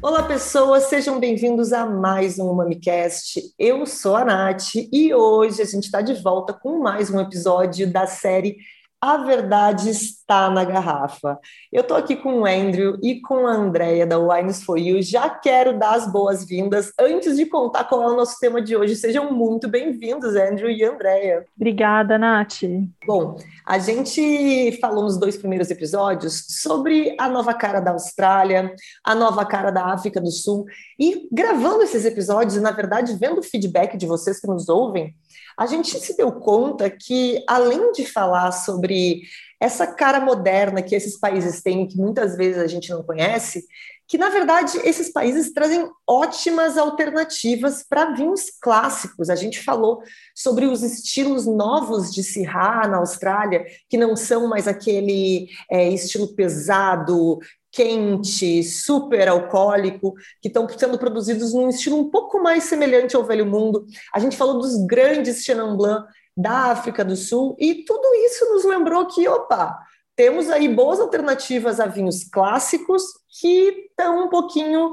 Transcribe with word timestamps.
Olá, 0.00 0.22
pessoas, 0.22 0.84
sejam 0.84 1.20
bem-vindos 1.20 1.70
a 1.74 1.84
mais 1.84 2.38
um 2.38 2.54
MamiCast. 2.54 3.42
Eu 3.58 3.84
sou 3.84 4.16
a 4.16 4.24
Nath 4.24 4.76
e 4.90 5.12
hoje 5.12 5.60
a 5.60 5.66
gente 5.66 5.84
está 5.84 6.00
de 6.00 6.14
volta 6.14 6.54
com 6.54 6.78
mais 6.78 7.10
um 7.10 7.20
episódio 7.20 7.92
da 7.92 8.06
série 8.06 8.56
a 8.98 9.18
verdade 9.18 9.90
está 10.24 10.48
na 10.48 10.64
garrafa. 10.64 11.38
Eu 11.70 11.82
estou 11.82 11.96
aqui 11.96 12.16
com 12.16 12.40
o 12.40 12.46
Andrew 12.46 12.98
e 13.02 13.20
com 13.20 13.46
a 13.46 13.52
Andrea 13.52 14.06
da 14.06 14.18
Wines 14.18 14.62
for 14.62 14.78
You. 14.78 15.02
Já 15.02 15.28
quero 15.28 15.78
dar 15.78 15.94
as 15.94 16.10
boas-vindas 16.10 16.90
antes 16.98 17.36
de 17.36 17.44
contar 17.44 17.84
qual 17.84 18.02
é 18.02 18.06
o 18.06 18.16
nosso 18.16 18.38
tema 18.40 18.60
de 18.60 18.74
hoje. 18.74 18.96
Sejam 18.96 19.30
muito 19.30 19.68
bem-vindos, 19.68 20.34
Andrew 20.34 20.70
e 20.70 20.82
Andrea. 20.82 21.44
Obrigada, 21.54 22.16
Nath. 22.16 22.62
Bom, 23.06 23.36
a 23.66 23.78
gente 23.78 24.78
falou 24.80 25.04
nos 25.04 25.18
dois 25.18 25.36
primeiros 25.36 25.70
episódios 25.70 26.46
sobre 26.62 27.14
a 27.20 27.28
nova 27.28 27.52
cara 27.52 27.80
da 27.80 27.90
Austrália, 27.90 28.74
a 29.04 29.14
nova 29.14 29.44
cara 29.44 29.70
da 29.70 29.92
África 29.92 30.22
do 30.22 30.30
Sul. 30.30 30.64
E 30.98 31.28
gravando 31.30 31.82
esses 31.82 32.06
episódios, 32.06 32.56
e 32.56 32.60
na 32.60 32.70
verdade, 32.70 33.14
vendo 33.20 33.40
o 33.40 33.42
feedback 33.42 33.94
de 33.98 34.06
vocês 34.06 34.40
que 34.40 34.46
nos 34.46 34.70
ouvem, 34.70 35.14
a 35.58 35.66
gente 35.66 35.88
se 35.98 36.16
deu 36.16 36.32
conta 36.32 36.90
que, 36.90 37.44
além 37.48 37.92
de 37.92 38.04
falar 38.04 38.50
sobre 38.52 39.22
essa 39.60 39.86
cara 39.86 40.20
moderna 40.20 40.82
que 40.82 40.94
esses 40.94 41.18
países 41.18 41.62
têm, 41.62 41.86
que 41.86 41.96
muitas 41.96 42.36
vezes 42.36 42.60
a 42.60 42.66
gente 42.66 42.90
não 42.90 43.02
conhece, 43.02 43.64
que 44.06 44.18
na 44.18 44.28
verdade 44.28 44.78
esses 44.84 45.10
países 45.10 45.52
trazem 45.52 45.88
ótimas 46.06 46.76
alternativas 46.76 47.82
para 47.82 48.12
vinhos 48.12 48.50
clássicos. 48.60 49.30
A 49.30 49.34
gente 49.34 49.62
falou 49.62 50.02
sobre 50.34 50.66
os 50.66 50.82
estilos 50.82 51.46
novos 51.46 52.12
de 52.12 52.22
Syrah 52.22 52.86
na 52.86 52.98
Austrália, 52.98 53.64
que 53.88 53.96
não 53.96 54.14
são 54.14 54.46
mais 54.46 54.68
aquele 54.68 55.48
é, 55.70 55.88
estilo 55.88 56.34
pesado, 56.34 57.38
quente, 57.72 58.62
super 58.62 59.28
alcoólico, 59.28 60.14
que 60.40 60.48
estão 60.48 60.68
sendo 60.68 60.98
produzidos 60.98 61.52
num 61.52 61.68
estilo 61.68 61.98
um 61.98 62.10
pouco 62.10 62.40
mais 62.40 62.64
semelhante 62.64 63.16
ao 63.16 63.24
Velho 63.24 63.46
Mundo. 63.46 63.84
A 64.14 64.20
gente 64.20 64.36
falou 64.36 64.58
dos 64.58 64.76
grandes 64.86 65.42
Chenin 65.44 65.76
Blanc 65.76 66.06
da 66.36 66.72
África 66.72 67.04
do 67.04 67.16
Sul 67.16 67.56
e 67.58 67.84
tudo 67.84 68.14
isso 68.26 68.44
nos 68.52 68.64
lembrou 68.64 69.06
que, 69.06 69.28
opa, 69.28 69.78
temos 70.16 70.48
aí 70.50 70.68
boas 70.68 71.00
alternativas 71.00 71.80
a 71.80 71.86
vinhos 71.86 72.24
clássicos 72.24 73.02
que 73.40 73.88
estão 73.90 74.26
um 74.26 74.28
pouquinho 74.28 74.92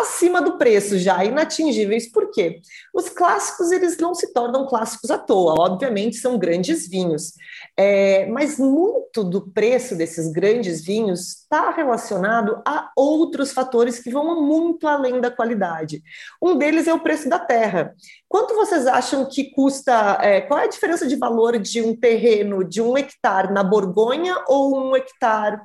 acima 0.00 0.40
do 0.40 0.58
preço 0.58 0.98
já, 0.98 1.24
inatingíveis. 1.24 2.10
Por 2.10 2.30
quê? 2.30 2.60
Os 2.92 3.08
clássicos 3.08 3.70
eles 3.70 3.96
não 3.98 4.14
se 4.14 4.32
tornam 4.32 4.66
clássicos 4.66 5.10
à 5.10 5.18
toa, 5.18 5.54
obviamente 5.58 6.16
são 6.16 6.38
grandes 6.38 6.88
vinhos, 6.88 7.32
é, 7.76 8.26
mas 8.26 8.58
muito 8.58 9.22
do 9.22 9.50
preço 9.50 9.96
desses 9.96 10.30
grandes 10.30 10.84
vinhos 10.84 11.40
está 11.42 11.70
relacionado 11.70 12.60
a 12.66 12.90
outros 12.96 13.52
fatores 13.52 13.98
que 13.98 14.10
vão 14.10 14.42
muito 14.42 14.86
além 14.86 15.20
da 15.20 15.30
qualidade. 15.30 16.02
Um 16.42 16.56
deles 16.56 16.86
é 16.86 16.94
o 16.94 17.00
preço 17.00 17.28
da 17.28 17.38
terra. 17.38 17.94
Quanto 18.28 18.54
vocês 18.54 18.86
acham 18.86 19.24
que 19.26 19.50
custa? 19.52 20.18
É, 20.20 20.40
qual 20.40 20.58
é 20.58 20.64
a 20.64 20.68
diferença 20.68 21.06
de 21.06 21.16
valor 21.16 21.58
de 21.58 21.82
um 21.82 21.94
terreno 21.94 22.64
de 22.64 22.82
um 22.82 22.96
hectare 22.96 23.52
na 23.52 23.62
Borgonha 23.62 24.36
ou 24.48 24.76
um 24.76 24.96
hectare, 24.96 25.60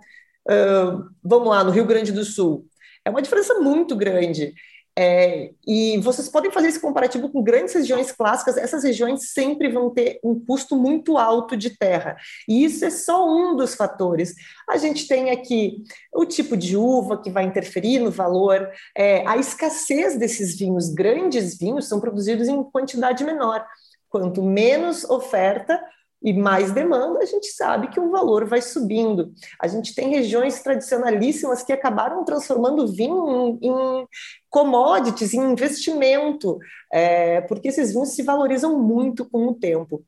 uh, 0.47 1.09
vamos 1.23 1.49
lá, 1.49 1.63
no 1.63 1.71
Rio 1.71 1.85
Grande 1.85 2.11
do 2.11 2.23
Sul? 2.23 2.68
É 3.09 3.11
uma 3.11 3.21
diferença 3.21 3.55
muito 3.55 3.95
grande. 3.95 4.53
É, 4.97 5.51
e 5.65 5.97
vocês 5.99 6.27
podem 6.27 6.51
fazer 6.51 6.67
esse 6.67 6.79
comparativo 6.79 7.29
com 7.29 7.41
grandes 7.41 7.73
regiões 7.73 8.11
clássicas, 8.11 8.57
essas 8.57 8.83
regiões 8.83 9.31
sempre 9.31 9.69
vão 9.69 9.89
ter 9.89 10.19
um 10.23 10.37
custo 10.37 10.75
muito 10.75 11.17
alto 11.17 11.55
de 11.55 11.77
terra. 11.77 12.17
E 12.47 12.65
isso 12.65 12.83
é 12.83 12.89
só 12.89 13.27
um 13.27 13.55
dos 13.55 13.75
fatores. 13.75 14.35
A 14.69 14.77
gente 14.77 15.07
tem 15.07 15.31
aqui 15.31 15.83
o 16.13 16.25
tipo 16.25 16.57
de 16.57 16.75
uva 16.75 17.21
que 17.21 17.31
vai 17.31 17.45
interferir 17.45 17.99
no 17.99 18.11
valor, 18.11 18.69
é, 18.95 19.25
a 19.25 19.37
escassez 19.37 20.17
desses 20.17 20.57
vinhos, 20.57 20.89
grandes 20.89 21.57
vinhos, 21.57 21.87
são 21.87 21.99
produzidos 21.99 22.47
em 22.47 22.61
quantidade 22.63 23.23
menor. 23.23 23.65
Quanto 24.09 24.43
menos 24.43 25.03
oferta, 25.05 25.81
e 26.21 26.33
mais 26.33 26.71
demanda, 26.71 27.19
a 27.19 27.25
gente 27.25 27.47
sabe 27.47 27.87
que 27.87 27.99
o 27.99 28.11
valor 28.11 28.45
vai 28.45 28.61
subindo. 28.61 29.31
A 29.61 29.67
gente 29.67 29.95
tem 29.95 30.09
regiões 30.09 30.61
tradicionalíssimas 30.61 31.63
que 31.63 31.71
acabaram 31.71 32.25
transformando 32.25 32.87
vinho 32.87 33.57
em, 33.61 33.67
em 33.67 34.07
commodities, 34.49 35.33
em 35.33 35.51
investimento, 35.51 36.57
é, 36.91 37.41
porque 37.41 37.69
esses 37.69 37.93
vinhos 37.93 38.09
se 38.09 38.21
valorizam 38.21 38.77
muito 38.77 39.29
com 39.29 39.47
o 39.47 39.55
tempo. 39.55 40.03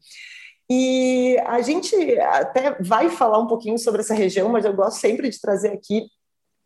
E 0.69 1.37
a 1.45 1.61
gente 1.61 1.95
até 2.19 2.77
vai 2.81 3.09
falar 3.09 3.39
um 3.39 3.47
pouquinho 3.47 3.77
sobre 3.77 4.01
essa 4.01 4.13
região, 4.13 4.49
mas 4.49 4.65
eu 4.65 4.73
gosto 4.73 4.99
sempre 4.99 5.29
de 5.29 5.39
trazer 5.39 5.69
aqui 5.69 6.07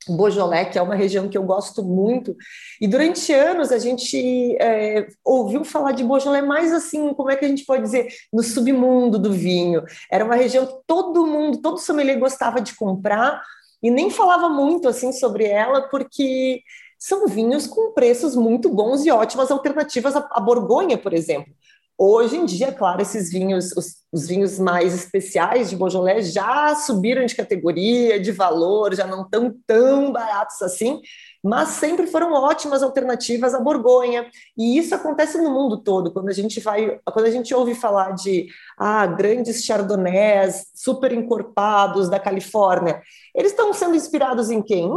Beaujolais, 0.10 0.70
que 0.70 0.78
é 0.78 0.82
uma 0.82 0.96
região 0.96 1.30
que 1.30 1.38
eu 1.38 1.44
gosto 1.44 1.84
muito, 1.84 2.36
e 2.80 2.88
durante 2.88 3.34
anos 3.34 3.72
a 3.72 3.80
gente 3.80 4.56
é, 4.60 5.08
ouviu 5.24 5.64
falar 5.64 5.92
de 5.92 6.04
Beaujolais 6.04 6.46
mais 6.46 6.74
assim, 6.74 7.14
como 7.14 7.32
é 7.32 7.36
que 7.36 7.46
a 7.46 7.48
gente 7.48 7.66
pode 7.66 7.84
dizer, 7.84 8.08
no 8.32 8.44
submundo 8.44 9.18
do 9.18 9.32
vinho. 9.32 9.84
Era 10.12 10.26
uma 10.26 10.36
região 10.36 10.66
que 10.66 10.76
todo 10.86 11.26
mundo, 11.26 11.62
todo 11.62 11.78
sommelier 11.78 12.20
gostava 12.20 12.62
de 12.62 12.76
comprar, 12.76 13.42
e 13.82 13.92
nem 13.92 14.10
falava 14.10 14.50
muito 14.50 14.88
assim 14.88 15.12
sobre 15.12 15.46
ela, 15.46 15.82
porque 15.90 16.62
são 16.98 17.28
vinhos 17.28 17.68
com 17.68 17.94
preços 17.94 18.36
muito 18.36 18.70
bons 18.70 19.06
e 19.06 19.12
ótimas 19.12 19.52
alternativas 19.52 20.16
à 20.16 20.40
Borgonha, 20.40 20.98
por 20.98 21.14
exemplo. 21.14 21.54
Hoje 21.98 22.36
em 22.36 22.46
dia, 22.46 22.74
claro, 22.74 23.02
esses 23.02 23.32
vinhos, 23.32 23.72
os, 23.72 23.96
os, 24.12 24.28
vinhos 24.28 24.60
mais 24.60 24.94
especiais 24.94 25.70
de 25.70 25.78
Beaujolais 25.78 26.34
já 26.34 26.76
subiram 26.76 27.26
de 27.26 27.34
categoria, 27.34 28.20
de 28.20 28.34
valor, 28.34 28.94
já 28.94 29.08
não 29.08 29.22
estão 29.24 29.56
tão 29.66 30.12
baratos 30.12 30.62
assim, 30.62 31.02
mas 31.46 31.70
sempre 31.70 32.08
foram 32.08 32.34
ótimas 32.34 32.82
alternativas 32.82 33.54
à 33.54 33.60
Borgonha. 33.60 34.26
E 34.58 34.80
isso 34.80 34.96
acontece 34.96 35.38
no 35.38 35.52
mundo 35.52 35.78
todo, 35.78 36.12
quando 36.12 36.30
a 36.30 36.34
gente 36.34 36.60
vai, 36.60 37.00
quando 37.06 37.28
a 37.28 37.30
gente 37.30 37.54
ouve 37.54 37.76
falar 37.76 38.16
de 38.16 38.48
ah, 38.80 39.06
grandes 39.06 39.64
chardonnays 39.64 40.66
super 40.74 41.12
encorpados 41.12 42.10
da 42.10 42.20
Califórnia. 42.20 43.00
Eles 43.36 43.52
estão 43.52 43.72
sendo 43.74 43.96
inspirados 43.96 44.50
em 44.50 44.60
quem? 44.60 44.90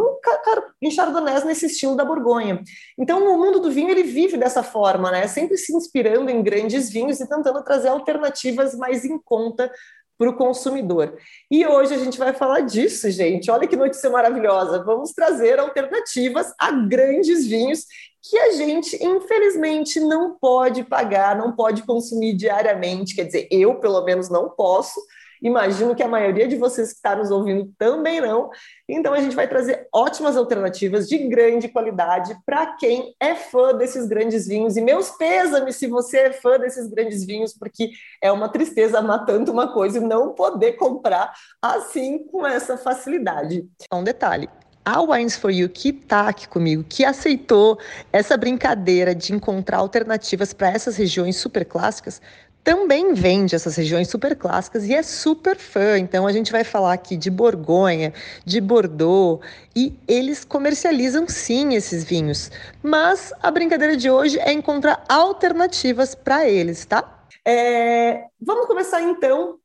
Em 0.80 0.90
chardonnays 0.90 1.44
nesse 1.44 1.66
estilo 1.66 1.94
da 1.94 2.04
Borgonha. 2.04 2.62
Então, 2.98 3.18
o 3.30 3.38
mundo 3.38 3.60
do 3.60 3.70
vinho 3.70 3.90
ele 3.90 4.04
vive 4.04 4.38
dessa 4.38 4.62
forma, 4.62 5.10
né? 5.10 5.26
Sempre 5.26 5.58
se 5.58 5.76
inspirando 5.76 6.30
em 6.30 6.42
grandes 6.42 6.88
vinhos 6.88 7.20
e 7.20 7.28
tentando 7.28 7.62
trazer 7.62 7.88
alternativas 7.88 8.74
mais 8.74 9.04
em 9.04 9.18
conta 9.18 9.70
para 10.18 10.30
o 10.30 10.36
consumidor. 10.36 11.16
E 11.48 11.64
hoje 11.64 11.94
a 11.94 11.98
gente 11.98 12.18
vai 12.18 12.34
falar 12.34 12.60
disso, 12.60 13.08
gente. 13.10 13.50
Olha 13.50 13.68
que 13.68 13.76
notícia 13.76 14.10
maravilhosa. 14.10 14.82
Vamos 14.82 15.12
trazer 15.12 15.60
alternativas 15.60 16.52
a 16.58 16.72
grandes 16.72 17.46
vinhos 17.46 17.86
que 18.20 18.36
a 18.36 18.50
gente, 18.52 19.02
infelizmente, 19.02 20.00
não 20.00 20.36
pode 20.38 20.82
pagar, 20.82 21.38
não 21.38 21.54
pode 21.54 21.84
consumir 21.84 22.34
diariamente. 22.34 23.14
Quer 23.14 23.24
dizer, 23.24 23.48
eu, 23.50 23.76
pelo 23.76 24.04
menos, 24.04 24.28
não 24.28 24.50
posso. 24.50 25.00
Imagino 25.42 25.94
que 25.94 26.02
a 26.02 26.08
maioria 26.08 26.48
de 26.48 26.56
vocês 26.56 26.90
que 26.90 26.96
está 26.96 27.14
nos 27.16 27.30
ouvindo 27.30 27.72
também 27.78 28.20
não. 28.20 28.50
Então, 28.88 29.12
a 29.12 29.20
gente 29.20 29.36
vai 29.36 29.48
trazer 29.48 29.86
ótimas 29.92 30.36
alternativas 30.36 31.08
de 31.08 31.18
grande 31.28 31.68
qualidade 31.68 32.36
para 32.44 32.76
quem 32.76 33.14
é 33.20 33.34
fã 33.34 33.74
desses 33.74 34.06
grandes 34.06 34.46
vinhos. 34.46 34.76
E 34.76 34.80
meus 34.80 35.10
pêsames 35.10 35.76
se 35.76 35.86
você 35.86 36.18
é 36.18 36.32
fã 36.32 36.58
desses 36.58 36.88
grandes 36.88 37.24
vinhos, 37.24 37.52
porque 37.52 37.90
é 38.22 38.30
uma 38.32 38.48
tristeza 38.48 38.98
amar 38.98 39.24
tanto 39.24 39.52
uma 39.52 39.72
coisa 39.72 39.98
e 39.98 40.00
não 40.00 40.34
poder 40.34 40.72
comprar 40.72 41.32
assim 41.60 42.18
com 42.26 42.46
essa 42.46 42.76
facilidade. 42.76 43.68
Um 43.92 44.04
detalhe: 44.04 44.48
a 44.84 45.02
Wines 45.02 45.36
for 45.36 45.50
You 45.50 45.68
que 45.68 45.90
está 45.90 46.28
aqui 46.28 46.48
comigo, 46.48 46.82
que 46.82 47.04
aceitou 47.04 47.78
essa 48.10 48.38
brincadeira 48.38 49.14
de 49.14 49.34
encontrar 49.34 49.76
alternativas 49.78 50.54
para 50.54 50.70
essas 50.70 50.96
regiões 50.96 51.36
super 51.36 51.64
clássicas, 51.66 52.22
também 52.68 53.14
vende 53.14 53.54
essas 53.54 53.76
regiões 53.76 54.10
super 54.10 54.36
clássicas 54.36 54.84
e 54.84 54.92
é 54.92 55.02
super 55.02 55.56
fã. 55.56 55.98
Então 55.98 56.26
a 56.26 56.32
gente 56.32 56.52
vai 56.52 56.62
falar 56.62 56.92
aqui 56.92 57.16
de 57.16 57.30
Borgonha, 57.30 58.12
de 58.44 58.60
Bordeaux 58.60 59.42
e 59.74 59.98
eles 60.06 60.44
comercializam 60.44 61.26
sim 61.26 61.72
esses 61.72 62.04
vinhos. 62.04 62.50
Mas 62.82 63.32
a 63.42 63.50
brincadeira 63.50 63.96
de 63.96 64.10
hoje 64.10 64.38
é 64.40 64.52
encontrar 64.52 65.02
alternativas 65.08 66.14
para 66.14 66.46
eles, 66.46 66.84
tá? 66.84 67.24
É... 67.42 68.26
Vamos 68.38 68.66
começar 68.66 69.00
então 69.00 69.58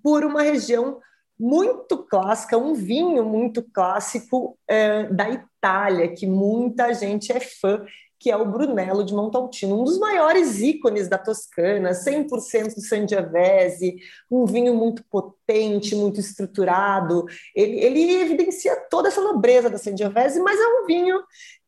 por 0.00 0.24
uma 0.24 0.42
região 0.42 1.00
muito 1.36 1.98
clássica, 1.98 2.56
um 2.56 2.74
vinho 2.74 3.24
muito 3.24 3.60
clássico 3.60 4.56
é, 4.68 5.08
da 5.08 5.30
Itália, 5.30 6.14
que 6.14 6.28
muita 6.28 6.94
gente 6.94 7.32
é 7.32 7.40
fã, 7.40 7.84
que 8.20 8.30
é 8.30 8.36
o 8.36 8.44
Brunello 8.44 9.02
de 9.02 9.14
Montaltino, 9.14 9.80
um 9.80 9.84
dos 9.84 9.98
maiores 9.98 10.60
ícones 10.60 11.08
da 11.08 11.16
Toscana, 11.16 11.92
100% 11.92 12.74
do 12.74 12.80
Sangiovese, 12.82 13.96
um 14.30 14.44
vinho 14.44 14.74
muito 14.74 15.02
potente, 15.04 15.96
muito 15.96 16.20
estruturado. 16.20 17.24
Ele, 17.56 17.80
ele 17.80 18.20
evidencia 18.20 18.76
toda 18.90 19.08
essa 19.08 19.22
nobreza 19.22 19.70
da 19.70 19.78
Sangiovese, 19.78 20.38
mas 20.38 20.60
é 20.60 20.68
um 20.68 20.86
vinho 20.86 21.18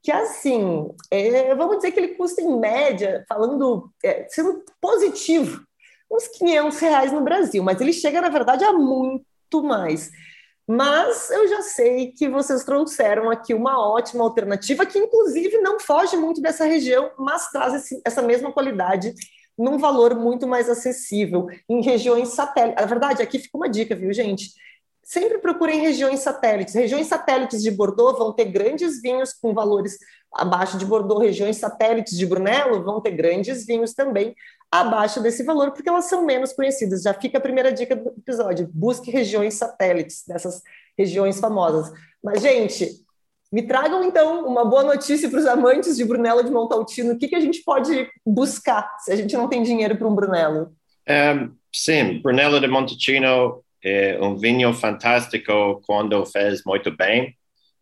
que, 0.02 0.12
assim, 0.12 0.90
é, 1.10 1.54
vamos 1.54 1.76
dizer 1.76 1.90
que 1.90 2.00
ele 2.00 2.16
custa 2.16 2.42
em 2.42 2.60
média, 2.60 3.24
falando, 3.26 3.90
é, 4.04 4.26
sendo 4.28 4.62
positivo, 4.78 5.64
uns 6.10 6.28
500 6.28 6.78
reais 6.80 7.12
no 7.12 7.22
Brasil, 7.22 7.62
mas 7.62 7.80
ele 7.80 7.94
chega, 7.94 8.20
na 8.20 8.28
verdade, 8.28 8.62
a 8.62 8.74
muito 8.74 9.62
mais. 9.62 10.10
Mas 10.66 11.30
eu 11.30 11.48
já 11.48 11.62
sei 11.62 12.12
que 12.12 12.28
vocês 12.28 12.64
trouxeram 12.64 13.30
aqui 13.30 13.52
uma 13.52 13.80
ótima 13.80 14.22
alternativa, 14.22 14.86
que 14.86 14.98
inclusive 14.98 15.58
não 15.58 15.80
foge 15.80 16.16
muito 16.16 16.40
dessa 16.40 16.64
região, 16.64 17.10
mas 17.18 17.50
traz 17.50 17.74
esse, 17.74 18.00
essa 18.04 18.22
mesma 18.22 18.52
qualidade 18.52 19.12
num 19.58 19.76
valor 19.76 20.14
muito 20.14 20.46
mais 20.46 20.68
acessível, 20.68 21.46
em 21.68 21.82
regiões 21.82 22.30
satélites. 22.30 22.80
Na 22.80 22.86
verdade, 22.86 23.22
aqui 23.22 23.38
fica 23.38 23.56
uma 23.56 23.68
dica, 23.68 23.94
viu, 23.94 24.12
gente? 24.12 24.50
Sempre 25.02 25.38
procurem 25.38 25.80
regiões 25.80 26.20
satélites. 26.20 26.74
Regiões 26.74 27.06
satélites 27.06 27.60
de 27.62 27.70
Bordeaux 27.70 28.16
vão 28.16 28.32
ter 28.32 28.46
grandes 28.46 29.02
vinhos 29.02 29.32
com 29.32 29.52
valores 29.52 29.98
abaixo 30.32 30.78
de 30.78 30.86
Bordeaux. 30.86 31.20
Regiões 31.20 31.56
satélites 31.56 32.16
de 32.16 32.24
Brunello 32.24 32.82
vão 32.82 33.00
ter 33.00 33.10
grandes 33.10 33.66
vinhos 33.66 33.92
também 33.92 34.34
abaixo 34.72 35.22
desse 35.22 35.44
valor, 35.44 35.72
porque 35.72 35.88
elas 35.88 36.06
são 36.06 36.24
menos 36.24 36.54
conhecidas. 36.54 37.02
Já 37.02 37.12
fica 37.12 37.36
a 37.36 37.40
primeira 37.40 37.70
dica 37.70 37.94
do 37.94 38.08
episódio: 38.08 38.70
busque 38.72 39.10
regiões 39.10 39.54
satélites 39.54 40.24
dessas 40.26 40.62
regiões 40.96 41.38
famosas. 41.38 41.92
Mas, 42.24 42.40
gente, 42.40 42.90
me 43.52 43.62
tragam 43.62 44.02
então 44.02 44.46
uma 44.46 44.64
boa 44.64 44.82
notícia 44.82 45.28
para 45.28 45.38
os 45.38 45.46
amantes 45.46 45.96
de 45.96 46.04
Brunello 46.04 46.42
de 46.42 46.50
Montaltino. 46.50 47.12
O 47.12 47.18
que, 47.18 47.28
que 47.28 47.36
a 47.36 47.40
gente 47.40 47.62
pode 47.62 48.08
buscar 48.24 48.96
se 49.00 49.12
a 49.12 49.16
gente 49.16 49.36
não 49.36 49.46
tem 49.48 49.62
dinheiro 49.62 49.96
para 49.96 50.08
um 50.08 50.14
Brunello? 50.14 50.72
Um, 51.06 51.52
sim, 51.70 52.20
Brunello 52.22 52.58
de 52.58 52.66
Montalcino 52.66 53.62
é 53.84 54.18
um 54.22 54.36
vinho 54.36 54.72
fantástico 54.72 55.82
quando 55.86 56.24
fez 56.24 56.62
muito 56.64 56.96
bem. 56.96 57.36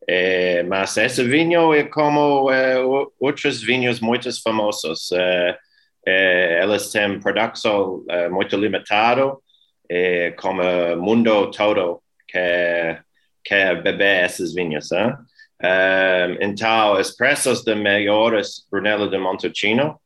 É, 0.08 0.64
mas 0.64 0.96
esse 0.96 1.22
vinho 1.22 1.72
é 1.72 1.84
como 1.84 2.50
é, 2.50 2.76
outros 3.20 3.62
vinhos 3.62 4.00
muito 4.00 4.28
famosos. 4.42 5.12
É, 5.12 5.56
é, 6.06 6.58
elas 6.60 6.90
têm 6.90 7.20
produção 7.20 8.04
é, 8.08 8.28
muito 8.28 8.56
limitado, 8.56 9.42
é, 9.88 10.30
como 10.32 10.62
o 10.62 11.02
mundo 11.02 11.50
todo 11.50 12.02
quer, 12.28 13.04
quer 13.44 13.82
beber 13.82 14.24
esses 14.24 14.54
vinhos. 14.54 14.90
Hein? 14.92 15.14
então, 16.40 16.94
os 16.94 17.10
de 17.62 17.74
melhores 17.74 18.66
Brunello 18.70 19.10
de 19.10 19.18
Montalcino, 19.18 20.00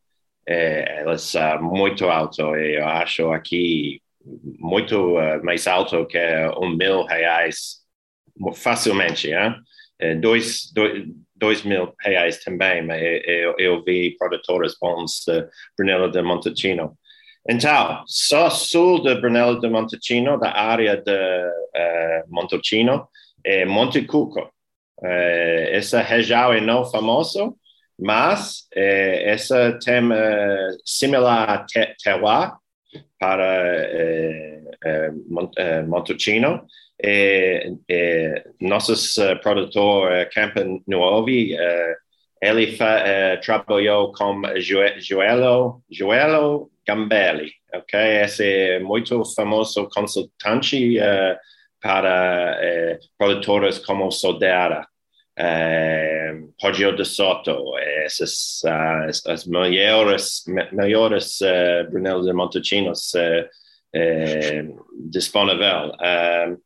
é, 0.46 1.00
elas 1.00 1.22
são 1.22 1.62
muito 1.62 2.06
altos. 2.06 2.38
Eu 2.38 2.86
acho 2.88 3.30
aqui 3.30 4.02
muito 4.58 5.18
uh, 5.18 5.44
mais 5.44 5.66
alto 5.66 6.06
que 6.06 6.18
um 6.58 6.76
mil 6.76 7.04
reais 7.04 7.82
facilmente, 8.54 9.30
hein? 9.30 9.54
É, 9.98 10.14
dois, 10.14 10.72
dois, 10.72 11.04
dois 11.34 11.62
mil 11.62 11.92
reais 12.00 12.42
também, 12.42 12.86
eu, 13.26 13.54
eu 13.58 13.84
vi 13.84 14.16
produtores 14.16 14.76
bons 14.80 15.24
de 15.26 15.46
Brunello 15.76 16.10
de 16.10 16.22
Montalcino. 16.22 16.96
Então, 17.48 18.02
só 18.06 18.48
sul 18.48 19.02
de 19.02 19.14
Brunello 19.16 19.60
de 19.60 19.68
Montalcino, 19.68 20.38
da 20.38 20.50
área 20.50 20.96
de 20.96 21.12
uh, 21.12 22.24
Montalcino, 22.28 23.08
é 23.44 23.64
Montecuco. 23.66 24.40
Uh, 25.02 25.68
essa 25.70 26.00
região 26.00 26.52
é 26.52 26.60
não 26.60 26.84
famosa, 26.84 27.52
mas 27.98 28.60
uh, 28.74 29.20
essa 29.24 29.78
tem 29.84 30.10
uh, 30.10 30.78
similar 30.84 31.66
terroir 32.02 32.52
para 33.24 34.60
Montalcino 35.88 36.66
e, 37.02 37.74
e 37.88 38.44
nossos 38.60 39.16
uh, 39.16 39.40
produtor 39.42 40.28
Campo 40.32 40.82
Nuovi, 40.86 41.54
uh, 41.54 41.94
ele 42.42 42.76
fa, 42.76 43.38
trabalhou 43.42 44.12
com 44.12 44.42
Joelo, 44.98 45.82
Joelo 45.90 46.70
Gambelli, 46.86 47.50
ok? 47.72 47.98
Esse 48.22 48.44
é 48.44 48.78
muito 48.80 49.22
famoso 49.34 49.88
consultante 49.88 50.98
para 51.80 52.98
produtores 53.16 53.78
como 53.78 54.10
Sodera, 54.10 54.86
uh, 55.38 56.52
Poggio 56.60 56.94
de 56.94 57.04
Soto, 57.04 57.76
essas 58.04 58.62
as, 58.64 59.26
as 59.26 59.46
melhores, 59.46 60.44
melhores 60.72 61.40
uh, 61.40 61.90
Brunello 61.90 62.24
de 62.24 62.32
Montalcinos 62.32 63.12
uh, 63.14 63.44
uh, 63.96 64.84
disponível. 65.10 65.90
Uh, 65.94 66.58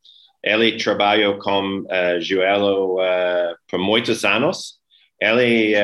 ele 0.43 0.77
trabalhou 0.77 1.39
com 1.39 1.81
uh, 1.81 3.57
por 3.69 3.79
muitos 3.79 4.25
anos. 4.25 4.79
Ele 5.21 5.75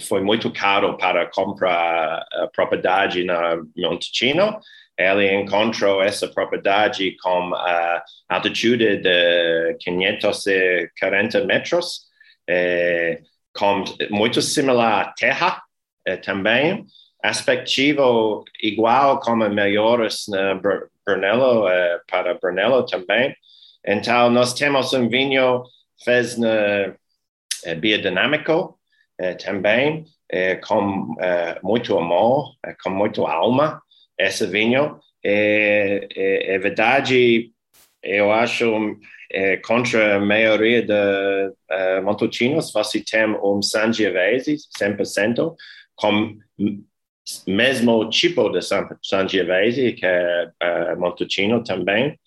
foi 0.00 0.20
muito 0.20 0.50
caro 0.52 0.98
para 0.98 1.30
comprar 1.30 2.26
a 2.30 2.48
propriedade 2.52 3.24
na 3.24 3.56
Montalcino. 3.74 4.60
Ele 4.98 5.32
encontrou 5.34 6.02
essa 6.02 6.28
propriedade 6.28 7.16
com 7.22 7.54
a 7.54 8.02
altitude 8.28 8.98
de 8.98 9.76
540 9.80 11.44
metros, 11.44 12.02
com 13.54 13.84
muito 14.10 14.42
similar 14.42 15.00
à 15.00 15.12
Terra 15.12 15.62
também 16.22 16.86
aspectivo 17.22 18.44
igual 18.60 19.20
como 19.20 19.48
melhores 19.48 20.24
na 20.28 20.54
Brunello, 21.06 21.66
uh, 21.66 22.00
para 22.10 22.34
Brunello 22.34 22.84
também. 22.84 23.34
Então, 23.86 24.28
nós 24.30 24.52
temos 24.52 24.92
um 24.92 25.08
vinho 25.08 25.62
fez 26.04 26.36
na 26.36 26.94
biodinâmico 27.78 28.78
também, 29.44 30.04
com 30.66 31.14
muito 31.62 31.96
amor, 31.96 32.54
com 32.82 32.90
muito 32.90 33.24
alma, 33.24 33.80
esse 34.18 34.46
vinho. 34.46 34.98
É, 35.24 36.08
é, 36.14 36.54
é 36.54 36.58
verdade, 36.58 37.52
eu 38.02 38.32
acho, 38.32 38.98
é, 39.30 39.56
contra 39.58 40.16
a 40.16 40.20
maioria 40.20 40.82
de 40.82 40.92
uh, 40.92 42.02
Montalcinos, 42.02 42.72
você 42.72 43.00
tem 43.00 43.26
um 43.42 43.62
Sangiovese, 43.62 44.56
100%, 44.78 45.54
com 45.94 46.36
mesmo 47.46 48.08
tipo 48.10 48.50
de 48.50 48.60
Sangiovese, 49.02 49.92
que 49.92 50.04
é 50.04 50.50
uh, 50.62 50.98
Montalcino 50.98 51.62
também, 51.62 52.18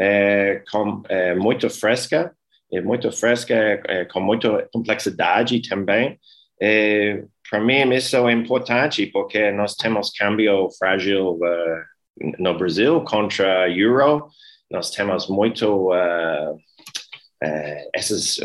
é, 0.00 0.62
com, 0.70 1.02
é, 1.08 1.34
muito 1.34 1.68
fresca, 1.70 2.34
é 2.72 2.80
muito 2.80 3.10
fresca, 3.12 3.54
é, 3.54 4.04
com 4.06 4.20
muita 4.20 4.68
complexidade 4.72 5.60
também. 5.68 6.18
É, 6.60 7.24
Para 7.52 7.60
mim, 7.60 7.92
isso 7.92 8.16
é 8.16 8.32
importante, 8.32 9.06
porque 9.08 9.50
nós 9.52 9.74
temos 9.74 10.10
câmbio 10.10 10.70
frágil 10.78 11.34
uh, 11.34 12.32
no 12.38 12.56
Brasil 12.56 13.04
contra 13.04 13.68
euro, 13.68 14.26
nós 14.70 14.90
temos 14.90 15.28
muito... 15.28 15.92
Uh, 15.92 16.54
uh, 16.54 17.90
esses 17.94 18.40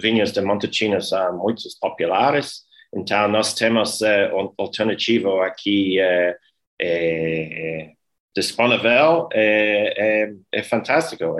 vinhos 0.00 0.32
de 0.32 0.40
Montalcino 0.40 1.02
são 1.02 1.36
muito 1.36 1.64
populares, 1.82 2.62
então, 2.94 3.28
nós 3.28 3.52
temos 3.52 4.00
uh, 4.00 4.54
alternativo 4.56 5.42
aqui 5.42 6.00
é, 6.00 7.92
disponível, 8.34 9.28
é, 9.34 10.32
fantástico. 10.62 11.36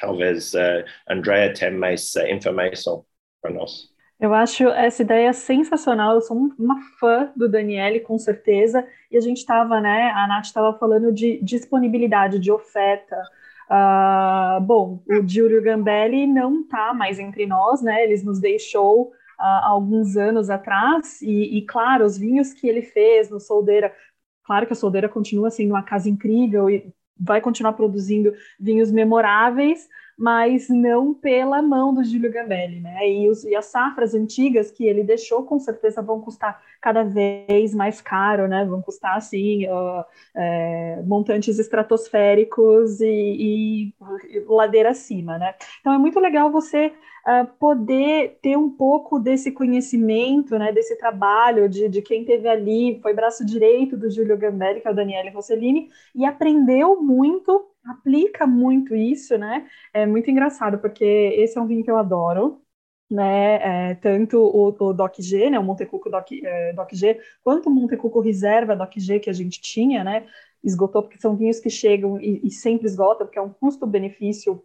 Talvez 0.00 0.52
uh, 0.54 0.84
Andrea 1.08 1.54
tenha 1.54 1.70
mais 1.70 2.16
informação 2.16 3.06
para 3.40 3.52
nós. 3.52 3.99
Eu 4.20 4.34
acho 4.34 4.68
essa 4.68 5.02
ideia 5.02 5.32
sensacional. 5.32 6.14
Eu 6.14 6.20
sou 6.20 6.36
uma 6.58 6.80
fã 6.98 7.32
do 7.34 7.48
Daniele, 7.48 8.00
com 8.00 8.18
certeza. 8.18 8.86
E 9.10 9.16
a 9.16 9.20
gente 9.20 9.38
estava, 9.38 9.80
né? 9.80 10.10
A 10.10 10.26
Nath 10.28 10.44
estava 10.44 10.76
falando 10.78 11.10
de 11.10 11.42
disponibilidade, 11.42 12.38
de 12.38 12.52
oferta. 12.52 13.16
Uh, 13.70 14.60
bom, 14.60 15.02
o 15.08 15.26
Giulio 15.26 15.62
Gambelli 15.62 16.26
não 16.26 16.60
está 16.60 16.92
mais 16.92 17.18
entre 17.18 17.46
nós, 17.46 17.80
né? 17.80 18.04
Ele 18.04 18.22
nos 18.22 18.38
deixou 18.40 19.12
há 19.38 19.68
alguns 19.68 20.16
anos 20.16 20.50
atrás, 20.50 21.22
e, 21.22 21.56
e, 21.56 21.62
claro, 21.62 22.04
os 22.04 22.18
vinhos 22.18 22.52
que 22.52 22.68
ele 22.68 22.82
fez 22.82 23.30
no 23.30 23.40
Soldeira, 23.40 23.90
claro 24.44 24.66
que 24.66 24.74
a 24.74 24.76
Soldeira 24.76 25.08
continua 25.08 25.50
sendo 25.50 25.70
uma 25.70 25.82
casa 25.82 26.10
incrível 26.10 26.68
e 26.68 26.92
vai 27.18 27.40
continuar 27.40 27.72
produzindo 27.72 28.34
vinhos 28.58 28.90
memoráveis, 28.90 29.88
mas 30.20 30.68
não 30.68 31.14
pela 31.14 31.62
mão 31.62 31.94
do 31.94 32.04
Júlio 32.04 32.30
Gambelli, 32.30 32.78
né? 32.78 33.08
E, 33.08 33.26
os, 33.30 33.42
e, 33.42 33.56
as 33.56 33.64
safras 33.64 34.14
antigas 34.14 34.70
que 34.70 34.84
ele 34.84 35.02
deixou, 35.02 35.44
com 35.44 35.58
certeza 35.58 36.02
vão 36.02 36.20
custar 36.20 36.60
cada 36.78 37.02
vez 37.02 37.74
mais 37.74 38.02
caro, 38.02 38.46
né? 38.46 38.66
Vão 38.66 38.82
custar, 38.82 39.16
assim, 39.16 39.66
uh, 39.66 40.04
é, 40.36 41.02
montantes 41.06 41.58
estratosféricos 41.58 43.00
e, 43.00 43.06
e, 43.08 44.44
ladeira 44.46 44.90
acima, 44.90 45.38
né? 45.38 45.54
Então 45.80 45.94
é 45.94 45.96
muito 45.96 46.20
legal 46.20 46.50
você 46.50 46.88
uh, 46.88 47.46
poder 47.58 48.38
ter 48.42 48.58
um 48.58 48.68
pouco 48.68 49.18
desse 49.18 49.50
conhecimento, 49.50 50.58
né? 50.58 50.70
Desse 50.70 50.96
trabalho 50.98 51.66
de, 51.66 51.88
de 51.88 52.02
quem 52.02 52.26
teve 52.26 52.46
ali, 52.46 53.00
foi 53.00 53.14
braço 53.14 53.42
direito 53.42 53.96
do 53.96 54.10
Júlio 54.10 54.36
Gambelli, 54.36 54.82
que 54.82 54.88
é 54.88 54.90
o 54.90 54.94
Daniele 54.94 55.30
Rossellini, 55.30 55.88
e 56.14 56.26
aprendeu 56.26 57.00
muito 57.00 57.69
aplica 57.84 58.46
muito 58.46 58.94
isso, 58.94 59.36
né? 59.38 59.68
É 59.92 60.06
muito 60.06 60.30
engraçado, 60.30 60.78
porque 60.78 61.04
esse 61.04 61.58
é 61.58 61.60
um 61.60 61.66
vinho 61.66 61.84
que 61.84 61.90
eu 61.90 61.96
adoro. 61.96 62.62
né, 63.10 63.90
é, 63.92 63.96
tanto 63.96 64.38
o, 64.40 64.68
o 64.70 64.94
Doc 64.94 65.16
G, 65.20 65.50
né, 65.50 65.60
o 65.60 65.64
Montecuco 65.64 66.10
Doc, 66.10 66.32
é, 66.32 66.72
Doc 66.74 66.92
G, 66.94 67.20
quanto 67.44 67.68
o 67.70 67.72
Montecuco 67.72 68.20
Reserva 68.22 68.76
Doc 68.76 68.94
G 68.98 69.20
que 69.20 69.30
a 69.30 69.34
gente 69.34 69.60
tinha, 69.62 70.04
né, 70.04 70.26
esgotou, 70.64 71.02
porque 71.04 71.20
são 71.20 71.36
vinhos 71.36 71.60
que 71.60 71.70
chegam 71.70 72.20
e, 72.20 72.40
e 72.46 72.50
sempre 72.52 72.86
esgotam, 72.88 73.26
porque 73.28 73.38
é 73.38 73.42
um 73.42 73.50
custo-benefício 73.52 74.64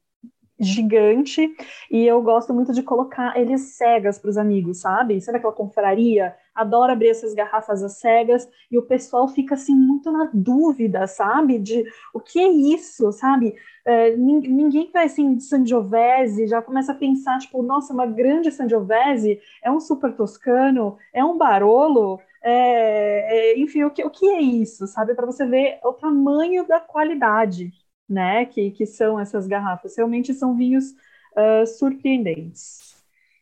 gigante 0.60 1.54
e 1.92 2.06
eu 2.06 2.22
gosto 2.22 2.54
muito 2.54 2.74
de 2.74 2.82
colocar 2.84 3.38
eles 3.38 3.76
cegas 3.78 4.18
para 4.18 4.30
os 4.30 4.38
amigos, 4.38 4.80
sabe? 4.80 5.20
Sabe 5.22 5.38
aquela 5.38 5.54
confraria? 5.54 6.36
Adoro 6.56 6.92
abrir 6.94 7.10
essas 7.10 7.34
garrafas 7.34 7.84
às 7.84 8.00
cegas 8.00 8.48
e 8.72 8.78
o 8.78 8.84
pessoal 8.84 9.28
fica 9.28 9.56
assim 9.56 9.76
muito 9.76 10.12
na 10.12 10.30
dúvida, 10.34 11.06
sabe? 11.08 11.60
De 11.60 11.84
o 12.14 12.20
que 12.20 12.40
é 12.40 12.48
isso, 12.48 13.12
sabe? 13.12 13.56
É, 13.86 14.16
ninguém 14.16 14.90
vai 14.92 15.06
assim 15.06 15.36
de 15.36 15.44
Sangiovese 15.44 16.48
já 16.48 16.62
começa 16.62 16.92
a 16.92 16.96
pensar 16.96 17.38
tipo, 17.40 17.62
nossa, 17.62 17.94
uma 17.94 18.06
grande 18.08 18.52
Sangiovese 18.52 19.40
é 19.64 19.70
um 19.72 19.80
super 19.80 20.16
toscano, 20.16 20.98
é 21.14 21.24
um 21.24 21.38
Barolo, 21.38 22.20
é, 22.42 23.54
é, 23.54 23.60
enfim, 23.60 23.84
o 23.84 23.92
que, 23.92 24.04
o 24.04 24.10
que 24.10 24.28
é 24.28 24.42
isso, 24.42 24.88
sabe? 24.88 25.14
Para 25.16 25.26
você 25.26 25.46
ver 25.46 25.80
o 25.84 25.94
tamanho 25.94 26.66
da 26.68 26.80
qualidade 26.80 27.72
né, 28.08 28.46
que, 28.46 28.72
que 28.72 28.86
são 28.86 29.20
essas 29.20 29.48
garrafas. 29.48 29.96
Realmente 29.98 30.34
são 30.34 30.56
vinhos 30.56 30.92
uh, 31.36 31.66
surpreendentes. 31.66 32.95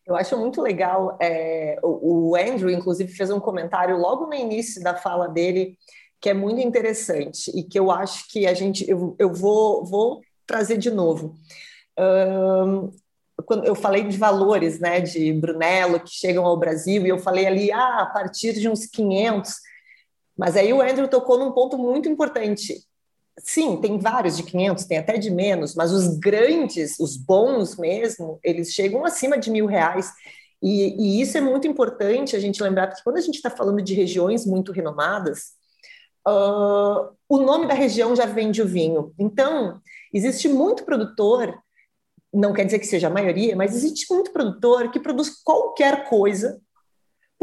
Eu 0.06 0.16
acho 0.16 0.38
muito 0.38 0.62
legal. 0.62 1.18
É, 1.22 1.80
o, 1.82 2.36
Andrew, 2.36 2.70
inclusive, 2.70 3.12
fez 3.12 3.32
um 3.32 3.40
comentário 3.40 3.98
logo 3.98 4.28
no 4.28 4.34
início 4.34 4.84
da 4.84 4.96
fala 4.96 5.28
dele 5.28 5.78
que 6.20 6.30
é 6.30 6.34
muito 6.34 6.62
interessante 6.62 7.52
e 7.54 7.64
que 7.64 7.78
eu 7.78 7.92
acho 7.92 8.30
que 8.30 8.48
a 8.48 8.54
gente 8.54 8.90
eu, 8.90 9.14
eu 9.20 9.34
vou, 9.34 9.86
vou 9.86 10.22
trazer 10.48 10.78
de 10.78 10.90
novo. 10.90 11.36
Um, 12.00 12.92
quando 13.46 13.66
eu 13.66 13.76
falei 13.76 14.04
de 14.04 14.18
valores, 14.18 14.80
né, 14.80 15.02
de 15.02 15.34
Brunello 15.34 16.00
que 16.00 16.12
chegam 16.12 16.46
ao 16.46 16.58
Brasil 16.58 17.06
e 17.06 17.10
eu 17.10 17.20
falei 17.20 17.46
ali, 17.46 17.72
ah, 17.72 18.04
a 18.04 18.06
partir 18.06 18.54
de 18.54 18.70
uns 18.70 18.86
500. 18.86 19.54
Mas 20.38 20.56
aí 20.56 20.72
o 20.72 20.82
Andrew 20.82 21.08
tocou 21.08 21.38
num 21.38 21.52
ponto 21.52 21.78
muito 21.78 22.08
importante. 22.08 22.86
Sim, 23.40 23.78
tem 23.82 23.98
vários 23.98 24.38
de 24.38 24.44
500, 24.44 24.86
tem 24.86 24.98
até 24.98 25.18
de 25.18 25.32
menos, 25.32 25.74
mas 25.74 25.92
os 25.92 26.18
grandes, 26.18 27.00
os 27.00 27.18
bons 27.18 27.76
mesmo, 27.78 28.40
eles 28.44 28.72
chegam 28.72 29.04
acima 29.04 29.38
de 29.38 29.50
mil 29.50 29.66
reais. 29.66 30.12
E, 30.62 30.96
e 30.98 31.22
isso 31.22 31.38
é 31.38 31.42
muito 31.42 31.68
importante 31.68 32.36
a 32.36 32.40
gente 32.40 32.62
lembrar, 32.62 32.88
porque 32.88 33.04
quando 33.04 33.18
a 33.18 33.22
gente 33.22 33.36
está 33.36 33.50
falando 33.50 33.82
de 33.82 33.94
regiões 33.94 34.46
muito 34.46 34.72
renomadas, 34.72 35.54
uh, 36.28 37.12
o 37.28 37.38
nome 37.40 37.68
da 37.68 37.74
região 37.74 38.16
já 38.16 38.26
vende 38.26 38.62
o 38.62 38.68
vinho. 38.68 39.14
Então, 39.18 39.82
existe 40.14 40.48
muito 40.48 40.86
produtor, 40.86 41.58
não 42.32 42.54
quer 42.54 42.66
dizer 42.66 42.80
que 42.80 42.88
seja 42.88 43.08
a 43.08 43.12
maioria, 43.12 43.56
mas 43.56 43.76
existe 43.76 44.12
muito 44.14 44.32
produtor 44.32 44.92
que 44.92 45.00
produz 45.00 45.30
qualquer 45.44 46.08
coisa 46.08 46.62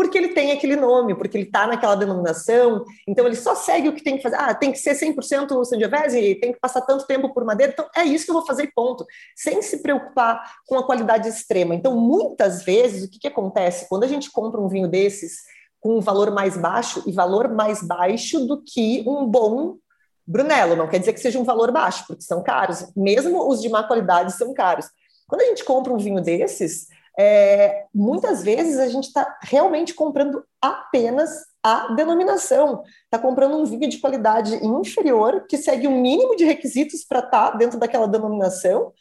porque 0.01 0.17
ele 0.17 0.29
tem 0.29 0.51
aquele 0.51 0.77
nome, 0.77 1.15
porque 1.15 1.37
ele 1.37 1.45
está 1.45 1.67
naquela 1.67 1.95
denominação, 1.95 2.87
então 3.07 3.27
ele 3.27 3.37
só 3.37 3.55
segue 3.55 3.91
o 3.91 3.93
que 3.93 4.03
tem 4.03 4.17
que 4.17 4.23
fazer. 4.23 4.37
Ah, 4.37 4.55
tem 4.55 4.73
que 4.73 4.79
ser 4.79 4.95
100% 4.95 5.63
Sangiovese, 5.63 6.37
tem 6.37 6.55
que 6.55 6.59
passar 6.59 6.81
tanto 6.81 7.07
tempo 7.07 7.35
por 7.35 7.45
madeira, 7.45 7.71
então 7.75 7.87
é 7.95 8.03
isso 8.03 8.25
que 8.25 8.31
eu 8.31 8.35
vou 8.35 8.47
fazer 8.47 8.73
ponto, 8.75 9.05
sem 9.37 9.61
se 9.61 9.83
preocupar 9.83 10.43
com 10.67 10.79
a 10.79 10.87
qualidade 10.87 11.29
extrema. 11.29 11.75
Então, 11.75 11.95
muitas 11.95 12.63
vezes, 12.63 13.05
o 13.05 13.11
que, 13.11 13.19
que 13.19 13.29
acontece? 13.29 13.91
Quando 13.91 14.05
a 14.05 14.07
gente 14.07 14.33
compra 14.33 14.59
um 14.59 14.69
vinho 14.69 14.89
desses 14.89 15.41
com 15.79 15.99
um 15.99 16.01
valor 16.01 16.31
mais 16.31 16.57
baixo, 16.57 17.03
e 17.07 17.13
valor 17.13 17.51
mais 17.51 17.83
baixo 17.83 18.47
do 18.47 18.63
que 18.63 19.05
um 19.07 19.27
bom 19.27 19.77
Brunello, 20.27 20.77
não 20.77 20.89
quer 20.89 21.01
dizer 21.01 21.13
que 21.13 21.21
seja 21.21 21.39
um 21.39 21.45
valor 21.45 21.71
baixo, 21.71 22.07
porque 22.07 22.23
são 22.23 22.43
caros, 22.43 22.91
mesmo 22.97 23.47
os 23.51 23.61
de 23.61 23.69
má 23.69 23.83
qualidade 23.83 24.33
são 24.33 24.55
caros. 24.55 24.87
Quando 25.29 25.43
a 25.43 25.45
gente 25.45 25.63
compra 25.63 25.93
um 25.93 25.99
vinho 25.99 26.23
desses, 26.23 26.87
é, 27.19 27.87
muitas 27.95 28.43
vezes 28.43 28.79
a 28.79 28.89
gente 28.89 29.05
está 29.05 29.39
realmente 29.43 29.95
comprando 29.95 30.45
apenas 30.61 31.31
a 31.63 31.93
denominação, 31.95 32.83
está 33.05 33.19
comprando 33.19 33.57
um 33.57 33.65
vinho 33.65 33.89
de 33.89 33.99
qualidade 33.99 34.55
inferior, 34.65 35.45
que 35.49 35.59
segue 35.59 35.87
um 35.87 36.01
mínimo 36.01 36.37
de 36.37 36.45
requisitos 36.45 37.05
para 37.05 37.19
estar 37.19 37.53
tá 37.53 37.57
dentro 37.57 37.79
daquela 37.79 38.09
denominação 38.09 38.93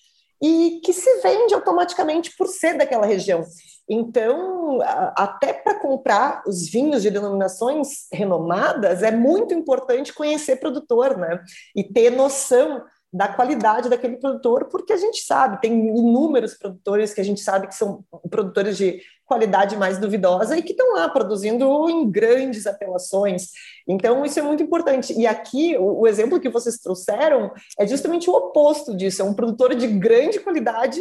e 0.42 0.82
que 0.84 0.94
se 0.94 1.22
vende 1.22 1.54
automaticamente 1.54 2.36
por 2.38 2.48
ser 2.48 2.78
daquela 2.78 3.06
região. 3.06 3.44
Então, 3.90 4.80
até 5.16 5.52
para 5.52 5.80
comprar 5.80 6.44
os 6.46 6.70
vinhos 6.70 7.02
de 7.02 7.10
denominações 7.10 8.08
renomadas, 8.14 9.02
é 9.02 9.12
muito 9.12 9.54
importante 9.54 10.14
conhecer 10.14 10.58
produtor, 10.58 11.18
né? 11.18 11.40
E 11.76 11.84
ter 11.84 12.12
noção 12.12 12.84
da 13.12 13.28
qualidade 13.28 13.90
daquele 13.90 14.18
produtor, 14.18 14.66
porque 14.66 14.94
a 14.94 14.98
gente 14.98 15.24
sabe, 15.24 15.60
tem 15.60 15.74
inúmeros 15.74 16.54
produtores 16.54 17.14
que 17.14 17.20
a 17.22 17.24
gente 17.24 17.42
sabe 17.42 17.68
que 17.68 17.76
são 17.76 18.04
produtores 18.30 18.78
de 18.78 19.02
qualidade 19.26 19.76
mais 19.78 20.00
duvidosa 20.00 20.58
e 20.58 20.64
que 20.64 20.72
estão 20.72 20.94
lá 20.94 21.08
produzindo 21.08 21.90
em 21.90 22.10
grandes 22.10 22.66
apelações. 22.68 23.50
Então, 23.88 24.26
isso 24.26 24.40
é 24.40 24.42
muito 24.42 24.64
importante. 24.64 25.14
E 25.14 25.26
aqui, 25.26 25.76
o, 25.78 26.02
o, 26.02 26.08
exemplo 26.08 26.40
que 26.40 26.50
vocês 26.50 26.78
trouxeram 26.78 27.52
é 27.80 27.86
justamente 27.86 28.30
o 28.30 28.34
oposto 28.34 28.98
disso: 28.98 29.22
é 29.22 29.26
um 29.26 29.34
produtor 29.34 29.76
de 29.76 29.88
grande 29.88 30.40
qualidade 30.40 31.00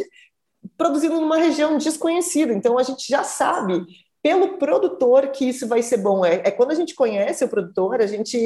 produzindo 0.77 1.19
numa 1.19 1.37
região 1.37 1.77
desconhecida. 1.77 2.53
Então, 2.53 2.77
a 2.77 2.83
gente 2.83 3.07
já 3.07 3.23
sabe. 3.23 3.83
Pelo 4.21 4.57
produtor 4.57 5.29
que 5.29 5.45
isso 5.45 5.65
vai 5.65 5.81
ser 5.81 5.95
bom. 5.95 6.25
É, 6.25 6.41
é 6.43 6.51
quando 6.51 6.71
a 6.71 6.75
gente 6.75 6.93
conhece 6.93 7.45
o 7.45 7.47
produtor, 7.47 8.01
a 8.01 8.05
gente 8.05 8.37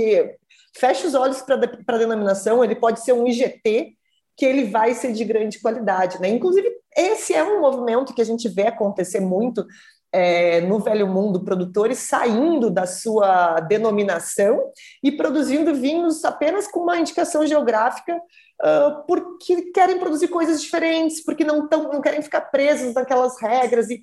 fecha 0.76 1.08
os 1.08 1.14
olhos 1.14 1.42
para 1.42 1.56
a 1.56 1.98
denominação, 1.98 2.64
ele 2.64 2.76
pode 2.76 3.02
ser 3.02 3.14
um 3.14 3.28
IGT, 3.28 3.96
que 4.36 4.46
ele 4.46 4.66
vai 4.66 4.94
ser 4.94 5.14
de 5.14 5.24
grande 5.24 5.60
qualidade. 5.60 6.20
Né? 6.20 6.30
Inclusive, 6.30 6.70
esse 6.96 7.34
é 7.34 7.44
um 7.44 7.62
movimento 7.62 8.14
que 8.14 8.22
a 8.22 8.26
gente 8.26 8.50
vê 8.50 8.68
acontecer 8.68 9.20
muito 9.20 9.66
é, 10.12 10.62
no 10.62 10.80
velho 10.80 11.08
mundo, 11.08 11.44
produtores 11.44 11.98
saindo 11.98 12.70
da 12.70 12.86
sua 12.86 13.60
denominação 13.62 14.72
e 15.04 15.12
produzindo 15.12 15.74
vinhos 15.74 16.24
apenas 16.24 16.68
com 16.68 16.82
uma 16.82 17.00
indicação 17.00 17.46
geográfica, 17.48 18.16
uh, 18.16 19.06
porque 19.08 19.72
querem 19.72 19.98
produzir 19.98 20.28
coisas 20.28 20.62
diferentes, 20.62 21.24
porque 21.24 21.44
não, 21.44 21.68
tão, 21.68 21.92
não 21.92 22.00
querem 22.00 22.22
ficar 22.22 22.42
presos 22.42 22.94
naquelas 22.94 23.42
regras. 23.42 23.90
E, 23.90 24.02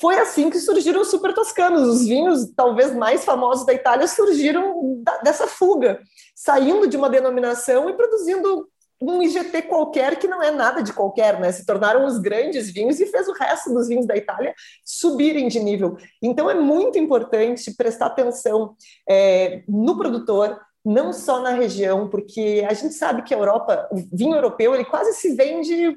foi 0.00 0.18
assim 0.18 0.48
que 0.48 0.58
surgiram 0.58 1.02
os 1.02 1.10
super 1.10 1.34
toscanos. 1.34 1.86
Os 1.86 2.06
vinhos, 2.06 2.50
talvez 2.56 2.94
mais 2.94 3.24
famosos 3.24 3.66
da 3.66 3.74
Itália, 3.74 4.08
surgiram 4.08 5.02
da, 5.02 5.18
dessa 5.18 5.46
fuga, 5.46 6.00
saindo 6.34 6.86
de 6.86 6.96
uma 6.96 7.10
denominação 7.10 7.88
e 7.90 7.92
produzindo 7.92 8.66
um 9.02 9.22
IGT 9.22 9.62
qualquer 9.62 10.18
que 10.18 10.28
não 10.28 10.42
é 10.42 10.50
nada 10.50 10.82
de 10.82 10.92
qualquer, 10.92 11.40
né? 11.40 11.50
Se 11.52 11.64
tornaram 11.64 12.04
os 12.04 12.18
grandes 12.18 12.70
vinhos 12.70 13.00
e 13.00 13.06
fez 13.06 13.28
o 13.28 13.32
resto 13.32 13.72
dos 13.72 13.88
vinhos 13.88 14.06
da 14.06 14.16
Itália 14.16 14.54
subirem 14.84 15.48
de 15.48 15.58
nível. 15.58 15.96
Então 16.22 16.50
é 16.50 16.54
muito 16.54 16.98
importante 16.98 17.74
prestar 17.74 18.06
atenção 18.06 18.74
é, 19.08 19.62
no 19.66 19.96
produtor, 19.96 20.60
não 20.84 21.12
só 21.12 21.40
na 21.40 21.50
região, 21.50 22.08
porque 22.08 22.64
a 22.68 22.74
gente 22.74 22.94
sabe 22.94 23.22
que 23.22 23.34
a 23.34 23.38
Europa, 23.38 23.88
o 23.90 23.96
vinho 24.12 24.34
europeu, 24.34 24.74
ele 24.74 24.84
quase 24.84 25.14
se 25.14 25.34
vende 25.34 25.96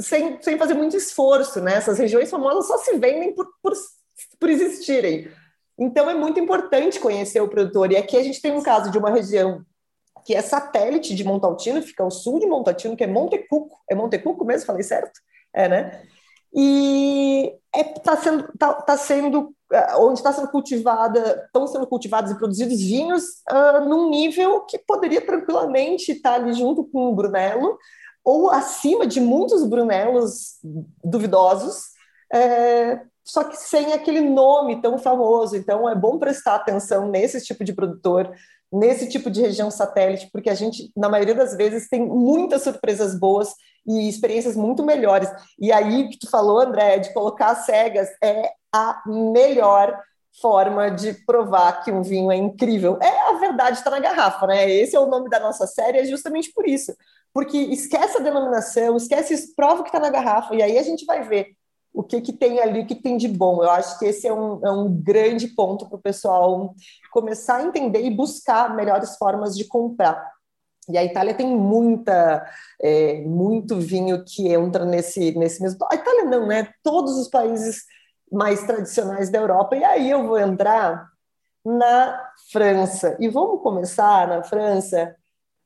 sem, 0.00 0.40
sem 0.40 0.58
fazer 0.58 0.74
muito 0.74 0.96
esforço, 0.96 1.60
né? 1.60 1.74
Essas 1.74 1.98
regiões 1.98 2.30
famosas 2.30 2.66
só 2.66 2.78
se 2.78 2.96
vendem 2.98 3.34
por, 3.34 3.46
por, 3.62 3.72
por 4.38 4.50
existirem. 4.50 5.30
Então 5.78 6.08
é 6.08 6.14
muito 6.14 6.38
importante 6.38 7.00
conhecer 7.00 7.40
o 7.40 7.48
produtor. 7.48 7.90
E 7.92 7.96
aqui 7.96 8.16
a 8.16 8.22
gente 8.22 8.40
tem 8.40 8.52
um 8.52 8.62
caso 8.62 8.90
de 8.90 8.98
uma 8.98 9.10
região 9.10 9.64
que 10.24 10.34
é 10.34 10.40
satélite 10.40 11.14
de 11.14 11.24
Montaltino, 11.24 11.82
fica 11.82 12.02
ao 12.02 12.10
sul 12.10 12.38
de 12.38 12.46
Montaltino, 12.46 12.96
que 12.96 13.04
é 13.04 13.06
Montecuco. 13.06 13.76
É 13.90 13.94
Montecuco 13.94 14.44
mesmo? 14.44 14.66
Falei 14.66 14.82
certo? 14.82 15.20
É, 15.52 15.68
né? 15.68 16.02
E 16.54 17.54
está 17.74 18.12
é, 18.12 18.16
sendo, 18.16 18.52
tá, 18.58 18.74
tá 18.74 18.96
sendo 18.96 19.54
é, 19.72 19.96
onde 19.96 20.18
está 20.18 20.32
sendo 20.32 20.48
cultivada, 20.48 21.44
estão 21.46 21.66
sendo 21.66 21.86
cultivados 21.86 22.30
e 22.30 22.36
produzidos 22.36 22.78
vinhos 22.78 23.24
uh, 23.50 23.80
num 23.88 24.10
nível 24.10 24.60
que 24.60 24.78
poderia 24.78 25.24
tranquilamente 25.24 26.12
estar 26.12 26.34
ali 26.34 26.52
junto 26.52 26.84
com 26.84 27.08
o 27.08 27.14
Brunello, 27.14 27.78
ou 28.24 28.50
acima 28.50 29.06
de 29.06 29.20
muitos 29.20 29.64
Brunelos 29.64 30.58
duvidosos, 31.04 31.86
é, 32.32 33.00
só 33.24 33.44
que 33.44 33.56
sem 33.56 33.92
aquele 33.92 34.20
nome 34.20 34.80
tão 34.80 34.98
famoso. 34.98 35.56
Então, 35.56 35.88
é 35.88 35.94
bom 35.94 36.18
prestar 36.18 36.56
atenção 36.56 37.08
nesse 37.08 37.40
tipo 37.40 37.64
de 37.64 37.72
produtor, 37.72 38.32
nesse 38.72 39.08
tipo 39.08 39.30
de 39.30 39.40
região 39.40 39.70
satélite, 39.70 40.30
porque 40.32 40.50
a 40.50 40.54
gente, 40.54 40.90
na 40.96 41.08
maioria 41.08 41.34
das 41.34 41.54
vezes, 41.56 41.88
tem 41.88 42.04
muitas 42.04 42.62
surpresas 42.62 43.18
boas 43.18 43.54
e 43.86 44.08
experiências 44.08 44.56
muito 44.56 44.84
melhores. 44.84 45.30
E 45.58 45.72
aí, 45.72 46.04
o 46.04 46.10
que 46.10 46.18
tu 46.18 46.30
falou, 46.30 46.60
André, 46.60 46.98
de 46.98 47.12
colocar 47.12 47.54
cegas, 47.56 48.08
é 48.22 48.50
a 48.72 49.02
melhor 49.06 49.98
forma 50.40 50.90
de 50.90 51.12
provar 51.26 51.84
que 51.84 51.92
um 51.92 52.02
vinho 52.02 52.30
é 52.30 52.36
incrível. 52.36 52.98
É 53.02 53.30
a 53.30 53.38
verdade 53.38 53.78
está 53.78 53.90
na 53.90 54.00
garrafa, 54.00 54.46
né? 54.46 54.70
Esse 54.70 54.96
é 54.96 55.00
o 55.00 55.06
nome 55.06 55.28
da 55.28 55.38
nossa 55.38 55.66
série, 55.66 55.98
é 55.98 56.04
justamente 56.04 56.52
por 56.52 56.66
isso 56.66 56.92
porque 57.32 57.56
esquece 57.56 58.18
a 58.18 58.20
denominação, 58.20 58.96
esquece 58.96 59.34
isso, 59.34 59.54
prova 59.56 59.82
que 59.82 59.88
está 59.88 59.98
na 59.98 60.10
garrafa, 60.10 60.54
e 60.54 60.62
aí 60.62 60.78
a 60.78 60.82
gente 60.82 61.04
vai 61.06 61.26
ver 61.26 61.56
o 61.92 62.02
que, 62.02 62.20
que 62.20 62.32
tem 62.32 62.60
ali, 62.60 62.80
o 62.80 62.86
que, 62.86 62.94
que 62.94 63.02
tem 63.02 63.16
de 63.16 63.28
bom. 63.28 63.62
Eu 63.62 63.70
acho 63.70 63.98
que 63.98 64.06
esse 64.06 64.26
é 64.26 64.32
um, 64.32 64.64
é 64.64 64.70
um 64.70 64.90
grande 64.90 65.48
ponto 65.48 65.86
para 65.86 65.96
o 65.96 66.02
pessoal 66.02 66.74
começar 67.10 67.56
a 67.56 67.62
entender 67.62 68.02
e 68.02 68.14
buscar 68.14 68.74
melhores 68.74 69.16
formas 69.16 69.56
de 69.56 69.64
comprar. 69.64 70.30
E 70.88 70.98
a 70.98 71.04
Itália 71.04 71.34
tem 71.34 71.46
muita, 71.46 72.44
é, 72.80 73.20
muito 73.20 73.78
vinho 73.78 74.24
que 74.24 74.48
entra 74.48 74.84
nesse, 74.84 75.36
nesse 75.38 75.62
mesmo. 75.62 75.78
A 75.90 75.94
Itália 75.94 76.24
não, 76.24 76.46
né? 76.46 76.72
Todos 76.82 77.16
os 77.18 77.28
países 77.28 77.84
mais 78.32 78.64
tradicionais 78.64 79.30
da 79.30 79.38
Europa. 79.38 79.76
E 79.76 79.84
aí 79.84 80.10
eu 80.10 80.26
vou 80.26 80.38
entrar 80.38 81.08
na 81.64 82.32
França. 82.50 83.16
E 83.20 83.28
vamos 83.28 83.62
começar 83.62 84.26
na 84.26 84.42
França. 84.42 85.14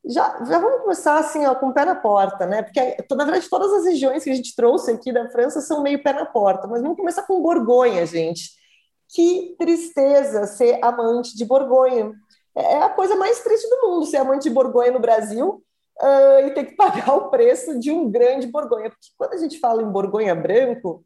Já, 0.05 0.45
já 0.45 0.59
vamos 0.59 0.83
começar 0.83 1.19
assim, 1.19 1.47
ó, 1.47 1.55
com 1.55 1.69
o 1.69 1.75
pé 1.75 1.85
na 1.85 1.95
porta, 1.95 2.47
né? 2.47 2.63
Porque, 2.63 2.81
na 3.11 3.25
verdade, 3.25 3.49
todas 3.49 3.73
as 3.73 3.85
regiões 3.87 4.23
que 4.23 4.31
a 4.31 4.35
gente 4.35 4.55
trouxe 4.55 4.91
aqui 4.93 5.13
da 5.13 5.29
França 5.31 5.61
são 5.61 5.83
meio 5.83 6.03
pé 6.03 6.13
na 6.13 6.25
porta, 6.27 6.67
mas 6.69 6.83
vamos 6.83 6.97
começar 6.97 7.23
com 7.23 7.43
Borgonha, 7.43 8.07
gente. 8.07 8.51
Que 9.09 9.57
tristeza 9.59 10.47
ser 10.47 10.79
amante 10.83 11.37
de 11.37 11.45
Borgonha. 11.45 12.13
É, 12.55 12.75
é 12.75 12.83
a 12.83 12.89
coisa 12.89 13.17
mais 13.17 13.41
triste 13.41 13.69
do 13.69 13.89
mundo 13.89 14.07
ser 14.07 14.19
amante 14.19 14.45
de 14.45 14.51
Borgonha 14.51 14.93
no 14.93 15.01
Brasil 15.01 15.63
uh, 16.01 16.47
e 16.47 16.51
ter 16.53 16.67
que 16.67 16.77
pagar 16.77 17.15
o 17.15 17.29
preço 17.31 17.79
de 17.79 17.91
um 17.91 18.11
grande 18.11 18.47
Borgonha. 18.47 18.91
Porque 18.91 19.09
quando 19.17 19.33
a 19.33 19.39
gente 19.39 19.59
fala 19.59 19.83
em 19.83 19.91
Borgonha 19.91 20.35
branco, 20.35 21.05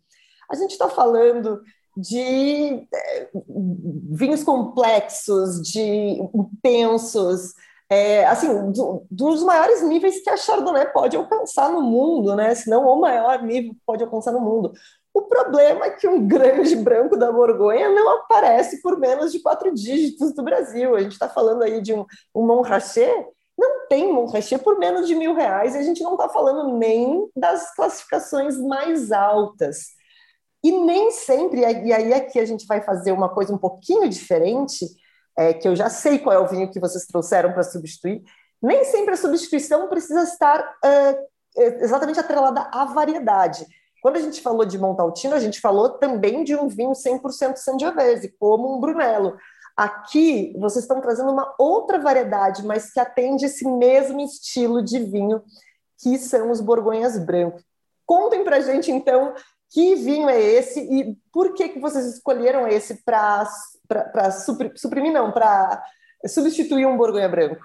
a 0.50 0.54
gente 0.56 0.72
está 0.72 0.88
falando 0.88 1.62
de 1.96 2.86
é, 2.94 3.30
vinhos 4.10 4.42
complexos, 4.42 5.62
de 5.62 6.20
intensos, 6.34 7.52
é, 7.90 8.24
assim, 8.26 8.70
do, 8.70 9.04
dos 9.10 9.42
maiores 9.42 9.82
níveis 9.82 10.22
que 10.22 10.30
a 10.30 10.36
Chardonnay 10.36 10.86
pode 10.92 11.16
alcançar 11.16 11.70
no 11.70 11.82
mundo, 11.82 12.36
né? 12.36 12.54
Se 12.54 12.70
não 12.70 12.86
o 12.86 13.00
maior 13.00 13.42
nível 13.42 13.74
que 13.74 13.80
pode 13.84 14.04
alcançar 14.04 14.32
no 14.32 14.40
mundo. 14.40 14.72
O 15.12 15.22
problema 15.22 15.86
é 15.86 15.90
que 15.90 16.06
um 16.06 16.26
grande 16.26 16.76
branco 16.76 17.16
da 17.16 17.32
Borgonha 17.32 17.88
não 17.90 18.08
aparece 18.10 18.80
por 18.80 18.96
menos 18.96 19.32
de 19.32 19.40
quatro 19.40 19.74
dígitos 19.74 20.32
do 20.32 20.42
Brasil. 20.44 20.94
A 20.94 21.00
gente 21.00 21.12
está 21.12 21.28
falando 21.28 21.62
aí 21.62 21.82
de 21.82 21.92
um, 21.92 22.06
um 22.32 22.46
Montrachet, 22.46 23.12
não 23.58 23.88
tem 23.88 24.12
Montrachet 24.12 24.62
por 24.62 24.78
menos 24.78 25.08
de 25.08 25.16
mil 25.16 25.34
reais, 25.34 25.74
e 25.74 25.78
a 25.78 25.82
gente 25.82 26.02
não 26.02 26.12
está 26.12 26.28
falando 26.28 26.78
nem 26.78 27.28
das 27.34 27.74
classificações 27.74 28.56
mais 28.56 29.10
altas. 29.10 29.99
E 30.62 30.72
nem 30.72 31.10
sempre, 31.10 31.60
e 31.60 31.92
aí 31.92 32.12
aqui 32.12 32.38
a 32.38 32.44
gente 32.44 32.66
vai 32.66 32.82
fazer 32.82 33.12
uma 33.12 33.28
coisa 33.28 33.52
um 33.52 33.58
pouquinho 33.58 34.08
diferente, 34.08 34.86
é, 35.36 35.54
que 35.54 35.66
eu 35.66 35.74
já 35.74 35.88
sei 35.88 36.18
qual 36.18 36.36
é 36.36 36.38
o 36.38 36.46
vinho 36.46 36.70
que 36.70 36.78
vocês 36.78 37.06
trouxeram 37.06 37.52
para 37.52 37.62
substituir, 37.62 38.22
nem 38.62 38.84
sempre 38.84 39.14
a 39.14 39.16
substituição 39.16 39.88
precisa 39.88 40.22
estar 40.22 40.60
uh, 40.60 41.62
exatamente 41.80 42.20
atrelada 42.20 42.68
à 42.72 42.84
variedade. 42.84 43.66
Quando 44.02 44.16
a 44.16 44.20
gente 44.20 44.40
falou 44.40 44.64
de 44.64 44.78
Montaltino, 44.78 45.34
a 45.34 45.40
gente 45.40 45.60
falou 45.60 45.90
também 45.90 46.44
de 46.44 46.54
um 46.54 46.68
vinho 46.68 46.92
100% 46.92 47.56
Sangiovese, 47.56 48.34
como 48.38 48.74
um 48.74 48.80
Brunello. 48.80 49.36
Aqui, 49.76 50.54
vocês 50.58 50.84
estão 50.84 51.00
trazendo 51.00 51.30
uma 51.32 51.54
outra 51.58 51.98
variedade, 51.98 52.64
mas 52.64 52.92
que 52.92 53.00
atende 53.00 53.46
esse 53.46 53.66
mesmo 53.66 54.20
estilo 54.20 54.82
de 54.82 54.98
vinho, 54.98 55.42
que 56.02 56.18
são 56.18 56.50
os 56.50 56.60
Borgonhas 56.60 57.18
brancos. 57.18 57.62
Contem 58.06 58.42
para 58.42 58.56
a 58.56 58.60
gente, 58.60 58.90
então, 58.90 59.34
que 59.70 59.94
vinho 59.94 60.28
é 60.28 60.40
esse 60.40 60.80
e 60.80 61.16
por 61.32 61.54
que, 61.54 61.68
que 61.68 61.78
vocês 61.78 62.04
escolheram 62.06 62.66
esse 62.66 63.02
para 63.04 63.46
suprimir, 64.76 65.12
não, 65.12 65.30
para 65.30 65.82
substituir 66.26 66.86
um 66.86 66.96
Borgonha 66.96 67.28
branco? 67.28 67.60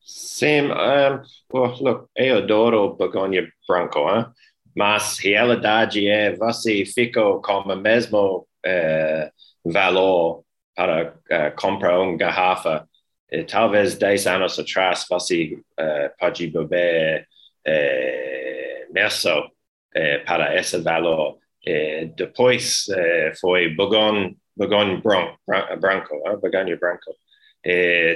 Sim, 0.00 0.70
um, 0.70 1.22
well, 1.52 1.76
look, 1.80 2.08
eu 2.14 2.38
adoro 2.38 2.94
Borgonha 2.94 3.48
branco, 3.66 3.98
hein? 4.08 4.26
mas 4.74 5.18
realidade 5.18 6.06
é 6.06 6.36
você 6.36 6.84
fica 6.84 7.20
com 7.20 7.58
o 7.60 7.76
mesmo 7.76 8.46
uh, 8.64 9.72
valor 9.72 10.44
para 10.76 11.08
uh, 11.12 11.56
comprar 11.56 11.98
uma 11.98 12.16
garrafa. 12.16 12.86
E, 13.32 13.42
talvez 13.42 13.96
10 13.96 14.26
anos 14.28 14.58
atrás 14.58 15.04
você 15.10 15.54
uh, 15.54 16.10
pode 16.20 16.46
beber 16.46 17.26
uh, 17.66 18.92
Merceau 18.92 19.50
eh, 19.96 20.18
para 20.18 20.54
esse 20.58 20.78
valor. 20.78 21.38
Eh, 21.66 22.10
depois 22.16 22.86
eh, 22.90 23.32
foi 23.40 23.68
Bourgogne, 23.70 24.36
Bourgogne 24.56 25.00
Branco, 25.00 25.38
Branco 25.80 26.14
eh, 26.26 26.76
Branco. 26.76 27.16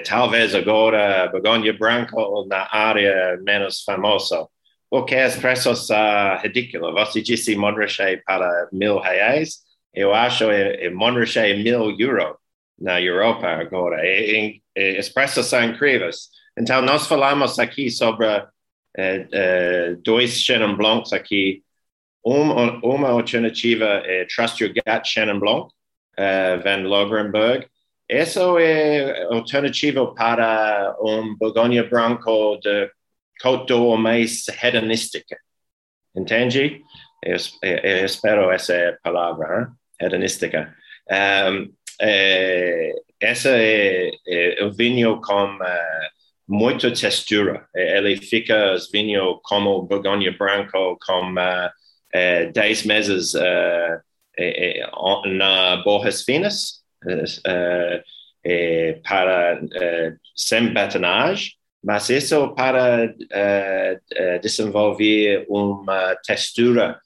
talvez 0.04 0.54
agora 0.54 1.28
Bourgogne 1.28 1.72
Branco 1.72 2.46
na 2.48 2.68
área 2.70 3.38
menos 3.42 3.82
famosa. 3.82 4.46
Porque 4.90 5.16
os 5.24 5.36
preços 5.36 5.86
são 5.86 6.36
ridículos. 6.42 6.92
Você 6.94 7.22
disse 7.22 7.56
Montrachet 7.56 8.22
para 8.26 8.68
mil 8.72 8.98
reais. 8.98 9.60
Eu 9.94 10.12
acho 10.12 10.48
que 10.48 10.90
Montrachet 10.90 11.62
mil 11.62 11.96
euros 11.98 12.36
na 12.78 13.00
Europa 13.00 13.46
agora. 13.46 14.04
E, 14.04 14.60
e, 14.76 14.98
os 14.98 15.08
preços 15.08 15.46
são 15.46 15.62
incríveis. 15.64 16.28
Então, 16.58 16.82
nós 16.82 17.06
falamos 17.06 17.58
aqui 17.58 17.90
sobre 17.90 18.26
eh, 18.96 19.26
eh, 19.32 19.96
dois 20.04 20.42
Chenin 20.42 20.74
Blancs 20.76 21.12
aqui 21.12 21.62
uma, 22.24 22.78
uma 22.84 23.08
alternativa 23.08 23.84
é 24.04 24.26
Trust 24.26 24.62
Your 24.62 24.72
Gut 24.72 25.08
Shannon 25.08 25.38
Blanc, 25.38 25.72
uh, 26.18 26.62
Van 26.62 26.82
Logrenberg. 26.82 27.66
Essa 28.08 28.40
é 28.60 29.22
alternativa 29.24 30.12
para 30.14 30.96
um 31.00 31.36
Borgonha 31.36 31.84
Branco 31.84 32.56
de 32.56 32.90
Coto 33.40 33.96
mais 33.96 34.46
hedonística. 34.62 35.38
Entende? 36.14 36.82
Eu, 37.22 37.36
eu, 37.62 38.04
espero 38.04 38.50
essa 38.50 38.98
palavra, 39.02 39.60
hein? 39.60 39.66
hedonística. 40.00 40.74
Um, 41.08 41.72
é, 42.00 42.92
essa 43.20 43.50
é, 43.50 44.10
é 44.26 44.64
o 44.64 44.72
vinho 44.72 45.20
com 45.20 45.56
uh, 45.56 46.08
muita 46.48 46.90
textura. 46.92 47.66
Ele 47.74 48.16
fica 48.16 48.74
os 48.74 48.90
vinhos 48.90 49.38
como 49.44 49.82
Borgonha 49.82 50.32
Branco, 50.32 50.98
com 51.06 51.32
uh, 51.32 51.70
10 52.12 52.84
eh, 52.84 52.88
meses 52.88 53.34
eh, 53.34 54.00
eh, 54.38 54.90
na 55.26 55.76
Borras 55.76 56.22
Finas 56.22 56.80
para 59.04 59.60
sem 60.34 60.72
batonagem, 60.72 61.52
mas 61.82 62.10
isso 62.10 62.54
para 62.54 63.14
desenvolver 64.42 65.46
uma 65.48 66.14
textura 66.16 66.98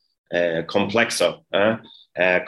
complexa, 0.68 1.38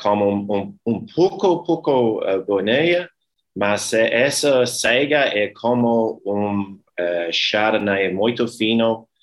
como 0.01 0.29
um, 0.29 0.47
um, 0.53 0.77
um 0.87 1.07
pouco, 1.07 1.63
pouco 1.65 2.21
boneia, 2.47 3.09
mas 3.55 3.93
essa 3.93 4.67
cega 4.67 5.19
é 5.19 5.49
como 5.49 6.21
um 6.27 6.79
chardonnay 7.33 8.13
muito 8.13 8.49
fino, 8.49 9.03
uh, 9.03 9.16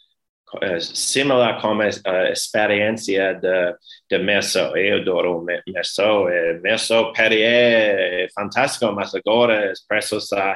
similar 0.79 1.61
como 1.61 1.81
a 1.81 2.29
experiência 2.31 3.33
de, 3.33 3.75
de 4.09 4.23
Merceau. 4.23 4.75
Eu 4.77 5.01
adoro 5.01 5.45
Merceau. 5.67 6.29
É, 6.29 6.59
Merceau 6.59 7.11
Perrier 7.13 8.25
é 8.25 8.27
fantástico, 8.33 8.91
mas 8.91 9.13
agora 9.15 9.71
os 9.71 9.81
preços 9.85 10.27
são. 10.27 10.53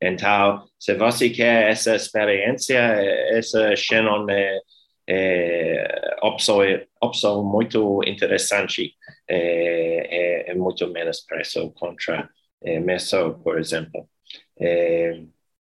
Então, 0.00 0.64
se 0.78 0.94
você 0.94 1.28
quer 1.30 1.70
essa 1.70 1.94
experiência, 1.96 2.78
essa 2.78 3.74
Chenon 3.74 4.26
é, 4.30 4.60
é 5.08 6.16
opção, 6.22 6.58
opção 7.02 7.44
muito 7.44 8.00
interessante. 8.06 8.92
É, 9.28 10.46
é, 10.48 10.50
é 10.52 10.54
muito 10.54 10.86
menos 10.88 11.20
preço 11.20 11.70
contra 11.72 12.28
é, 12.62 12.80
por 13.42 13.58
exemplo. 13.58 14.08
É, 14.60 15.22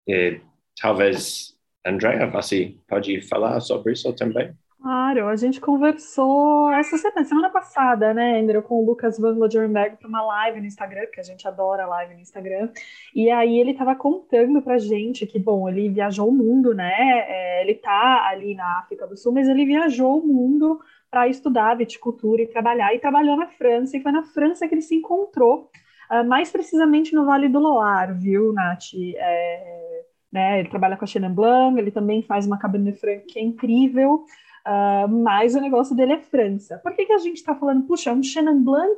é, 0.09 0.41
talvez 0.79 1.52
Andrea, 1.85 2.27
você 2.27 2.75
pode 2.87 3.21
falar 3.21 3.59
sobre 3.59 3.93
isso 3.93 4.13
também? 4.13 4.53
Claro, 4.83 5.29
a 5.29 5.35
gente 5.37 5.61
conversou 5.61 6.69
essa 6.73 6.97
semana, 6.97 7.23
semana 7.23 7.49
passada, 7.49 8.13
né, 8.13 8.37
Andrew, 8.37 8.61
com 8.61 8.83
o 8.83 8.85
Lucas 8.85 9.17
Van 9.17 9.31
Lodenberg 9.31 9.95
para 9.95 10.09
uma 10.09 10.21
live 10.21 10.59
no 10.59 10.65
Instagram, 10.65 11.05
que 11.05 11.21
a 11.21 11.23
gente 11.23 11.47
adora 11.47 11.85
live 11.85 12.15
no 12.15 12.19
Instagram. 12.19 12.69
E 13.15 13.31
aí 13.31 13.59
ele 13.59 13.71
estava 13.71 13.95
contando 13.95 14.61
para 14.61 14.77
gente 14.77 15.25
que, 15.25 15.39
bom, 15.39 15.69
ele 15.69 15.87
viajou 15.87 16.27
o 16.27 16.33
mundo, 16.33 16.73
né? 16.73 16.93
É, 16.97 17.61
ele 17.61 17.71
está 17.71 18.27
ali 18.27 18.55
na 18.55 18.79
África 18.79 19.07
do 19.07 19.15
Sul, 19.15 19.31
mas 19.31 19.47
ele 19.47 19.65
viajou 19.65 20.19
o 20.19 20.27
mundo 20.27 20.77
para 21.09 21.29
estudar 21.29 21.77
viticultura 21.77 22.41
e 22.41 22.47
trabalhar, 22.47 22.93
e 22.93 22.99
trabalhou 22.99 23.37
na 23.37 23.47
França, 23.47 23.95
e 23.95 24.01
foi 24.01 24.11
na 24.11 24.23
França 24.23 24.67
que 24.67 24.73
ele 24.75 24.81
se 24.81 24.95
encontrou, 24.95 25.69
uh, 26.11 26.27
mais 26.27 26.51
precisamente 26.51 27.15
no 27.15 27.25
Vale 27.25 27.47
do 27.47 27.59
Loire, 27.59 28.13
viu, 28.13 28.51
Nath? 28.51 28.87
É, 29.15 30.03
né? 30.33 30.59
Ele 30.59 30.69
trabalha 30.69 30.97
com 30.97 31.05
a 31.05 31.07
Chenin 31.07 31.29
Blanc, 31.29 31.77
ele 31.77 31.91
também 31.91 32.23
faz 32.23 32.47
uma 32.47 32.57
Cabernet 32.57 32.99
Franc 32.99 33.23
que 33.27 33.37
é 33.37 33.43
incrível, 33.43 34.25
uh, 34.65 35.07
mas 35.07 35.53
o 35.53 35.61
negócio 35.61 35.95
dele 35.95 36.13
é 36.13 36.17
França. 36.17 36.79
Por 36.79 36.93
que, 36.93 37.05
que 37.05 37.13
a 37.13 37.19
gente 37.19 37.37
está 37.37 37.53
falando, 37.53 37.83
puxa, 37.83 38.11
um 38.11 38.23
Chenin 38.23 38.63
Blanc. 38.63 38.97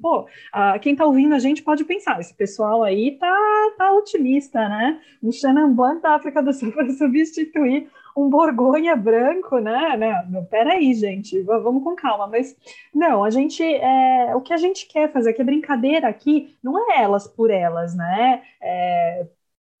Pô, 0.00 0.22
uh, 0.22 0.80
quem 0.80 0.92
está 0.92 1.04
ouvindo 1.04 1.34
a 1.34 1.38
gente 1.38 1.62
pode 1.62 1.84
pensar, 1.84 2.18
esse 2.18 2.34
pessoal 2.34 2.82
aí 2.82 3.18
tá, 3.18 3.36
tá 3.76 3.92
otimista, 3.92 4.66
né? 4.68 4.98
Um 5.22 5.30
Chenin 5.30 5.74
Blanc 5.74 6.00
da 6.00 6.14
África 6.14 6.42
do 6.42 6.52
Sul 6.52 6.72
para 6.72 6.88
substituir 6.90 7.86
um 8.16 8.28
Borgonha 8.28 8.96
branco, 8.96 9.58
né? 9.58 9.96
né? 9.96 10.26
Não, 10.30 10.44
peraí, 10.44 10.94
gente, 10.94 11.40
vamos 11.42 11.84
com 11.84 11.94
calma. 11.94 12.26
Mas 12.26 12.56
não, 12.94 13.22
a 13.22 13.30
gente 13.30 13.62
é, 13.62 14.34
o 14.34 14.40
que 14.40 14.52
a 14.52 14.56
gente 14.56 14.86
quer 14.86 15.12
fazer, 15.12 15.34
que 15.34 15.42
a 15.42 15.44
brincadeira 15.44 16.08
aqui 16.08 16.56
não 16.62 16.90
é 16.90 17.02
elas 17.02 17.28
por 17.28 17.50
elas, 17.50 17.94
né? 17.94 18.42
É, 18.60 19.26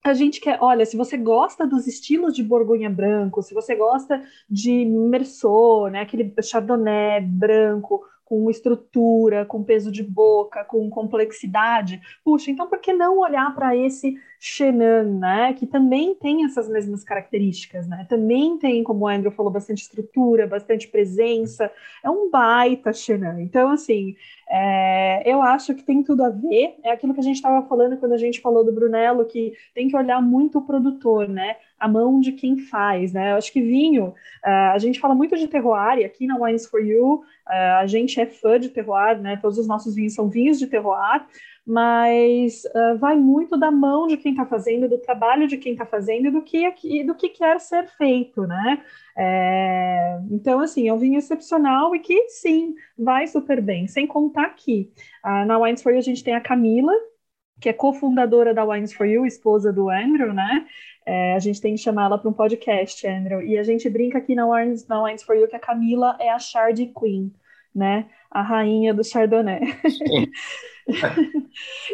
a 0.02 0.14
gente 0.14 0.40
quer, 0.40 0.58
olha, 0.60 0.86
se 0.86 0.96
você 0.96 1.16
gosta 1.16 1.66
dos 1.66 1.86
estilos 1.86 2.34
de 2.34 2.42
Borgonha 2.42 2.88
branco, 2.88 3.42
se 3.42 3.52
você 3.52 3.74
gosta 3.74 4.22
de 4.48 4.84
Merceau, 4.84 5.88
né, 5.88 6.00
aquele 6.00 6.32
Chardonnay 6.42 7.20
branco, 7.20 8.02
com 8.30 8.48
estrutura, 8.48 9.44
com 9.44 9.64
peso 9.64 9.90
de 9.90 10.04
boca, 10.04 10.64
com 10.64 10.88
complexidade. 10.88 12.00
Puxa, 12.24 12.52
então 12.52 12.68
por 12.68 12.78
que 12.78 12.92
não 12.92 13.18
olhar 13.18 13.52
para 13.56 13.76
esse 13.76 14.14
Chenan, 14.42 15.04
né? 15.18 15.52
Que 15.52 15.66
também 15.66 16.14
tem 16.14 16.46
essas 16.46 16.66
mesmas 16.66 17.04
características, 17.04 17.86
né? 17.86 18.06
Também 18.08 18.56
tem, 18.56 18.82
como 18.82 19.04
o 19.04 19.08
Andrew 19.08 19.30
falou, 19.30 19.52
bastante 19.52 19.82
estrutura, 19.82 20.46
bastante 20.46 20.88
presença. 20.88 21.70
É 22.02 22.08
um 22.08 22.30
baita 22.30 22.90
Chenan. 22.90 23.42
Então, 23.42 23.70
assim, 23.70 24.16
é, 24.48 25.22
eu 25.30 25.42
acho 25.42 25.74
que 25.74 25.82
tem 25.82 26.02
tudo 26.02 26.24
a 26.24 26.30
ver. 26.30 26.74
É 26.82 26.90
aquilo 26.90 27.12
que 27.12 27.20
a 27.20 27.22
gente 27.22 27.36
estava 27.36 27.68
falando 27.68 27.98
quando 27.98 28.14
a 28.14 28.18
gente 28.18 28.40
falou 28.40 28.64
do 28.64 28.72
Brunello, 28.72 29.26
que 29.26 29.52
tem 29.74 29.88
que 29.88 29.96
olhar 29.96 30.22
muito 30.22 30.58
o 30.58 30.62
produtor, 30.62 31.28
né? 31.28 31.56
A 31.78 31.86
mão 31.86 32.18
de 32.18 32.32
quem 32.32 32.56
faz, 32.56 33.12
né? 33.12 33.32
Eu 33.32 33.36
acho 33.36 33.52
que 33.52 33.60
vinho, 33.60 34.06
uh, 34.06 34.72
a 34.72 34.78
gente 34.78 34.98
fala 34.98 35.14
muito 35.14 35.36
de 35.36 35.48
terroir, 35.48 35.98
e 35.98 36.04
aqui 36.04 36.26
na 36.26 36.36
Wines 36.36 36.66
for 36.66 36.80
You, 36.80 37.16
uh, 37.16 37.22
a 37.80 37.86
gente 37.86 38.18
é 38.18 38.24
fã 38.24 38.58
de 38.58 38.70
terroir, 38.70 39.20
né? 39.20 39.36
Todos 39.36 39.58
os 39.58 39.66
nossos 39.66 39.94
vinhos 39.94 40.14
são 40.14 40.28
vinhos 40.28 40.58
de 40.58 40.66
terroir, 40.66 41.26
mas 41.66 42.64
uh, 42.64 42.98
vai 42.98 43.16
muito 43.16 43.56
da 43.56 43.70
mão 43.70 44.06
de 44.06 44.16
quem 44.16 44.32
está 44.32 44.46
fazendo, 44.46 44.88
do 44.88 44.98
trabalho 44.98 45.46
de 45.46 45.56
quem 45.56 45.72
está 45.72 45.86
fazendo 45.86 46.28
e 46.28 46.30
do 46.30 46.42
que, 46.42 46.74
e 46.84 47.04
do 47.04 47.14
que 47.14 47.28
quer 47.28 47.60
ser 47.60 47.86
feito, 47.88 48.46
né? 48.46 48.82
É, 49.16 50.18
então, 50.30 50.60
assim, 50.60 50.88
é 50.88 50.92
um 50.92 50.98
vinho 50.98 51.18
excepcional 51.18 51.94
e 51.94 52.00
que, 52.00 52.28
sim, 52.28 52.74
vai 52.98 53.26
super 53.26 53.60
bem. 53.60 53.86
Sem 53.86 54.06
contar 54.06 54.48
que 54.50 54.90
na 55.46 55.58
Wines 55.58 55.82
for 55.82 55.92
You 55.92 55.98
a 55.98 56.02
gente 56.02 56.24
tem 56.24 56.34
a 56.34 56.40
Camila, 56.40 56.92
que 57.60 57.68
é 57.68 57.72
cofundadora 57.72 58.54
da 58.54 58.64
Wines 58.64 58.92
for 58.92 59.06
You, 59.06 59.26
esposa 59.26 59.72
do 59.72 59.90
Andrew, 59.90 60.32
né? 60.32 60.66
É, 61.06 61.34
a 61.34 61.38
gente 61.38 61.60
tem 61.60 61.74
que 61.74 61.80
chamar 61.80 62.06
ela 62.06 62.18
para 62.18 62.28
um 62.28 62.32
podcast, 62.32 63.06
Andrew. 63.06 63.42
E 63.42 63.58
a 63.58 63.62
gente 63.62 63.88
brinca 63.88 64.18
aqui 64.18 64.34
na 64.34 64.46
Wines, 64.46 64.86
na 64.86 65.02
Wines 65.02 65.22
for 65.22 65.36
You 65.36 65.48
que 65.48 65.56
a 65.56 65.60
Camila 65.60 66.16
é 66.18 66.30
a 66.30 66.38
Chard 66.38 66.84
Queen, 66.98 67.32
né? 67.74 68.08
A 68.30 68.42
rainha 68.42 68.94
do 68.94 69.04
Chardonnay. 69.04 69.60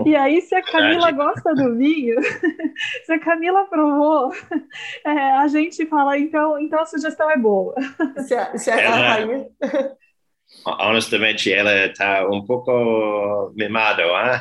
e 0.05 0.17
aí, 0.17 0.41
se 0.43 0.55
a 0.55 0.63
Camila 0.63 1.11
gosta 1.13 1.55
do 1.55 1.77
vinho, 1.77 2.17
se 3.05 3.13
a 3.13 3.19
Camila 3.19 3.65
provou, 3.67 4.33
é, 5.05 5.11
a 5.11 5.49
gente 5.49 5.87
fala, 5.87 6.19
então, 6.19 6.59
então 6.61 6.81
a 6.81 6.87
sugestão 6.87 7.31
é 7.31 7.37
boa. 7.37 7.75
Se 8.27 8.35
a, 8.35 8.57
se 8.57 8.71
a 8.71 8.81
ela, 8.81 8.97
rainha... 8.97 9.47
Honestamente, 10.65 11.53
ela 11.53 11.87
está 11.87 12.27
um 12.29 12.45
pouco 12.45 13.53
mimada, 13.57 14.03
hein? 14.03 14.41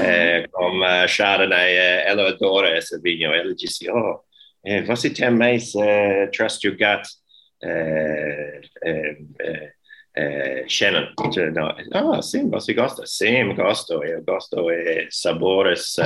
é, 0.00 0.48
como 0.48 0.84
a 0.84 1.06
Chardonnay, 1.06 1.76
é, 1.76 2.08
ela 2.08 2.28
adora 2.28 2.76
esse 2.76 2.98
vinho. 3.00 3.32
Ela 3.32 3.54
disse, 3.54 3.90
oh, 3.90 4.20
é, 4.64 4.82
você 4.82 5.10
tem 5.10 5.30
mais 5.30 5.74
uh, 5.74 6.30
Trust 6.32 6.66
Your 6.66 6.76
Gut 6.76 7.06
uh, 7.64 8.60
Shannon. 10.68 11.08
Não, 11.90 12.12
ah, 12.12 12.22
sim, 12.22 12.48
você 12.50 12.74
gosta? 12.74 13.06
Sim, 13.06 13.54
gosto. 13.54 14.04
Eu 14.04 14.22
gosto 14.22 14.56
de 14.56 15.08
sabores 15.10 15.96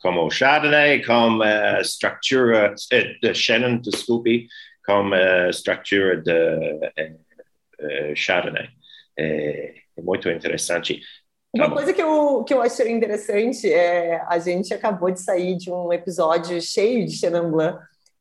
como 0.00 0.30
Chardonnay, 0.30 1.04
como 1.04 1.44
estrutura, 1.80 2.74
de 3.22 3.34
Shannon, 3.34 3.78
desculpe, 3.78 4.46
como 4.86 5.14
estrutura 5.50 6.22
de 6.22 8.14
Chardonnay. 8.14 8.68
É 9.18 9.74
muito 9.98 10.30
interessante. 10.30 11.00
Uma 11.54 11.70
coisa 11.70 11.92
que 11.92 12.02
eu, 12.02 12.42
que 12.44 12.54
eu 12.54 12.62
achei 12.62 12.90
interessante 12.90 13.70
é 13.70 14.22
a 14.26 14.38
gente 14.38 14.72
acabou 14.72 15.10
de 15.10 15.20
sair 15.20 15.54
de 15.58 15.70
um 15.70 15.92
episódio 15.92 16.58
cheio 16.62 17.04
de 17.04 17.12
Chenin 17.12 17.50
Blanc. 17.50 17.78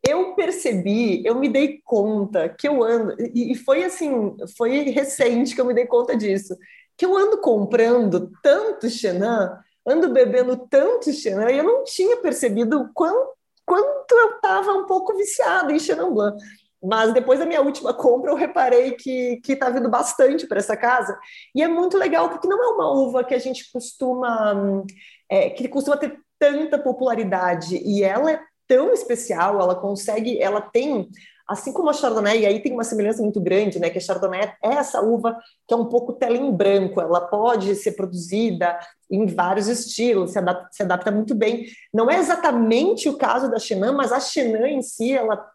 Eu 0.08 0.34
percebi, 0.34 1.24
eu 1.26 1.36
me 1.36 1.48
dei 1.48 1.80
conta 1.84 2.50
que 2.50 2.68
eu 2.68 2.84
ando, 2.84 3.16
e 3.36 3.54
foi 3.56 3.84
assim, 3.84 4.36
foi 4.58 4.90
recente 4.90 5.54
que 5.54 5.62
eu 5.62 5.66
me 5.66 5.76
dei 5.76 5.86
conta 5.86 6.18
disso, 6.18 6.58
que 6.98 7.06
eu 7.06 7.16
ando 7.16 7.38
comprando 7.40 8.32
tanto 8.42 8.90
Chenin, 8.90 9.50
ando 9.86 10.10
bebendo 10.12 10.58
tanto 10.70 11.14
Chenin, 11.14 11.54
e 11.54 11.58
eu 11.60 11.64
não 11.64 11.84
tinha 11.84 12.18
percebido 12.18 12.90
quanto, 12.96 13.32
quanto 13.66 14.12
eu 14.12 14.36
estava 14.36 14.74
um 14.74 14.86
pouco 14.86 15.16
viciada 15.16 15.72
em 15.72 15.80
Chenin 15.80 16.10
Blanc. 16.12 16.38
Mas 16.84 17.14
depois 17.14 17.38
da 17.38 17.46
minha 17.46 17.62
última 17.62 17.94
compra, 17.94 18.32
eu 18.32 18.36
reparei 18.36 18.94
que 18.94 19.40
está 19.48 19.70
vindo 19.70 19.88
bastante 19.88 20.48
para 20.48 20.58
essa 20.58 20.76
casa. 20.76 21.16
E 21.54 21.62
é 21.62 21.68
muito 21.68 21.96
legal, 21.96 22.28
porque 22.30 22.48
não 22.48 22.64
é 22.64 22.68
uma 22.70 22.92
uva 22.92 23.24
que 23.24 23.36
a 23.36 23.40
gente 23.40 23.72
costuma. 23.72 24.84
É, 25.30 25.52
que 25.52 25.68
costuma 25.68 25.96
ter 25.96 26.20
tanta 26.40 26.80
popularidade. 26.80 27.78
E 27.78 28.04
ela 28.04 28.32
é 28.32 28.42
tão 28.72 28.94
especial, 28.94 29.60
ela 29.60 29.76
consegue. 29.76 30.42
Ela 30.42 30.62
tem. 30.62 31.10
Assim 31.46 31.74
como 31.74 31.90
a 31.90 31.94
Chardonnay, 31.94 32.42
e 32.42 32.46
aí 32.46 32.62
tem 32.62 32.72
uma 32.72 32.86
semelhança 32.86 33.22
muito 33.22 33.42
grande, 33.42 33.78
né? 33.78 33.90
Que 33.90 33.98
a 33.98 34.02
Chardonnay 34.02 34.54
é 34.64 34.76
essa 34.76 35.02
uva 35.02 35.38
que 35.68 35.74
é 35.74 35.78
um 35.78 35.88
pouco 35.88 36.14
tela 36.14 36.38
em 36.38 36.50
branco, 36.50 37.02
ela 37.02 37.20
pode 37.20 37.76
ser 37.76 37.92
produzida 37.92 38.80
em 39.10 39.26
vários 39.26 39.68
estilos, 39.68 40.32
se 40.32 40.40
adapta, 40.40 40.70
se 40.72 40.82
adapta 40.82 41.12
muito 41.12 41.36
bem. 41.36 41.66
Não 41.94 42.10
é 42.10 42.20
exatamente 42.20 43.10
o 43.10 43.18
caso 43.18 43.52
da 43.52 43.60
Chenin, 43.60 43.92
mas 43.92 44.14
a 44.14 44.20
Chenin 44.22 44.78
em 44.78 44.82
si, 44.82 45.12
ela 45.12 45.46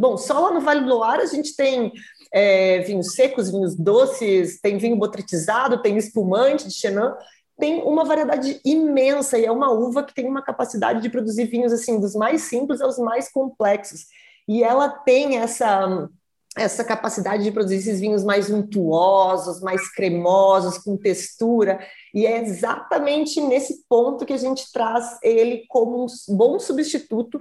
Bom, 0.00 0.16
só 0.16 0.40
lá 0.40 0.52
no 0.52 0.60
Vale 0.60 0.80
do 0.80 0.88
Loire 0.88 1.22
a 1.22 1.26
gente 1.26 1.54
tem 1.54 1.92
é, 2.34 2.80
vinhos 2.80 3.14
secos, 3.14 3.52
vinhos 3.52 3.76
doces, 3.76 4.60
tem 4.60 4.78
vinho 4.78 4.96
botritizado, 4.96 5.80
tem 5.80 5.96
espumante 5.96 6.66
de 6.66 6.74
Chenin, 6.74 7.12
tem 7.60 7.82
uma 7.82 8.04
variedade 8.04 8.60
imensa 8.64 9.38
e 9.38 9.44
é 9.44 9.52
uma 9.52 9.70
uva 9.70 10.02
que 10.02 10.14
tem 10.14 10.26
uma 10.26 10.42
capacidade 10.42 11.00
de 11.00 11.10
produzir 11.10 11.44
vinhos 11.44 11.72
assim 11.72 12.00
dos 12.00 12.14
mais 12.14 12.42
simples 12.42 12.80
aos 12.80 12.98
mais 12.98 13.30
complexos. 13.30 14.06
E 14.48 14.64
ela 14.64 14.88
tem 14.88 15.38
essa 15.38 16.08
essa 16.56 16.82
capacidade 16.82 17.44
de 17.44 17.52
produzir 17.52 17.76
esses 17.76 18.00
vinhos 18.00 18.24
mais 18.24 18.50
untuosos, 18.50 19.60
mais 19.60 19.88
cremosos, 19.92 20.78
com 20.78 20.96
textura, 20.96 21.78
e 22.12 22.26
é 22.26 22.42
exatamente 22.42 23.40
nesse 23.40 23.84
ponto 23.88 24.26
que 24.26 24.32
a 24.32 24.36
gente 24.36 24.70
traz 24.72 25.16
ele 25.22 25.64
como 25.68 26.04
um 26.04 26.36
bom 26.36 26.58
substituto 26.58 27.40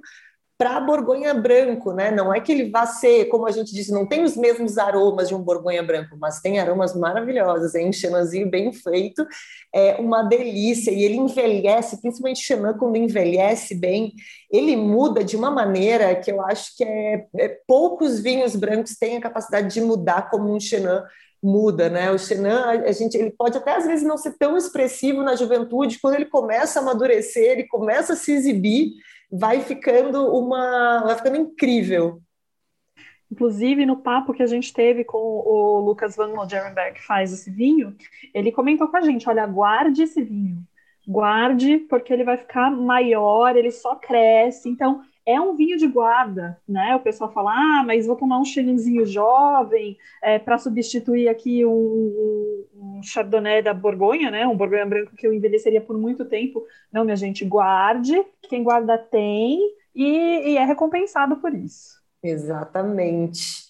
para 0.60 0.78
Borgonha 0.82 1.34
branco, 1.34 1.94
né? 1.94 2.12
Não 2.12 2.34
é 2.34 2.42
que 2.42 2.52
ele 2.52 2.70
vá 2.70 2.86
ser, 2.86 3.30
como 3.30 3.48
a 3.48 3.52
gente 3.52 3.74
disse, 3.74 3.94
não 3.94 4.06
tem 4.06 4.26
os 4.26 4.36
mesmos 4.36 4.78
aromas 4.78 5.30
de 5.30 5.34
um 5.34 5.42
Borgonha 5.42 5.82
branco, 5.82 6.18
mas 6.20 6.42
tem 6.42 6.60
aromas 6.60 6.94
maravilhosos, 6.94 7.74
é 7.76 7.86
um 7.86 7.94
Chenanzinho 7.94 8.50
bem 8.50 8.74
feito, 8.74 9.26
é 9.74 9.96
uma 9.96 10.22
delícia, 10.22 10.92
e 10.92 11.02
ele 11.02 11.16
envelhece, 11.16 12.02
principalmente 12.02 12.42
Chenan, 12.42 12.74
quando 12.74 12.98
envelhece 12.98 13.74
bem, 13.74 14.12
ele 14.52 14.76
muda 14.76 15.24
de 15.24 15.38
uma 15.38 15.50
maneira 15.50 16.14
que 16.14 16.30
eu 16.30 16.46
acho 16.46 16.76
que 16.76 16.84
é, 16.84 17.26
é 17.38 17.58
poucos 17.66 18.20
vinhos 18.20 18.54
brancos 18.54 18.98
têm 18.98 19.16
a 19.16 19.22
capacidade 19.22 19.74
de 19.74 19.80
mudar 19.80 20.30
como 20.30 20.54
um 20.54 20.60
Chenan 20.60 21.06
muda, 21.42 21.90
né? 21.90 22.12
O 22.12 22.20
Chenan, 22.20 22.84
a 22.86 22.92
gente, 22.92 23.16
ele 23.16 23.32
pode 23.32 23.58
até 23.58 23.78
às 23.78 23.88
vezes 23.88 24.06
não 24.06 24.18
ser 24.18 24.34
tão 24.38 24.58
expressivo 24.58 25.24
na 25.24 25.38
juventude, 25.38 26.00
quando 26.02 26.16
ele 26.16 26.26
começa 26.26 26.80
a 26.80 26.82
amadurecer, 26.82 27.52
ele 27.52 27.64
começa 27.64 28.12
a 28.12 28.16
se 28.18 28.34
exibir, 28.34 28.92
vai 29.32 29.62
ficando 29.62 30.36
uma, 30.36 31.04
vai 31.04 31.16
ficando 31.16 31.38
incrível. 31.38 32.22
Inclusive, 33.32 33.86
no 33.86 33.98
papo 33.98 34.34
que 34.34 34.42
a 34.42 34.48
gente 34.48 34.74
teve 34.74 35.04
com 35.04 35.18
o 35.18 35.80
Lucas 35.82 36.16
Van 36.16 36.34
Loderenberg, 36.34 36.96
que 36.96 37.06
faz 37.06 37.32
esse 37.32 37.52
vinho, 37.52 37.96
ele 38.34 38.52
comentou 38.52 38.88
com 38.88 38.98
a 38.98 39.02
gente: 39.02 39.30
olha, 39.30 39.46
guarde 39.46 40.04
esse 40.04 40.24
vinho, 40.24 40.64
guarde, 41.08 41.78
porque 41.90 42.12
ele 42.12 42.24
vai 42.24 42.38
ficar 42.38 42.72
maior, 42.72 43.56
ele 43.56 43.72
só 43.72 43.96
cresce. 43.96 44.68
Então, 44.68 45.04
é 45.30 45.40
um 45.40 45.56
vinho 45.56 45.78
de 45.78 45.88
guarda, 45.88 46.60
né? 46.68 46.96
O 46.96 47.02
pessoal 47.02 47.32
fala, 47.32 47.52
ah, 47.54 47.84
mas 47.86 48.08
vou 48.08 48.16
tomar 48.16 48.40
um 48.40 48.44
chinesinho 48.46 49.06
jovem 49.06 49.96
é, 50.24 50.40
para 50.40 50.58
substituir 50.58 51.30
aqui 51.30 51.64
um, 51.64 51.72
um, 51.72 52.66
um, 52.76 53.04
chardonnay 53.04 53.62
da 53.62 53.72
Borgonha, 53.72 54.32
né? 54.32 54.48
Um 54.48 54.58
Borgonha 54.58 54.88
branco 54.88 55.16
que 55.16 55.28
eu 55.28 55.32
envelheceria 55.32 55.82
por 55.82 55.96
muito 55.96 56.26
tempo. 56.26 56.66
Não, 56.92 57.06
minha 57.06 57.16
gente, 57.16 57.46
guarde, 57.46 58.26
quem 58.50 58.64
guarda 58.64 58.98
tem 58.98 59.60
e, 59.94 60.52
e 60.52 60.58
é 60.58 60.66
recompensado 60.66 61.36
por 61.38 61.54
isso. 61.54 62.02
Exatamente. 62.24 63.70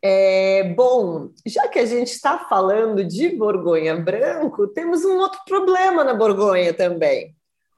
É, 0.00 0.72
bom, 0.74 1.30
já 1.44 1.66
que 1.66 1.80
a 1.80 1.86
gente 1.86 2.12
está 2.12 2.38
falando 2.38 3.04
de 3.04 3.30
Borgonha 3.30 3.96
branco, 3.96 4.68
temos 4.68 5.04
um 5.04 5.18
outro 5.18 5.40
problema 5.44 6.04
na 6.04 6.14
Borgonha 6.14 6.72
também. 6.72 7.34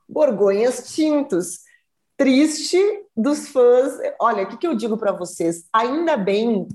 Borgonhas 0.06 0.94
tintos 0.94 1.60
triste 2.16 2.78
dos 3.16 3.48
fãs. 3.48 3.98
Olha, 4.20 4.44
o 4.44 4.48
que, 4.48 4.56
que 4.56 4.66
eu 4.66 4.74
digo 4.74 4.96
para 4.96 5.12
vocês? 5.12 5.64
Ainda 5.72 6.16
bem 6.16 6.68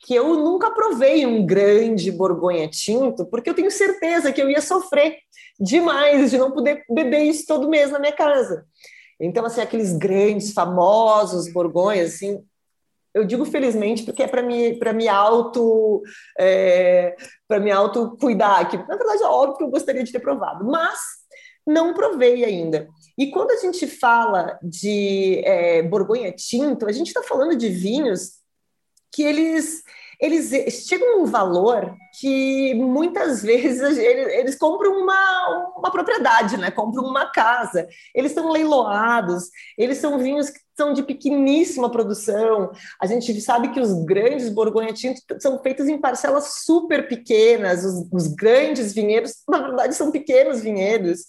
que 0.00 0.14
eu 0.14 0.34
nunca 0.34 0.70
provei 0.70 1.24
um 1.24 1.46
grande 1.46 2.10
Borgonha 2.10 2.68
tinto, 2.68 3.24
porque 3.26 3.48
eu 3.48 3.54
tenho 3.54 3.70
certeza 3.70 4.32
que 4.32 4.42
eu 4.42 4.50
ia 4.50 4.60
sofrer 4.60 5.18
demais 5.60 6.30
de 6.30 6.38
não 6.38 6.50
poder 6.50 6.84
beber 6.90 7.22
isso 7.22 7.46
todo 7.46 7.68
mês 7.68 7.90
na 7.90 8.00
minha 8.00 8.12
casa. 8.12 8.66
Então, 9.20 9.44
assim, 9.46 9.60
aqueles 9.60 9.92
grandes, 9.96 10.52
famosos 10.52 11.52
Borgonhas, 11.52 12.14
assim, 12.14 12.44
eu 13.14 13.24
digo 13.24 13.44
felizmente 13.44 14.02
porque 14.02 14.22
é 14.22 14.26
para 14.26 14.42
me 14.42 14.74
para 14.78 14.92
me 14.92 15.06
auto 15.06 16.02
é, 16.38 17.14
para 17.46 17.60
me 17.60 17.70
auto 17.70 18.16
cuidar 18.18 18.66
que 18.70 18.78
na 18.78 18.96
verdade 18.96 19.22
é 19.22 19.26
óbvio 19.26 19.58
que 19.58 19.64
eu 19.64 19.70
gostaria 19.70 20.02
de 20.02 20.10
ter 20.10 20.18
provado 20.18 20.64
mas 20.64 20.98
não 21.66 21.94
provei 21.94 22.44
ainda. 22.44 22.88
E 23.18 23.30
quando 23.30 23.50
a 23.50 23.56
gente 23.56 23.86
fala 23.86 24.58
de 24.62 25.42
é, 25.44 25.82
Borgonha 25.82 26.32
Tinto, 26.32 26.86
a 26.86 26.92
gente 26.92 27.08
está 27.08 27.22
falando 27.22 27.56
de 27.56 27.68
vinhos 27.68 28.40
que 29.10 29.22
eles 29.22 29.82
eles 30.22 30.50
chegam 30.86 31.14
a 31.14 31.22
um 31.22 31.24
valor 31.24 31.96
que 32.20 32.74
muitas 32.74 33.42
vezes 33.42 33.98
eles, 33.98 34.32
eles, 34.32 34.54
compram 34.56 35.02
uma, 35.02 35.72
uma 35.76 35.90
propriedade, 35.90 36.56
né? 36.56 36.70
compram 36.70 37.02
uma 37.02 37.26
casa, 37.32 37.88
eles 38.14 38.30
são 38.30 38.48
leiloados, 38.48 39.50
eles 39.76 39.98
são 39.98 40.20
vinhos 40.20 40.48
que 40.48 40.60
são 40.76 40.92
de 40.92 41.02
pequeníssima 41.02 41.90
produção. 41.90 42.70
A 43.00 43.06
gente 43.06 43.38
sabe 43.40 43.72
que 43.72 43.80
os 43.80 43.92
grandes 44.04 44.48
Borgonha 44.48 44.92
Tinto 44.92 45.20
são 45.40 45.60
feitos 45.60 45.88
em 45.88 45.98
parcelas 45.98 46.62
super 46.64 47.08
pequenas, 47.08 47.84
os, 47.84 48.08
os 48.12 48.28
grandes 48.28 48.92
vinhedos, 48.92 49.42
na 49.48 49.58
verdade, 49.58 49.94
são 49.96 50.12
pequenos 50.12 50.60
vinhedos. 50.60 51.24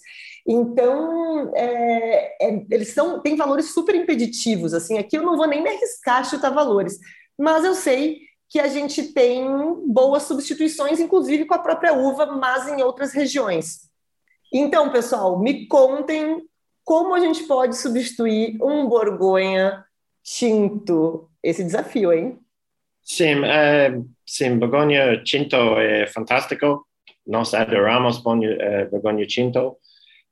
Então, 0.46 1.52
é, 1.54 2.36
é, 2.40 2.66
eles 2.70 2.88
são, 2.88 3.20
têm 3.20 3.36
valores 3.36 3.72
super 3.72 3.94
impeditivos. 3.94 4.74
Assim, 4.74 4.98
aqui 4.98 5.16
eu 5.16 5.22
não 5.22 5.36
vou 5.36 5.46
nem 5.46 5.62
me 5.62 5.70
arriscar 5.70 6.18
a 6.18 6.24
chutar 6.24 6.50
valores, 6.50 6.98
mas 7.38 7.64
eu 7.64 7.74
sei 7.74 8.18
que 8.48 8.60
a 8.60 8.68
gente 8.68 9.12
tem 9.12 9.44
boas 9.86 10.24
substituições, 10.24 11.00
inclusive 11.00 11.44
com 11.44 11.54
a 11.54 11.58
própria 11.58 11.94
uva, 11.94 12.26
mas 12.26 12.68
em 12.68 12.82
outras 12.82 13.12
regiões. 13.12 13.88
Então, 14.52 14.92
pessoal, 14.92 15.40
me 15.40 15.66
contem 15.66 16.42
como 16.84 17.14
a 17.14 17.20
gente 17.20 17.44
pode 17.44 17.76
substituir 17.76 18.56
um 18.62 18.86
Borgonha 18.86 19.84
tinto. 20.22 21.28
Esse 21.42 21.64
desafio, 21.64 22.12
hein? 22.12 22.38
Sim, 23.02 23.44
é, 23.44 24.00
sim, 24.24 24.58
Borgonha 24.58 25.22
tinto 25.24 25.56
é 25.56 26.06
fantástico. 26.06 26.86
Nós 27.26 27.54
adoramos 27.54 28.22
é, 28.60 28.84
Borgonha 28.84 29.26
tinto. 29.26 29.76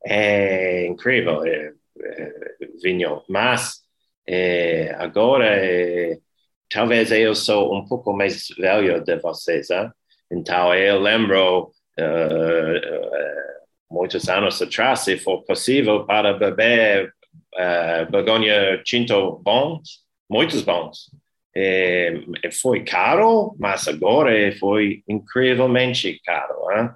É 0.04 0.86
incrível, 0.86 1.44
é, 1.44 1.72
é, 2.02 2.32
vinho. 2.82 3.22
Mas 3.28 3.82
é, 4.26 4.94
agora 4.98 5.46
é, 5.46 6.18
talvez 6.70 7.10
eu 7.12 7.34
sou 7.34 7.74
um 7.74 7.86
pouco 7.86 8.12
mais 8.12 8.48
velho 8.58 9.02
de 9.02 9.16
vocês, 9.18 9.70
hein? 9.70 9.90
então 10.30 10.74
eu 10.74 11.00
lembro 11.00 11.72
uh, 11.98 12.02
uh, 12.02 13.52
muitos 13.90 14.28
anos 14.28 14.60
atrás, 14.60 15.00
se 15.00 15.18
for 15.18 15.44
possível, 15.44 16.04
para 16.06 16.32
beber 16.32 17.12
uh, 17.54 18.10
Borgonha 18.10 18.82
Tinto 18.84 19.40
bons, 19.44 20.02
muitos 20.28 20.62
bons. 20.62 21.10
E, 21.54 22.24
foi 22.62 22.82
caro, 22.82 23.54
mas 23.58 23.86
agora 23.86 24.32
foi 24.58 25.02
incrivelmente 25.06 26.18
caro. 26.24 26.54
Hein? 26.70 26.90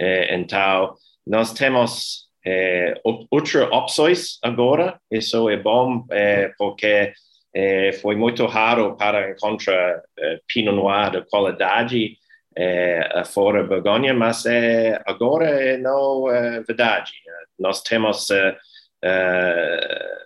E, 0.00 0.34
então, 0.34 0.94
nós 1.24 1.52
temos 1.52 2.29
é, 2.44 3.00
outras 3.04 3.70
opções 3.70 4.38
agora, 4.42 4.98
isso 5.10 5.48
é 5.48 5.56
bom 5.56 6.04
é, 6.10 6.52
porque 6.56 7.12
é, 7.54 7.92
foi 7.94 8.16
muito 8.16 8.46
raro 8.46 8.96
para 8.96 9.30
encontrar 9.30 10.02
é, 10.18 10.40
Pinot 10.46 10.74
Noir 10.74 11.10
de 11.10 11.22
qualidade 11.28 12.16
é, 12.56 13.22
fora 13.24 13.64
Borgonha, 13.64 14.14
mas 14.14 14.46
é, 14.46 15.00
agora 15.06 15.46
é 15.46 15.76
não 15.76 16.30
é 16.30 16.60
verdade. 16.62 17.12
Nós 17.58 17.82
temos 17.82 18.30
é, 18.30 18.56
é, 19.02 20.18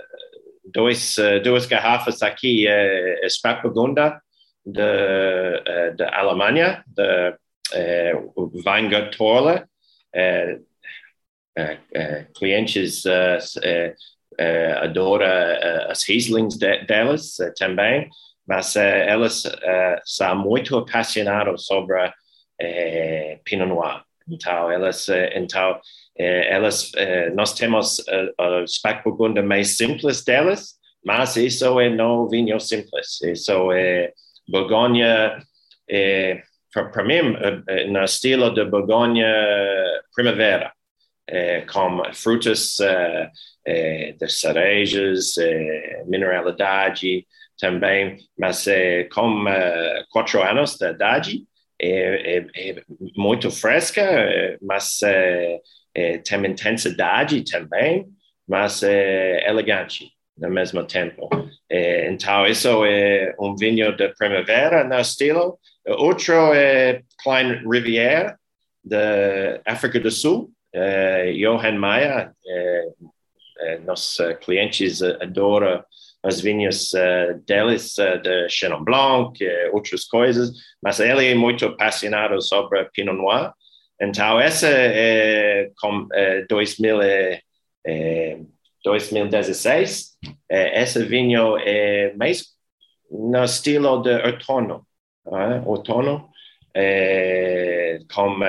dois, 0.64 1.16
duas 1.42 1.66
garrafas 1.66 2.22
aqui, 2.22 2.66
é, 2.66 3.26
Spätburgunder 3.28 4.18
da 4.66 6.18
Alemanha, 6.18 6.82
da 6.86 7.36
Weingut 8.64 9.14
Torle, 9.16 9.62
clientes 12.34 13.04
uh, 13.04 13.94
adora 14.82 15.86
as 15.90 16.02
Rieslings 16.08 16.56
de, 16.56 16.84
delas 16.84 17.36
também, 17.56 18.08
mas 18.46 18.76
elas 18.76 19.44
são 20.04 20.36
muito 20.36 20.76
apaixonadas 20.76 21.64
sobre 21.64 22.12
Pinot 23.44 23.68
Noir. 23.68 24.02
Então, 24.28 24.70
elas, 24.70 25.08
então 25.34 25.80
elas, 26.18 26.92
nós 27.34 27.54
temos 27.54 28.04
o 28.38 28.66
Spätburgunder 28.66 29.44
mais 29.44 29.76
simples 29.76 30.24
delas, 30.24 30.74
mas 31.04 31.36
isso 31.36 31.80
é 31.80 31.88
não 31.88 32.28
vinho 32.28 32.58
simples. 32.58 33.22
Isso 33.22 33.72
é 33.72 34.12
Borgonha, 34.48 35.38
para 36.72 37.04
mim, 37.04 37.36
no 37.88 38.04
estilo 38.04 38.52
de 38.52 38.64
Borgonha 38.66 39.32
Primavera. 40.14 40.73
Com 41.72 42.02
frutas 42.12 42.78
é, 43.66 44.12
das 44.18 44.40
cerejas, 44.40 45.36
é, 45.38 46.04
mineralidade 46.06 47.26
também, 47.58 48.18
mas 48.38 48.66
é, 48.66 49.04
com 49.04 49.48
é, 49.48 50.04
quatro 50.10 50.42
anos 50.42 50.76
de 50.76 50.86
idade, 50.90 51.42
é, 51.80 52.38
é, 52.38 52.46
é 52.70 52.82
muito 53.16 53.50
fresca, 53.50 54.00
é, 54.00 54.58
mas 54.60 55.00
é, 55.02 55.60
tem 56.18 56.46
intensidade 56.46 57.44
também, 57.44 58.06
mas 58.46 58.82
é 58.82 59.48
elegante 59.48 60.10
ao 60.42 60.50
mesmo 60.50 60.84
tempo. 60.84 61.28
então, 61.70 62.44
isso 62.46 62.84
é 62.84 63.34
um 63.38 63.54
vinho 63.54 63.96
de 63.96 64.08
primavera 64.14 64.82
no 64.82 64.98
estilo. 64.98 65.58
Outro 65.86 66.52
é 66.52 67.02
Klein 67.22 67.62
Rivière, 67.64 68.34
da 68.84 69.60
África 69.64 70.00
do 70.00 70.10
Sul, 70.10 70.50
Johan 71.36 71.78
Maia, 71.78 72.32
eh, 73.60 73.78
nossos 73.78 74.18
eh, 74.20 74.34
clientes 74.34 75.00
eh, 75.00 75.16
adoram 75.20 75.84
as 76.22 76.40
vinhas 76.40 76.90
deles, 77.46 77.96
de 77.96 78.48
Chenin 78.48 78.82
Blanc, 78.82 79.38
outras 79.74 80.06
coisas, 80.06 80.52
mas 80.82 80.98
ele 80.98 81.26
é 81.26 81.34
muito 81.34 81.66
apaixonado 81.66 82.40
sobre 82.40 82.82
Pinot 82.94 83.14
Noir. 83.14 83.52
Então, 84.00 84.40
essa 84.40 84.66
é 84.66 85.70
com 85.78 86.08
2000, 86.48 86.98
2016, 88.82 90.16
essa 90.48 91.04
vinho 91.04 91.58
é 91.58 92.14
mais 92.16 92.54
no 93.10 93.44
estilo 93.44 94.00
de 94.00 94.14
outono, 94.24 94.86
outono, 95.66 96.30
com 98.12 98.40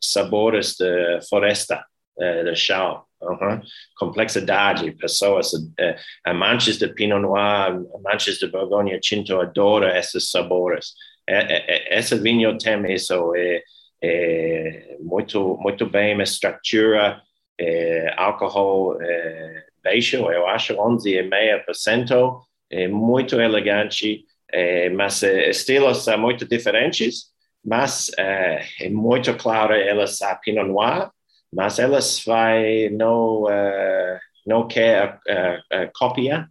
sabores 0.00 0.76
de 0.76 1.20
floresta, 1.28 1.84
de 2.16 2.54
chão. 2.54 3.06
Uhum. 3.20 3.60
Complexidade, 3.96 4.92
pessoas, 4.92 5.52
uh, 5.52 5.94
amantes 6.24 6.78
de 6.78 6.86
Pinot 6.88 7.20
Noir, 7.20 7.80
amantes 7.94 8.38
de 8.38 8.46
Borgonha 8.46 9.00
Tinto 9.00 9.40
adoram 9.40 9.88
esses 9.88 10.30
sabores. 10.30 10.92
essa 11.26 12.16
vinho 12.16 12.56
tem 12.58 12.92
isso, 12.92 13.34
é, 13.34 13.62
é, 14.02 14.96
muito, 15.00 15.56
muito 15.58 15.86
bem, 15.86 16.18
a 16.20 16.22
estrutura, 16.22 17.20
é, 17.58 18.14
álcool 18.16 19.00
é, 19.00 19.64
baixo, 19.82 20.16
eu 20.30 20.46
acho 20.46 20.74
11,5%, 20.74 22.40
é 22.70 22.86
muito 22.86 23.40
elegante, 23.40 24.24
é, 24.56 24.88
mas 24.88 25.22
é, 25.22 25.50
estilos 25.50 25.98
são 26.04 26.16
muito 26.18 26.48
diferentes, 26.48 27.26
mas 27.62 28.10
é, 28.18 28.62
é 28.80 28.88
muito 28.88 29.36
claro 29.36 29.74
elas 29.74 30.22
a 30.22 30.34
Pinot 30.36 30.66
Noir, 30.66 31.10
mas 31.52 31.78
elas 31.78 32.24
vai 32.24 32.88
não 32.90 33.42
uh, 33.42 34.18
não 34.46 34.66
quer 34.66 35.18
uh, 35.28 35.76
uh, 35.76 35.90
cópia 35.94 36.48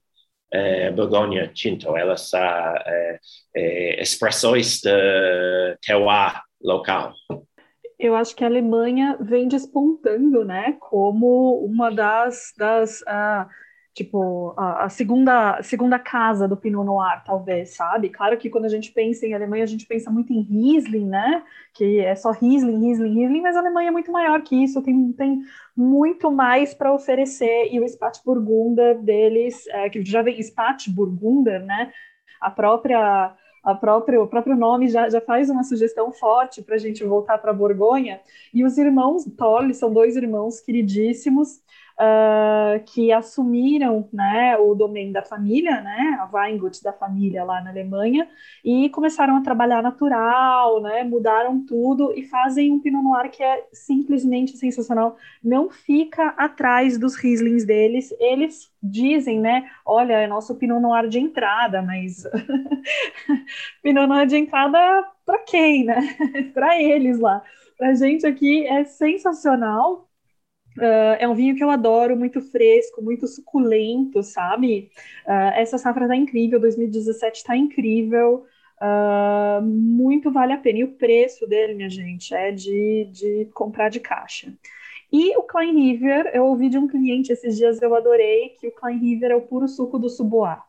uh, 0.54 0.94
Borgonha 0.94 1.48
Tinto, 1.48 1.98
elas 1.98 2.30
são 2.30 2.40
expressões 3.98 4.82
de 4.82 5.78
terroir 5.82 6.42
local. 6.62 7.14
Eu 7.98 8.16
acho 8.16 8.36
que 8.36 8.44
a 8.44 8.48
Alemanha 8.48 9.18
vem 9.20 9.48
despontando, 9.48 10.44
né, 10.44 10.78
como 10.80 11.66
uma 11.66 11.90
das, 11.90 12.54
das 12.58 13.02
uh, 13.02 13.50
tipo, 13.96 14.54
a, 14.58 14.84
a, 14.84 14.90
segunda, 14.90 15.62
segunda 15.64 15.98
casa 15.98 16.50
do 16.50 16.58
Pinot 16.58 16.84
Noir, 16.86 17.24
talvez, 17.26 17.76
sabe? 17.76 18.10
Claro 18.10 18.38
que 18.38 18.50
quando 18.50 18.66
a 18.66 18.70
gente 18.70 18.92
pensa 18.92 19.26
em 19.26 19.34
Alemanha, 19.34 19.64
a 19.64 19.68
gente 19.68 19.86
pensa 19.86 20.12
muito 20.12 20.34
em 20.34 20.42
Riesling, 20.42 21.06
né? 21.06 21.42
Que 21.74 22.02
é 22.02 22.14
só 22.14 22.32
Riesling, 22.32 22.78
Riesling, 22.78 23.14
Riesling, 23.14 23.42
mas 23.42 23.56
a 23.56 23.60
Alemanha 23.60 23.88
é 23.88 23.92
muito 23.92 24.12
maior 24.12 24.42
que 24.42 24.54
isso, 24.62 24.82
tem, 24.82 25.14
tem 25.14 25.42
muito 25.76 26.30
mais 26.30 26.74
para 26.74 26.92
oferecer, 26.94 27.70
e 27.72 27.80
o 27.80 27.88
Spätburgunder 27.88 29.02
deles, 29.02 29.66
é, 29.68 29.90
que 29.90 30.04
já 30.04 30.22
vem 30.22 30.44
Spätburgunder, 30.44 31.64
né? 31.64 31.94
A 32.42 32.52
própria 32.52 33.34
a 33.64 33.74
próprio, 33.74 34.22
o 34.22 34.28
próprio 34.28 34.56
nome 34.56 34.88
já, 34.88 35.10
já 35.10 35.20
faz 35.20 35.50
uma 35.50 35.64
sugestão 35.64 36.12
forte 36.12 36.62
para 36.62 36.76
a 36.76 36.78
gente 36.78 37.04
voltar 37.04 37.40
para 37.40 37.52
Borgonha. 37.52 38.22
E 38.54 38.64
os 38.64 38.78
irmãos 38.78 39.26
Tolle 39.36 39.74
são 39.74 39.92
dois 39.92 40.16
irmãos 40.16 40.62
queridíssimos, 40.62 41.64
uh, 42.00 42.84
que 42.86 43.12
assumiram 43.12 44.08
né, 44.12 44.58
o 44.58 44.76
domínio 44.76 45.14
da 45.14 45.24
família, 45.24 45.82
né, 45.82 46.18
a 46.20 46.30
Weingut 46.32 46.82
da 46.84 46.94
família 46.94 47.44
lá 47.44 47.62
na 47.62 47.70
Alemanha, 47.70 48.28
e 48.64 48.90
começaram 48.90 49.38
a 49.38 49.42
trabalhar 49.42 49.82
natural, 49.82 50.82
né, 50.82 51.04
mudaram 51.04 51.66
tudo 51.66 52.14
e 52.16 52.24
fazem 52.24 52.72
um 52.72 52.80
Pinot 52.80 53.04
Noir 53.04 53.32
que 53.32 53.44
é 53.44 53.66
simplesmente 53.72 54.58
sensacional. 54.58 55.18
Não 55.44 55.70
fica 55.70 56.30
atrás 56.38 56.98
dos 56.98 57.16
Rieslings 57.16 57.66
deles. 57.66 58.14
Eles 58.20 58.72
dizem, 58.82 59.40
né, 59.40 59.70
olha, 59.86 60.14
é 60.14 60.28
nosso 60.28 60.56
Pinot 60.56 60.82
Noir 60.82 61.08
de 61.08 61.20
entrada, 61.20 61.82
mas 61.82 62.24
Pinot 63.82 64.08
Noir 64.08 64.28
de 64.28 64.38
entrada 64.38 64.80
para 65.26 65.40
quem, 65.40 65.86
né? 65.86 66.16
para 66.54 66.82
eles 66.82 67.20
lá. 67.20 67.42
Para 67.78 67.94
gente 67.94 68.26
aqui 68.26 68.66
é 68.68 68.84
sensacional. 68.86 70.08
Uh, 70.78 71.16
é 71.20 71.28
um 71.28 71.36
vinho 71.36 71.56
que 71.56 71.64
eu 71.64 71.70
adoro, 71.70 72.18
muito 72.18 72.42
fresco, 72.42 73.02
muito 73.02 73.28
suculento, 73.28 74.22
sabe? 74.22 74.90
Uh, 75.26 75.54
essa 75.56 75.78
safra 75.78 76.08
tá 76.08 76.16
incrível, 76.16 76.60
2017 76.60 77.44
tá 77.44 77.56
incrível, 77.56 78.46
uh, 78.82 79.62
muito 79.62 80.32
vale 80.32 80.54
a 80.54 80.58
pena. 80.58 80.80
E 80.80 80.84
o 80.84 80.94
preço 80.94 81.48
dele, 81.48 81.76
minha 81.76 81.90
gente, 81.90 82.34
é 82.34 82.52
de, 82.52 83.10
de 83.12 83.50
comprar 83.54 83.90
de 83.90 84.00
caixa. 84.00 84.54
E 85.12 85.38
o 85.38 85.44
Klein 85.44 85.74
River, 85.74 86.32
eu 86.34 86.46
ouvi 86.46 86.68
de 86.68 86.78
um 86.78 86.88
cliente 86.88 87.32
esses 87.32 87.56
dias, 87.56 87.82
eu 87.82 87.96
adorei, 87.96 88.50
que 88.60 88.68
o 88.68 88.72
Klein 88.72 89.00
River 89.00 89.32
é 89.32 89.36
o 89.36 89.42
puro 89.42 89.68
suco 89.68 89.98
do 89.98 90.10
Suboá 90.10 90.64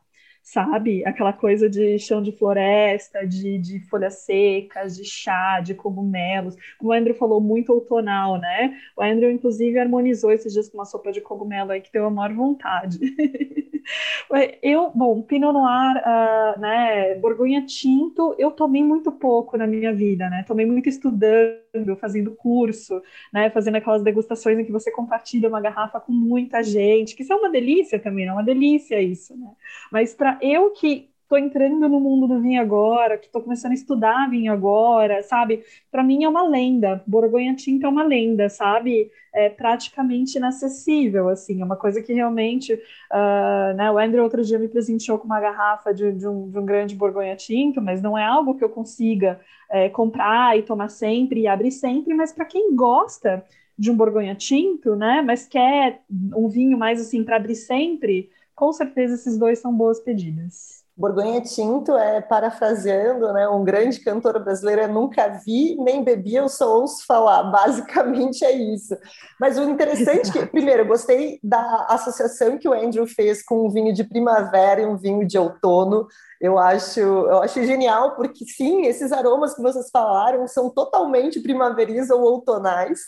sabe? 0.47 1.05
Aquela 1.05 1.33
coisa 1.33 1.69
de 1.69 1.99
chão 1.99 2.23
de 2.23 2.31
floresta, 2.31 3.27
de, 3.27 3.59
de 3.59 3.81
folhas 3.81 4.21
secas, 4.21 4.97
de 4.97 5.05
chá, 5.05 5.59
de 5.61 5.75
cogumelos. 5.75 6.57
Como 6.79 6.93
o 6.93 6.95
Andrew 6.95 7.17
falou, 7.17 7.41
muito 7.41 7.73
outonal, 7.73 8.39
né? 8.39 8.79
O 8.97 9.03
Andrew, 9.03 9.29
inclusive, 9.29 9.77
harmonizou 9.77 10.31
esses 10.31 10.53
dias 10.53 10.69
com 10.69 10.79
uma 10.79 10.85
sopa 10.85 11.11
de 11.11 11.21
cogumelo 11.21 11.73
aí 11.73 11.81
que 11.81 11.93
deu 11.93 12.07
a 12.07 12.11
maior 12.11 12.33
vontade. 12.33 13.01
eu, 14.63 14.93
bom, 14.95 15.21
Pinot 15.23 15.53
Noir, 15.53 15.97
uh, 16.07 16.61
né, 16.61 17.17
Borgonha 17.17 17.67
Tinto, 17.67 18.35
eu 18.39 18.53
tomei 18.53 18.85
muito 18.85 19.11
pouco 19.11 19.57
na 19.57 19.67
minha 19.67 19.93
vida, 19.93 20.31
né? 20.31 20.45
Tomei 20.47 20.65
muito 20.65 20.89
estudando, 20.89 21.59
fazendo 21.97 22.35
curso, 22.35 23.03
né? 23.33 23.51
Fazendo 23.51 23.77
aquelas 23.77 24.03
degustações 24.03 24.59
em 24.59 24.65
que 24.65 24.73
você 24.73 24.91
compartilha 24.91 25.49
uma 25.49 25.61
garrafa 25.61 26.01
com 26.01 26.13
muita 26.13 26.63
gente, 26.63 27.15
que 27.15 27.23
isso 27.23 27.33
é 27.33 27.37
uma 27.37 27.51
delícia 27.51 27.99
também, 27.99 28.27
é 28.27 28.33
uma 28.33 28.43
delícia 28.45 29.01
isso, 29.03 29.37
né? 29.37 29.51
Mas 29.93 30.15
para 30.15 30.39
eu 30.41 30.71
que 30.71 31.11
estou 31.27 31.37
entrando 31.37 31.89
no 31.89 32.01
mundo 32.01 32.29
do 32.29 32.41
vinho 32.41 32.61
agora, 32.61 33.19
que 33.19 33.27
estou 33.27 33.43
começando 33.43 33.73
a 33.73 33.75
estudar 33.75 34.31
vinho 34.31 34.53
agora, 34.53 35.23
sabe? 35.25 35.65
Para 35.91 36.03
mim 36.03 36.23
é 36.23 36.29
uma 36.29 36.47
lenda. 36.49 37.03
Borgonha 37.05 37.55
Tinta 37.57 37.87
é 37.87 37.91
uma 37.91 38.05
lenda, 38.05 38.49
sabe? 38.49 39.11
É 39.35 39.51
praticamente 39.51 40.39
inacessível, 40.39 41.29
assim. 41.29 41.61
É 41.61 41.65
uma 41.65 41.77
coisa 41.77 42.01
que 42.01 42.13
realmente, 42.13 42.75
uh, 42.75 43.77
né? 43.77 43.91
O 43.91 43.99
Andrew 43.99 44.23
outro 44.23 44.43
dia 44.45 44.59
me 44.59 44.69
presenteou 44.69 45.19
com 45.19 45.27
uma 45.27 45.41
garrafa 45.41 45.93
de, 45.93 46.13
de, 46.13 46.29
um, 46.29 46.49
de 46.49 46.59
um, 46.59 46.65
grande 46.65 46.95
Borgonha 46.95 47.35
Tinto, 47.35 47.83
mas 47.83 48.01
não 48.01 48.17
é 48.17 48.25
algo 48.25 48.55
que 48.55 48.63
eu 48.63 48.69
consiga 48.69 49.41
é, 49.69 49.89
comprar 49.89 50.57
e 50.57 50.63
tomar 50.63 50.89
sempre 50.89 51.41
e 51.41 51.49
abrir 51.49 51.73
sempre. 51.73 52.15
Mas 52.15 52.33
para 52.33 52.45
quem 52.45 52.75
gosta 52.77 53.45
de 53.77 53.91
um 53.91 53.97
Borgonha 53.97 54.37
Tinto, 54.37 54.95
né? 54.95 55.23
Mas 55.23 55.47
quer 55.49 56.03
um 56.09 56.49
vinho 56.49 56.79
mais 56.79 57.01
assim 57.01 57.25
para 57.25 57.37
abrir 57.37 57.57
sempre 57.57 58.31
com 58.55 58.73
certeza 58.73 59.15
esses 59.15 59.37
dois 59.37 59.59
são 59.59 59.77
boas 59.77 60.01
pedidas. 60.01 60.86
Borgonha 60.97 61.43
Tinto 61.43 61.95
é, 61.95 62.23
parafraseando, 62.23 63.31
né, 63.33 63.47
um 63.49 63.63
grande 63.63 64.01
cantor 64.01 64.43
brasileiro, 64.43 64.83
eu 64.83 64.89
nunca 64.89 65.29
vi 65.45 65.77
nem 65.77 66.03
bebi, 66.03 66.37
eu 66.37 66.49
só 66.49 66.81
ouço 66.81 67.05
falar, 67.07 67.43
basicamente 67.53 68.43
é 68.45 68.53
isso. 68.53 68.97
Mas 69.39 69.59
o 69.59 69.65
interessante 69.65 70.31
é 70.31 70.33
que, 70.33 70.47
primeiro, 70.47 70.83
eu 70.83 70.87
gostei 70.87 71.39
da 71.45 71.87
associação 71.91 72.57
que 72.57 72.67
o 72.67 72.73
Andrew 72.73 73.07
fez 73.07 73.45
com 73.45 73.67
um 73.67 73.71
vinho 73.71 73.93
de 73.93 74.05
primavera 74.05 74.81
e 74.81 74.87
um 74.87 74.97
vinho 74.97 75.27
de 75.27 75.37
outono, 75.37 76.07
eu 76.41 76.59
acho, 76.59 77.01
eu 77.01 77.43
acho 77.43 77.63
genial, 77.65 78.15
porque 78.15 78.45
sim, 78.47 78.87
esses 78.87 79.13
aromas 79.13 79.55
que 79.55 79.63
vocês 79.63 79.91
falaram 79.91 80.47
são 80.47 80.71
totalmente 80.71 81.41
primaveris 81.41 82.09
ou 82.09 82.23
outonais, 82.23 83.01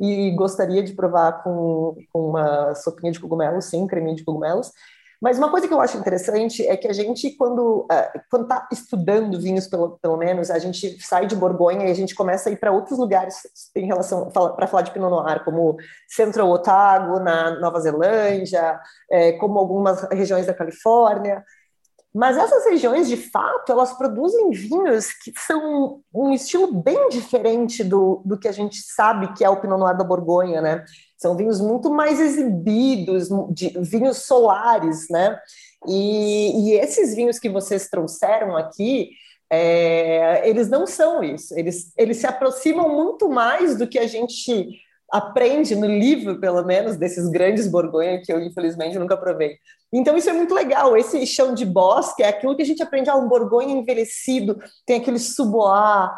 e 0.00 0.32
gostaria 0.32 0.82
de 0.82 0.94
provar 0.94 1.44
com, 1.44 1.96
com 2.12 2.30
uma 2.30 2.74
sopinha 2.74 3.12
de 3.12 3.20
cogumelos, 3.20 3.66
sim, 3.66 3.86
creminho 3.86 4.16
de 4.16 4.24
cogumelos, 4.24 4.72
mas 5.20 5.38
uma 5.38 5.50
coisa 5.50 5.66
que 5.66 5.72
eu 5.72 5.80
acho 5.80 5.96
interessante 5.96 6.66
é 6.66 6.76
que 6.76 6.88
a 6.88 6.92
gente, 6.92 7.36
quando 7.36 7.86
está 8.32 8.68
estudando 8.70 9.40
vinhos, 9.40 9.66
pelo, 9.66 9.98
pelo 9.98 10.16
menos, 10.16 10.50
a 10.50 10.58
gente 10.58 11.00
sai 11.02 11.26
de 11.26 11.34
Borgonha 11.34 11.86
e 11.86 11.90
a 11.90 11.94
gente 11.94 12.14
começa 12.14 12.48
a 12.48 12.52
ir 12.52 12.56
para 12.56 12.72
outros 12.72 12.98
lugares 12.98 13.40
em 13.74 13.86
relação 13.86 14.30
para 14.30 14.66
falar 14.66 14.82
de 14.82 14.90
Pinot 14.90 15.10
Noir, 15.10 15.44
como 15.44 15.76
Central 16.08 16.50
Otago, 16.50 17.18
na 17.20 17.58
Nova 17.58 17.80
Zelândia, 17.80 18.78
é, 19.10 19.32
como 19.32 19.58
algumas 19.58 20.02
regiões 20.10 20.46
da 20.46 20.54
Califórnia. 20.54 21.44
Mas 22.16 22.38
essas 22.38 22.64
regiões, 22.64 23.08
de 23.08 23.16
fato, 23.18 23.70
elas 23.70 23.92
produzem 23.92 24.48
vinhos 24.48 25.12
que 25.12 25.30
são 25.38 26.00
um 26.14 26.32
estilo 26.32 26.72
bem 26.72 27.10
diferente 27.10 27.84
do, 27.84 28.22
do 28.24 28.38
que 28.38 28.48
a 28.48 28.52
gente 28.52 28.78
sabe 28.80 29.34
que 29.34 29.44
é 29.44 29.50
o 29.50 29.60
Pinot 29.60 29.78
Noir 29.78 29.94
da 29.94 30.02
Borgonha, 30.02 30.62
né? 30.62 30.82
São 31.18 31.36
vinhos 31.36 31.60
muito 31.60 31.90
mais 31.90 32.18
exibidos, 32.18 33.28
de, 33.50 33.68
vinhos 33.82 34.22
solares, 34.24 35.10
né? 35.10 35.38
E, 35.86 36.70
e 36.70 36.72
esses 36.78 37.14
vinhos 37.14 37.38
que 37.38 37.50
vocês 37.50 37.90
trouxeram 37.90 38.56
aqui, 38.56 39.10
é, 39.50 40.48
eles 40.48 40.70
não 40.70 40.86
são 40.86 41.22
isso. 41.22 41.52
Eles, 41.54 41.92
eles 41.98 42.16
se 42.16 42.26
aproximam 42.26 42.88
muito 42.88 43.28
mais 43.28 43.76
do 43.76 43.86
que 43.86 43.98
a 43.98 44.06
gente 44.06 44.80
aprende 45.12 45.74
no 45.74 45.86
livro, 45.86 46.40
pelo 46.40 46.64
menos, 46.64 46.96
desses 46.96 47.28
grandes 47.28 47.68
Borgonha 47.68 48.20
que 48.22 48.32
eu, 48.32 48.40
infelizmente, 48.40 48.98
nunca 48.98 49.16
provei. 49.16 49.56
Então, 49.92 50.16
isso 50.16 50.28
é 50.28 50.32
muito 50.32 50.54
legal. 50.54 50.96
Esse 50.96 51.24
chão 51.26 51.54
de 51.54 51.64
bosque 51.64 52.22
é 52.22 52.28
aquilo 52.28 52.56
que 52.56 52.62
a 52.62 52.66
gente 52.66 52.82
aprende. 52.82 53.08
Ah, 53.08 53.16
um 53.16 53.28
Borgonha 53.28 53.72
envelhecido, 53.72 54.58
tem 54.84 54.96
aquele 54.98 55.18
suboar, 55.18 56.16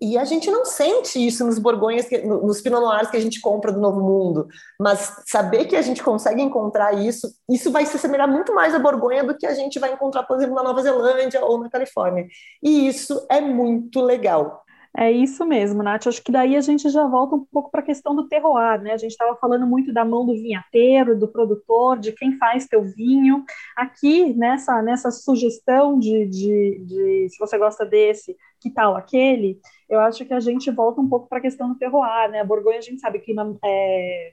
e 0.00 0.16
a 0.16 0.24
gente 0.24 0.50
não 0.50 0.64
sente 0.64 1.24
isso 1.24 1.44
nos 1.44 1.58
borgonhas, 1.58 2.06
que, 2.06 2.18
nos 2.18 2.60
pinot 2.60 2.80
noirs 2.80 3.10
que 3.10 3.16
a 3.16 3.20
gente 3.20 3.40
compra 3.40 3.72
do 3.72 3.80
Novo 3.80 4.00
Mundo, 4.00 4.46
mas 4.80 5.22
saber 5.26 5.66
que 5.66 5.76
a 5.76 5.82
gente 5.82 6.02
consegue 6.02 6.42
encontrar 6.42 6.92
isso, 6.92 7.28
isso 7.50 7.70
vai 7.70 7.84
se 7.84 7.96
assemelhar 7.96 8.28
muito 8.28 8.54
mais 8.54 8.74
à 8.74 8.78
borgonha 8.78 9.24
do 9.24 9.36
que 9.36 9.46
a 9.46 9.54
gente 9.54 9.78
vai 9.78 9.92
encontrar, 9.92 10.22
por 10.24 10.36
exemplo, 10.36 10.54
na 10.54 10.62
Nova 10.62 10.82
Zelândia 10.82 11.44
ou 11.44 11.58
na 11.58 11.68
Califórnia. 11.68 12.26
E 12.62 12.86
isso 12.88 13.26
é 13.30 13.40
muito 13.40 14.00
legal. 14.00 14.63
É 14.96 15.10
isso 15.10 15.44
mesmo, 15.44 15.82
Nath. 15.82 16.06
Acho 16.06 16.22
que 16.22 16.30
daí 16.30 16.56
a 16.56 16.60
gente 16.60 16.88
já 16.88 17.04
volta 17.06 17.34
um 17.34 17.44
pouco 17.46 17.68
para 17.68 17.80
a 17.80 17.84
questão 17.84 18.14
do 18.14 18.28
terroir, 18.28 18.80
né? 18.80 18.92
A 18.92 18.96
gente 18.96 19.10
estava 19.10 19.34
falando 19.36 19.66
muito 19.66 19.92
da 19.92 20.04
mão 20.04 20.24
do 20.24 20.34
vinhateiro, 20.34 21.18
do 21.18 21.26
produtor, 21.26 21.98
de 21.98 22.12
quem 22.12 22.36
faz 22.38 22.68
teu 22.68 22.84
vinho. 22.84 23.44
Aqui, 23.76 24.32
nessa, 24.34 24.80
nessa 24.82 25.10
sugestão 25.10 25.98
de, 25.98 26.26
de, 26.26 26.84
de 26.86 27.28
se 27.28 27.38
você 27.40 27.58
gosta 27.58 27.84
desse, 27.84 28.36
que 28.60 28.70
tal 28.70 28.96
aquele, 28.96 29.58
eu 29.88 29.98
acho 29.98 30.24
que 30.24 30.32
a 30.32 30.38
gente 30.38 30.70
volta 30.70 31.00
um 31.00 31.08
pouco 31.08 31.28
para 31.28 31.38
a 31.38 31.42
questão 31.42 31.68
do 31.68 31.78
terroir, 31.78 32.30
né? 32.30 32.40
A 32.40 32.44
Borgonha, 32.44 32.78
a 32.78 32.80
gente 32.82 33.00
sabe 33.00 33.18
que 33.18 33.34
é 33.64 34.32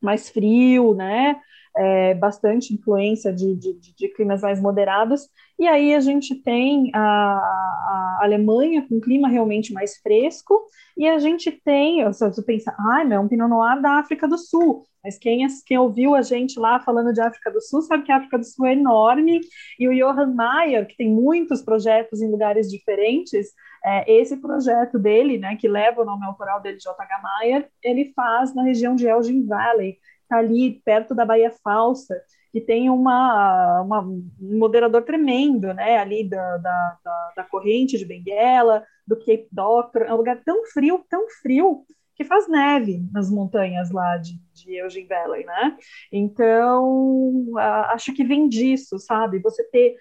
mais 0.00 0.28
frio, 0.30 0.94
né? 0.94 1.40
É, 1.74 2.12
bastante 2.14 2.74
influência 2.74 3.32
de, 3.32 3.54
de, 3.56 3.72
de, 3.80 4.08
climas 4.08 4.42
mais 4.42 4.60
moderados, 4.60 5.26
e 5.58 5.66
aí 5.66 5.94
a 5.94 6.00
gente 6.00 6.34
tem 6.34 6.90
a, 6.94 7.00
a 7.00 8.20
Alemanha 8.22 8.86
com 8.86 9.00
clima 9.00 9.26
realmente 9.26 9.72
mais 9.72 9.96
fresco, 9.96 10.66
e 10.96 11.08
a 11.08 11.18
gente 11.18 11.50
tem, 11.50 12.04
você 12.04 12.42
pensa, 12.42 12.74
ai, 12.78 13.06
ah, 13.06 13.14
é 13.14 13.18
um 13.18 13.26
Pinot 13.26 13.48
Noir 13.48 13.80
da 13.80 13.92
África 13.92 14.28
do 14.28 14.36
Sul, 14.36 14.84
mas 15.02 15.18
quem, 15.18 15.46
quem 15.66 15.78
ouviu 15.78 16.14
a 16.14 16.20
gente 16.20 16.60
lá 16.60 16.78
falando 16.78 17.12
de 17.12 17.20
África 17.20 17.50
do 17.50 17.60
Sul 17.60 17.80
sabe 17.82 18.04
que 18.04 18.12
a 18.12 18.18
África 18.18 18.38
do 18.38 18.44
Sul 18.44 18.66
é 18.66 18.72
enorme, 18.72 19.40
e 19.78 19.88
o 19.88 19.94
Johan 19.94 20.34
Mayer, 20.34 20.86
que 20.86 20.96
tem 20.96 21.10
muitos 21.10 21.62
projetos 21.62 22.20
em 22.20 22.30
lugares 22.30 22.70
diferentes, 22.70 23.48
é, 23.84 24.12
esse 24.12 24.36
projeto 24.36 24.98
dele, 24.98 25.38
né, 25.38 25.56
que 25.56 25.66
leva 25.66 26.02
o 26.02 26.04
nome 26.04 26.24
autoral 26.24 26.60
dele, 26.60 26.78
J.H. 26.78 27.20
Mayer, 27.22 27.68
ele 27.82 28.12
faz 28.14 28.54
na 28.54 28.62
região 28.62 28.94
de 28.94 29.06
Elgin 29.06 29.44
Valley, 29.44 29.98
está 30.32 30.38
ali 30.38 30.80
perto 30.84 31.14
da 31.14 31.26
Baía 31.26 31.50
Falsa, 31.62 32.14
que 32.50 32.60
tem 32.60 32.88
uma, 32.88 33.82
uma, 33.82 34.00
um 34.00 34.58
moderador 34.58 35.02
tremendo, 35.02 35.72
né, 35.74 35.98
ali 35.98 36.28
da, 36.28 36.56
da, 36.58 36.98
da, 37.04 37.32
da 37.36 37.44
corrente 37.44 37.98
de 37.98 38.04
Benguela, 38.06 38.84
do 39.06 39.16
Cape 39.16 39.48
Doctor, 39.52 40.02
é 40.02 40.12
um 40.12 40.16
lugar 40.16 40.42
tão 40.44 40.64
frio, 40.66 41.04
tão 41.08 41.28
frio, 41.42 41.84
que 42.14 42.24
faz 42.24 42.46
neve 42.46 43.02
nas 43.10 43.30
montanhas 43.30 43.90
lá 43.90 44.18
de, 44.18 44.38
de 44.52 44.76
Eugene 44.76 45.06
Valley, 45.06 45.46
né? 45.46 45.76
Então, 46.12 47.44
acho 47.88 48.12
que 48.14 48.22
vem 48.22 48.48
disso, 48.48 48.98
sabe? 48.98 49.40
Você 49.40 49.64
ter 49.70 49.96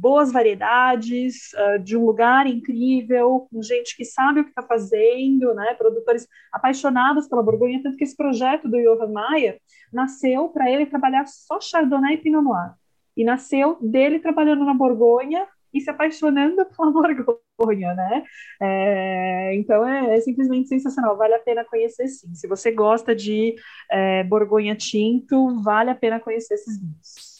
boas 0.00 0.32
variedades, 0.32 1.52
uh, 1.52 1.78
de 1.82 1.96
um 1.96 2.04
lugar 2.04 2.46
incrível, 2.46 3.46
com 3.50 3.62
gente 3.62 3.96
que 3.96 4.04
sabe 4.04 4.40
o 4.40 4.44
que 4.44 4.50
está 4.50 4.62
fazendo, 4.62 5.54
né? 5.54 5.74
Produtores 5.74 6.26
apaixonados 6.52 7.28
pela 7.28 7.42
Borgonha, 7.42 7.82
tanto 7.82 7.96
que 7.96 8.04
esse 8.04 8.16
projeto 8.16 8.68
do 8.68 8.78
Johann 8.78 9.12
Mayer 9.12 9.60
nasceu 9.92 10.48
para 10.48 10.70
ele 10.70 10.86
trabalhar 10.86 11.26
só 11.26 11.60
Chardonnay 11.60 12.14
e 12.14 12.18
Pinot 12.18 12.42
Noir. 12.42 12.72
E 13.16 13.24
nasceu 13.24 13.76
dele 13.80 14.20
trabalhando 14.20 14.64
na 14.64 14.74
Borgonha, 14.74 15.46
e 15.72 15.80
se 15.80 15.90
apaixonando 15.90 16.64
pela 16.76 16.92
Borgonha, 16.92 17.94
né? 17.94 18.24
É, 18.60 19.54
então 19.54 19.86
é, 19.86 20.16
é, 20.16 20.20
simplesmente 20.20 20.68
sensacional, 20.68 21.16
vale 21.16 21.34
a 21.34 21.38
pena 21.38 21.64
conhecer 21.64 22.08
sim. 22.08 22.34
Se 22.34 22.46
você 22.46 22.70
gosta 22.70 23.14
de 23.14 23.54
é, 23.90 24.24
Borgonha 24.24 24.74
tinto, 24.74 25.60
vale 25.62 25.90
a 25.90 25.94
pena 25.94 26.20
conhecer 26.20 26.54
esses 26.54 26.80
vinhos. 26.80 27.37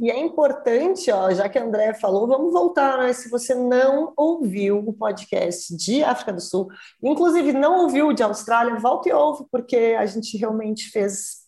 E 0.00 0.10
é 0.10 0.18
importante, 0.18 1.10
ó, 1.12 1.30
já 1.30 1.48
que 1.48 1.58
a 1.58 1.64
André 1.64 1.92
falou, 1.92 2.26
vamos 2.26 2.52
voltar, 2.52 2.98
né? 2.98 3.12
Se 3.12 3.28
você 3.28 3.54
não 3.54 4.12
ouviu 4.16 4.78
o 4.78 4.94
podcast 4.94 5.76
de 5.76 6.02
África 6.02 6.32
do 6.32 6.40
Sul, 6.40 6.68
inclusive 7.02 7.52
não 7.52 7.82
ouviu 7.82 8.08
o 8.08 8.12
de 8.14 8.22
Austrália, 8.22 8.78
volta 8.78 9.10
e 9.10 9.12
ouve, 9.12 9.44
porque 9.52 9.94
a 9.98 10.06
gente 10.06 10.38
realmente 10.38 10.90
fez 10.90 11.44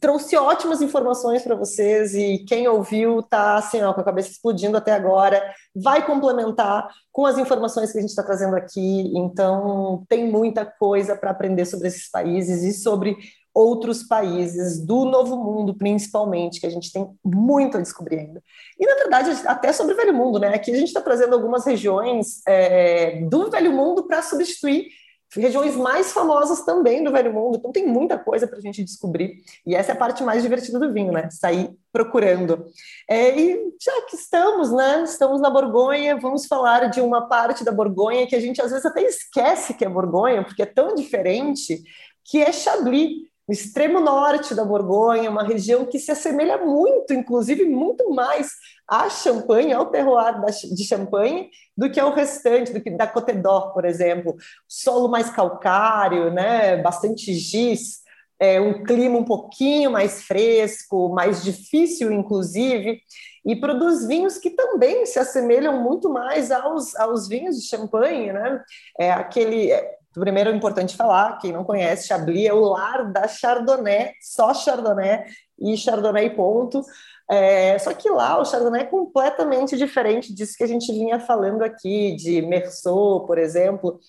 trouxe 0.00 0.36
ótimas 0.36 0.80
informações 0.80 1.42
para 1.42 1.54
vocês 1.54 2.14
e 2.14 2.44
quem 2.46 2.68
ouviu 2.68 3.20
está 3.20 3.56
assim, 3.56 3.82
ó, 3.82 3.92
com 3.92 4.00
a 4.00 4.04
cabeça 4.04 4.30
explodindo 4.30 4.76
até 4.76 4.92
agora, 4.92 5.42
vai 5.74 6.06
complementar 6.06 6.88
com 7.12 7.26
as 7.26 7.36
informações 7.36 7.92
que 7.92 7.98
a 7.98 8.00
gente 8.00 8.10
está 8.10 8.22
trazendo 8.22 8.56
aqui. 8.56 9.12
Então, 9.16 10.04
tem 10.08 10.30
muita 10.30 10.64
coisa 10.64 11.16
para 11.16 11.30
aprender 11.30 11.64
sobre 11.64 11.88
esses 11.88 12.08
países 12.10 12.62
e 12.62 12.72
sobre 12.72 13.16
outros 13.58 14.04
países 14.04 14.78
do 14.78 15.04
Novo 15.04 15.36
Mundo, 15.36 15.74
principalmente, 15.74 16.60
que 16.60 16.66
a 16.66 16.70
gente 16.70 16.92
tem 16.92 17.10
muito 17.24 17.76
a 17.76 17.80
descobrir 17.80 18.20
ainda. 18.20 18.40
E, 18.78 18.86
na 18.86 18.94
verdade, 18.94 19.30
até 19.46 19.72
sobre 19.72 19.94
o 19.94 19.96
Velho 19.96 20.14
Mundo, 20.14 20.38
né? 20.38 20.54
Aqui 20.54 20.70
a 20.70 20.76
gente 20.76 20.86
está 20.86 21.00
trazendo 21.00 21.34
algumas 21.34 21.66
regiões 21.66 22.40
é, 22.46 23.20
do 23.22 23.50
Velho 23.50 23.72
Mundo 23.72 24.04
para 24.06 24.22
substituir 24.22 24.86
regiões 25.34 25.74
mais 25.74 26.12
famosas 26.12 26.64
também 26.64 27.02
do 27.02 27.10
Velho 27.10 27.34
Mundo. 27.34 27.58
Então 27.58 27.72
tem 27.72 27.84
muita 27.84 28.16
coisa 28.16 28.46
para 28.46 28.58
a 28.58 28.60
gente 28.60 28.84
descobrir. 28.84 29.42
E 29.66 29.74
essa 29.74 29.90
é 29.90 29.94
a 29.94 29.98
parte 29.98 30.22
mais 30.22 30.40
divertida 30.40 30.78
do 30.78 30.92
vinho, 30.92 31.12
né? 31.12 31.28
Sair 31.28 31.68
procurando. 31.92 32.64
É, 33.10 33.36
e 33.36 33.74
já 33.82 34.02
que 34.02 34.14
estamos, 34.14 34.70
né? 34.70 35.02
Estamos 35.02 35.40
na 35.40 35.50
Borgonha, 35.50 36.16
vamos 36.16 36.46
falar 36.46 36.86
de 36.86 37.00
uma 37.00 37.28
parte 37.28 37.64
da 37.64 37.72
Borgonha 37.72 38.26
que 38.26 38.36
a 38.36 38.40
gente 38.40 38.62
às 38.62 38.70
vezes 38.70 38.86
até 38.86 39.02
esquece 39.02 39.74
que 39.74 39.84
é 39.84 39.88
Borgonha, 39.88 40.44
porque 40.44 40.62
é 40.62 40.66
tão 40.66 40.94
diferente, 40.94 41.82
que 42.24 42.40
é 42.40 42.52
Chablis 42.52 43.26
no 43.48 43.54
extremo 43.54 43.98
norte 43.98 44.54
da 44.54 44.62
Borgonha, 44.62 45.30
uma 45.30 45.42
região 45.42 45.86
que 45.86 45.98
se 45.98 46.12
assemelha 46.12 46.58
muito, 46.58 47.14
inclusive 47.14 47.64
muito 47.64 48.10
mais 48.10 48.52
à 48.86 49.08
Champagne, 49.08 49.72
ao 49.72 49.86
terroir 49.86 50.38
de 50.44 50.84
Champagne, 50.84 51.48
do 51.74 51.90
que 51.90 51.98
ao 51.98 52.12
restante, 52.12 52.74
do 52.74 52.80
que 52.80 52.90
da 52.90 53.06
Côte 53.06 53.32
d'Or, 53.32 53.72
por 53.72 53.86
exemplo. 53.86 54.36
Solo 54.68 55.08
mais 55.08 55.30
calcário, 55.30 56.30
né? 56.30 56.76
bastante 56.76 57.32
giz, 57.32 58.02
é, 58.38 58.60
um 58.60 58.84
clima 58.84 59.18
um 59.18 59.24
pouquinho 59.24 59.90
mais 59.90 60.22
fresco, 60.22 61.08
mais 61.08 61.42
difícil, 61.42 62.12
inclusive, 62.12 63.00
e 63.44 63.56
produz 63.56 64.06
vinhos 64.06 64.36
que 64.36 64.50
também 64.50 65.06
se 65.06 65.18
assemelham 65.18 65.82
muito 65.82 66.10
mais 66.10 66.50
aos, 66.50 66.94
aos 66.96 67.26
vinhos 67.26 67.56
de 67.56 67.66
Champagne, 67.66 68.32
né? 68.32 68.62
É 68.98 69.10
aquele 69.10 69.72
é, 69.72 69.97
Primeiro 70.18 70.50
é 70.50 70.54
importante 70.54 70.96
falar, 70.96 71.38
quem 71.38 71.52
não 71.52 71.64
conhece, 71.64 72.08
Chablis 72.08 72.46
é 72.46 72.52
o 72.52 72.60
lar 72.60 73.12
da 73.12 73.28
Chardonnay, 73.28 74.12
só 74.20 74.52
Chardonnay 74.54 75.24
e 75.58 75.76
Chardonnay 75.76 76.30
ponto. 76.30 76.82
É, 77.30 77.78
só 77.78 77.92
que 77.92 78.08
lá 78.08 78.40
o 78.40 78.44
Chardonnay 78.44 78.82
é 78.82 78.86
completamente 78.86 79.76
diferente 79.76 80.34
disso 80.34 80.54
que 80.56 80.64
a 80.64 80.68
gente 80.68 80.90
vinha 80.92 81.20
falando 81.20 81.62
aqui, 81.62 82.16
de 82.16 82.40
Merceau, 82.42 83.26
por 83.26 83.38
exemplo. 83.38 84.00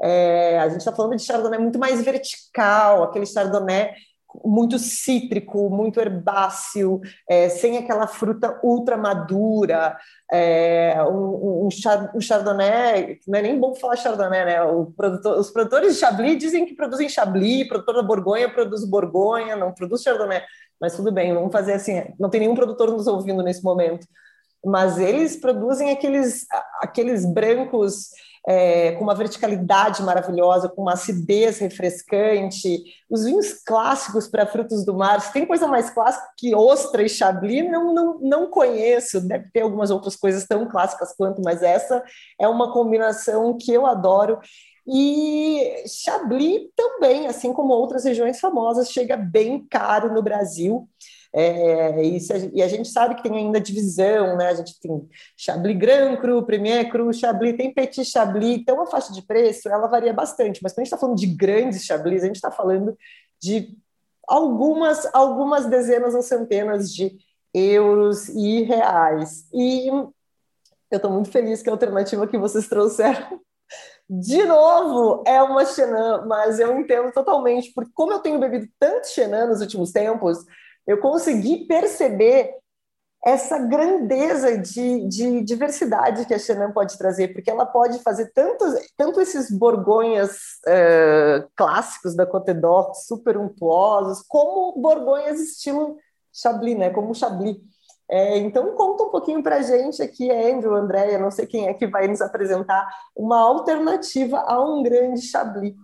É, 0.00 0.58
a 0.60 0.68
gente 0.68 0.78
está 0.78 0.92
falando 0.92 1.16
de 1.16 1.22
Chardonnay 1.24 1.58
muito 1.58 1.78
mais 1.78 2.00
vertical, 2.02 3.02
aquele 3.02 3.26
Chardonnay 3.26 3.92
muito 4.44 4.78
cítrico, 4.78 5.70
muito 5.70 6.00
herbáceo, 6.00 7.00
é, 7.28 7.48
sem 7.48 7.78
aquela 7.78 8.06
fruta 8.06 8.60
ultra 8.62 8.96
madura, 8.96 9.96
é, 10.30 10.96
um, 11.04 11.66
um, 11.66 12.20
chardonnay, 12.20 13.18
não 13.26 13.38
é 13.38 13.42
nem 13.42 13.58
bom 13.58 13.74
falar 13.74 13.96
chardonnay, 13.96 14.44
né? 14.44 14.56
Produtor, 14.96 15.38
os 15.38 15.50
produtores 15.50 15.94
de 15.94 16.00
Chablis 16.00 16.38
dizem 16.38 16.66
que 16.66 16.74
produzem 16.74 17.08
Chablis, 17.08 17.68
produtor 17.68 17.94
da 17.94 18.02
Borgonha 18.02 18.52
produz 18.52 18.84
Borgonha, 18.84 19.56
não 19.56 19.72
produz 19.72 20.02
chardonnay, 20.02 20.42
mas 20.80 20.94
tudo 20.94 21.10
bem, 21.10 21.34
vamos 21.34 21.52
fazer 21.52 21.72
assim, 21.72 22.02
não 22.18 22.30
tem 22.30 22.40
nenhum 22.40 22.54
produtor 22.54 22.90
nos 22.90 23.06
ouvindo 23.06 23.42
nesse 23.42 23.62
momento, 23.64 24.06
mas 24.64 24.98
eles 24.98 25.36
produzem 25.36 25.90
aqueles, 25.90 26.46
aqueles 26.80 27.24
brancos 27.24 28.10
é, 28.46 28.92
com 28.92 29.04
uma 29.04 29.14
verticalidade 29.14 30.02
maravilhosa, 30.02 30.68
com 30.68 30.82
uma 30.82 30.92
acidez 30.92 31.58
refrescante. 31.58 32.82
Os 33.10 33.24
vinhos 33.24 33.52
clássicos 33.52 34.28
para 34.28 34.46
frutos 34.46 34.84
do 34.84 34.94
mar, 34.94 35.20
se 35.20 35.32
tem 35.32 35.46
coisa 35.46 35.66
mais 35.66 35.90
clássica 35.90 36.26
que 36.36 36.54
ostra 36.54 37.02
e 37.02 37.08
chablis, 37.08 37.70
não, 37.70 37.94
não, 37.94 38.18
não 38.20 38.50
conheço. 38.50 39.20
Deve 39.20 39.50
ter 39.50 39.60
algumas 39.60 39.90
outras 39.90 40.16
coisas 40.16 40.46
tão 40.46 40.66
clássicas 40.68 41.14
quanto, 41.16 41.42
mas 41.42 41.62
essa 41.62 42.02
é 42.40 42.48
uma 42.48 42.72
combinação 42.72 43.56
que 43.58 43.72
eu 43.72 43.86
adoro. 43.86 44.38
E 44.90 45.84
Chablis 45.86 46.70
também, 46.74 47.26
assim 47.26 47.52
como 47.52 47.74
outras 47.74 48.04
regiões 48.04 48.40
famosas, 48.40 48.90
chega 48.90 49.18
bem 49.18 49.66
caro 49.68 50.14
no 50.14 50.22
Brasil. 50.22 50.88
É, 51.40 52.04
e, 52.04 52.16
a, 52.16 52.36
e, 52.52 52.62
a, 52.62 52.66
gente 52.66 52.88
sabe 52.88 53.14
que 53.14 53.22
tem 53.22 53.32
ainda 53.36 53.60
divisão, 53.60 54.36
né? 54.36 54.48
A 54.48 54.54
gente 54.54 54.80
tem 54.80 55.08
Chablis 55.36 55.78
Grand 55.78 56.16
Cru, 56.16 56.44
Premier 56.44 56.90
Cru, 56.90 57.12
Chablis, 57.12 57.56
tem 57.56 57.72
Petit 57.72 58.04
Chablis, 58.04 58.58
então 58.58 58.82
a 58.82 58.86
faixa 58.86 59.12
de 59.12 59.22
preço 59.22 59.68
ela 59.68 59.86
varia 59.86 60.12
bastante, 60.12 60.60
mas 60.60 60.72
quando 60.72 60.80
a 60.80 60.84
gente 60.84 60.92
está 60.92 60.98
falando 60.98 61.16
de 61.16 61.26
grandes 61.26 61.84
Chablis, 61.84 62.24
a 62.24 62.26
gente 62.26 62.36
está 62.36 62.50
falando 62.50 62.98
de 63.40 63.76
algumas, 64.26 65.08
algumas 65.14 65.66
dezenas 65.66 66.12
ou 66.12 66.22
centenas 66.22 66.92
de 66.92 67.16
euros 67.54 68.28
e 68.30 68.62
reais. 68.62 69.46
E 69.54 69.86
eu 69.86 70.12
estou 70.90 71.12
muito 71.12 71.30
feliz 71.30 71.62
que 71.62 71.70
a 71.70 71.72
alternativa 71.72 72.26
que 72.26 72.36
vocês 72.36 72.66
trouxeram 72.66 73.40
de 74.10 74.42
novo, 74.44 75.22
é 75.26 75.42
uma 75.42 75.66
Chenin, 75.66 76.26
mas 76.26 76.58
eu 76.58 76.80
entendo 76.80 77.12
totalmente, 77.12 77.70
porque 77.74 77.90
como 77.94 78.12
eu 78.12 78.20
tenho 78.20 78.40
bebido 78.40 78.66
tanto 78.78 79.06
Chenin 79.08 79.46
nos 79.48 79.60
últimos 79.60 79.92
tempos, 79.92 80.38
eu 80.88 80.98
consegui 80.98 81.66
perceber 81.66 82.56
essa 83.24 83.58
grandeza 83.58 84.56
de, 84.56 85.06
de, 85.06 85.42
diversidade 85.42 86.24
que 86.24 86.32
a 86.32 86.38
Chenin 86.38 86.72
pode 86.72 86.96
trazer, 86.96 87.28
porque 87.28 87.50
ela 87.50 87.66
pode 87.66 87.98
fazer 87.98 88.32
tanto, 88.32 88.64
tanto 88.96 89.20
esses 89.20 89.50
borgonhas 89.50 90.30
uh, 90.66 91.46
clássicos 91.54 92.16
da 92.16 92.24
Côte 92.24 92.54
d'Or, 92.54 92.94
super 92.94 93.36
untuosos, 93.36 94.24
como 94.26 94.80
borgonhas 94.80 95.40
estilo 95.40 95.98
Chablis, 96.32 96.78
né? 96.78 96.90
como 96.90 97.14
Chablis. 97.14 97.58
É, 98.10 98.38
então, 98.38 98.74
conta 98.74 99.02
um 99.02 99.10
pouquinho 99.10 99.42
para 99.42 99.56
a 99.56 99.62
gente 99.62 100.02
aqui, 100.02 100.30
Andrew, 100.30 100.74
Andréia, 100.74 101.18
não 101.18 101.30
sei 101.30 101.46
quem 101.46 101.68
é 101.68 101.74
que 101.74 101.86
vai 101.86 102.08
nos 102.08 102.22
apresentar 102.22 102.88
uma 103.14 103.38
alternativa 103.40 104.38
a 104.38 104.58
um 104.64 104.82
grande 104.82 105.20
Chablis. 105.20 105.74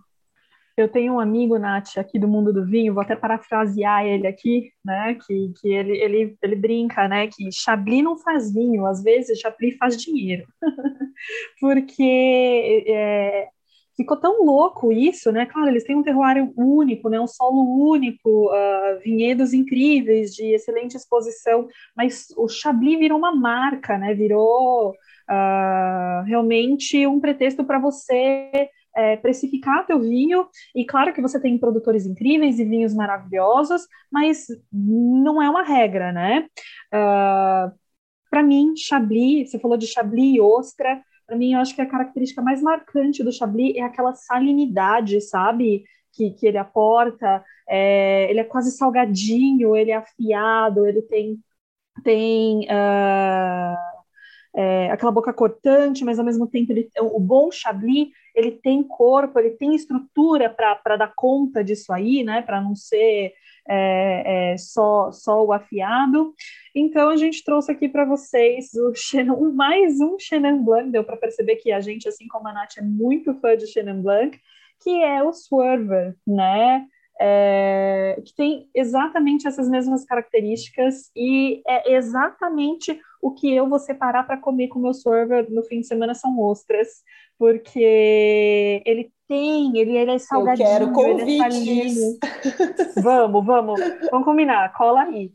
Eu 0.77 0.89
tenho 0.89 1.13
um 1.13 1.19
amigo, 1.21 1.57
Nath, 1.57 1.97
aqui 1.97 2.19
do 2.19 2.27
mundo 2.27 2.51
do 2.51 2.65
vinho, 2.65 2.93
vou 2.93 3.01
até 3.01 3.15
parafrasear 3.15 4.05
ele 4.05 4.27
aqui, 4.27 4.73
né? 4.83 5.15
Que, 5.25 5.53
que 5.61 5.69
ele, 5.69 5.97
ele, 5.97 6.37
ele 6.41 6.55
brinca, 6.55 7.07
né? 7.07 7.27
Que 7.27 7.49
Chablis 7.49 8.03
não 8.03 8.17
faz 8.17 8.53
vinho, 8.53 8.85
às 8.85 9.01
vezes 9.01 9.39
Chablis 9.39 9.77
faz 9.77 9.95
dinheiro. 9.95 10.45
Porque 11.61 12.83
é, 12.87 13.47
ficou 13.95 14.17
tão 14.17 14.43
louco 14.43 14.91
isso, 14.91 15.31
né? 15.31 15.45
Claro, 15.45 15.69
eles 15.69 15.85
têm 15.85 15.95
um 15.95 16.03
terroir 16.03 16.51
único, 16.57 17.07
né? 17.09 17.19
Um 17.21 17.27
solo 17.27 17.89
único, 17.89 18.49
uh, 18.49 18.99
vinhedos 19.01 19.53
incríveis, 19.53 20.35
de 20.35 20.53
excelente 20.53 20.97
exposição, 20.97 21.67
mas 21.95 22.27
o 22.35 22.49
Chablis 22.49 22.99
virou 22.99 23.17
uma 23.17 23.33
marca, 23.33 23.97
né? 23.97 24.13
Virou 24.13 24.89
uh, 24.91 26.23
realmente 26.25 27.07
um 27.07 27.19
pretexto 27.19 27.63
para 27.63 27.79
você 27.79 28.69
é, 28.95 29.17
precificar 29.17 29.85
teu 29.85 29.99
vinho, 29.99 30.47
e 30.73 30.85
claro 30.85 31.13
que 31.13 31.21
você 31.21 31.39
tem 31.39 31.57
produtores 31.57 32.05
incríveis 32.05 32.59
e 32.59 32.65
vinhos 32.65 32.93
maravilhosos, 32.93 33.87
mas 34.11 34.47
não 34.71 35.41
é 35.41 35.49
uma 35.49 35.63
regra, 35.63 36.11
né? 36.11 36.47
Uh, 36.93 36.95
ah, 36.95 37.73
para 38.29 38.43
mim, 38.43 38.73
Chablis, 38.75 39.51
você 39.51 39.59
falou 39.59 39.77
de 39.77 39.87
Chablis 39.87 40.35
e 40.35 40.41
Ostra, 40.41 41.01
para 41.27 41.37
mim, 41.37 41.53
eu 41.53 41.59
acho 41.59 41.75
que 41.75 41.81
a 41.81 41.89
característica 41.89 42.41
mais 42.41 42.61
marcante 42.61 43.23
do 43.23 43.31
Chablis 43.31 43.75
é 43.75 43.81
aquela 43.81 44.13
salinidade, 44.13 45.19
sabe? 45.21 45.83
Que, 46.13 46.31
que 46.31 46.47
ele 46.47 46.57
aporta, 46.57 47.43
é, 47.67 48.29
ele 48.29 48.39
é 48.39 48.43
quase 48.43 48.71
salgadinho, 48.71 49.75
ele 49.75 49.91
é 49.91 49.95
afiado, 49.95 50.85
ele 50.85 51.01
tem, 51.01 51.37
tem 52.03 52.65
uh, 52.65 53.94
é, 54.55 54.89
aquela 54.89 55.11
boca 55.11 55.33
cortante, 55.33 56.05
mas 56.05 56.17
ao 56.17 56.25
mesmo 56.25 56.47
tempo 56.47 56.71
ele, 56.71 56.89
o 56.97 57.19
bom 57.19 57.51
Chablis 57.51 58.07
ele 58.33 58.51
tem 58.51 58.81
corpo, 58.83 59.37
ele 59.37 59.51
tem 59.51 59.75
estrutura 59.75 60.49
para 60.49 60.97
dar 60.97 61.13
conta 61.15 61.63
disso 61.63 61.91
aí, 61.91 62.23
né? 62.23 62.41
Para 62.41 62.61
não 62.61 62.75
ser 62.75 63.33
é, 63.67 64.51
é, 64.53 64.57
só, 64.57 65.11
só 65.11 65.43
o 65.43 65.51
afiado. 65.51 66.33
Então 66.73 67.09
a 67.09 67.17
gente 67.17 67.43
trouxe 67.43 67.71
aqui 67.71 67.89
para 67.89 68.05
vocês 68.05 68.71
o 68.73 69.51
mais 69.53 69.99
um 69.99 70.17
Chenin 70.19 70.63
Blanc, 70.63 70.89
deu 70.89 71.03
para 71.03 71.17
perceber 71.17 71.57
que 71.57 71.71
a 71.71 71.79
gente, 71.79 72.07
assim 72.07 72.27
como 72.27 72.47
a 72.47 72.53
Nath, 72.53 72.77
é 72.77 72.81
muito 72.81 73.33
fã 73.39 73.55
de 73.57 73.67
Chenin 73.67 74.01
Blanc, 74.01 74.37
que 74.81 75.03
é 75.03 75.23
o 75.23 75.33
Swerver, 75.33 76.15
né? 76.25 76.85
é, 77.19 78.21
que 78.25 78.35
tem 78.35 78.69
exatamente 78.73 79.47
essas 79.47 79.69
mesmas 79.69 80.05
características 80.05 81.11
e 81.15 81.61
é 81.67 81.93
exatamente 81.93 82.99
o 83.25 83.31
que 83.31 83.51
eu 83.51 83.67
vou 83.67 83.79
separar 83.79 84.23
para 84.27 84.37
comer 84.37 84.67
com 84.67 84.77
o 84.77 84.81
meu 84.83 84.93
sorver 84.93 85.49
no 85.49 85.63
fim 85.63 85.79
de 85.79 85.87
semana 85.87 86.13
são 86.13 86.39
ostras, 86.39 87.01
porque 87.39 88.83
ele 88.85 89.11
tem, 89.27 89.75
ele, 89.75 89.97
ele 89.97 90.11
é 90.11 90.19
salgadinho, 90.19 90.67
eu 90.67 90.71
quero 90.71 90.91
convites. 90.91 91.97
É 92.95 93.01
vamos, 93.01 93.43
vamos, 93.43 93.79
vamos 94.11 94.25
combinar, 94.25 94.71
cola 94.73 95.01
aí. 95.01 95.33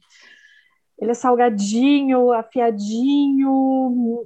Ele 1.01 1.11
é 1.11 1.15
salgadinho, 1.15 2.31
afiadinho, 2.31 4.25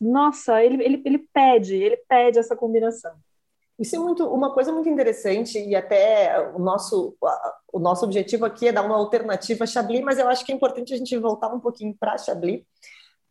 nossa, 0.00 0.60
ele, 0.64 0.82
ele, 0.82 1.02
ele 1.04 1.18
pede, 1.32 1.76
ele 1.76 1.98
pede 2.08 2.40
essa 2.40 2.56
combinação. 2.56 3.12
Isso 3.78 3.94
é 3.94 3.98
muito, 4.00 4.26
uma 4.26 4.52
coisa 4.52 4.72
muito 4.72 4.88
interessante 4.88 5.56
e 5.56 5.76
até 5.76 6.50
o 6.52 6.58
nosso, 6.58 7.16
o 7.72 7.78
nosso 7.78 8.04
objetivo 8.04 8.44
aqui 8.44 8.66
é 8.66 8.72
dar 8.72 8.84
uma 8.84 8.96
alternativa 8.96 9.62
a 9.62 9.66
Chablis, 9.68 10.02
mas 10.02 10.18
eu 10.18 10.28
acho 10.28 10.44
que 10.44 10.50
é 10.50 10.54
importante 10.54 10.92
a 10.92 10.96
gente 10.96 11.16
voltar 11.16 11.54
um 11.54 11.60
pouquinho 11.60 11.94
para 11.94 12.18
Chablis 12.18 12.64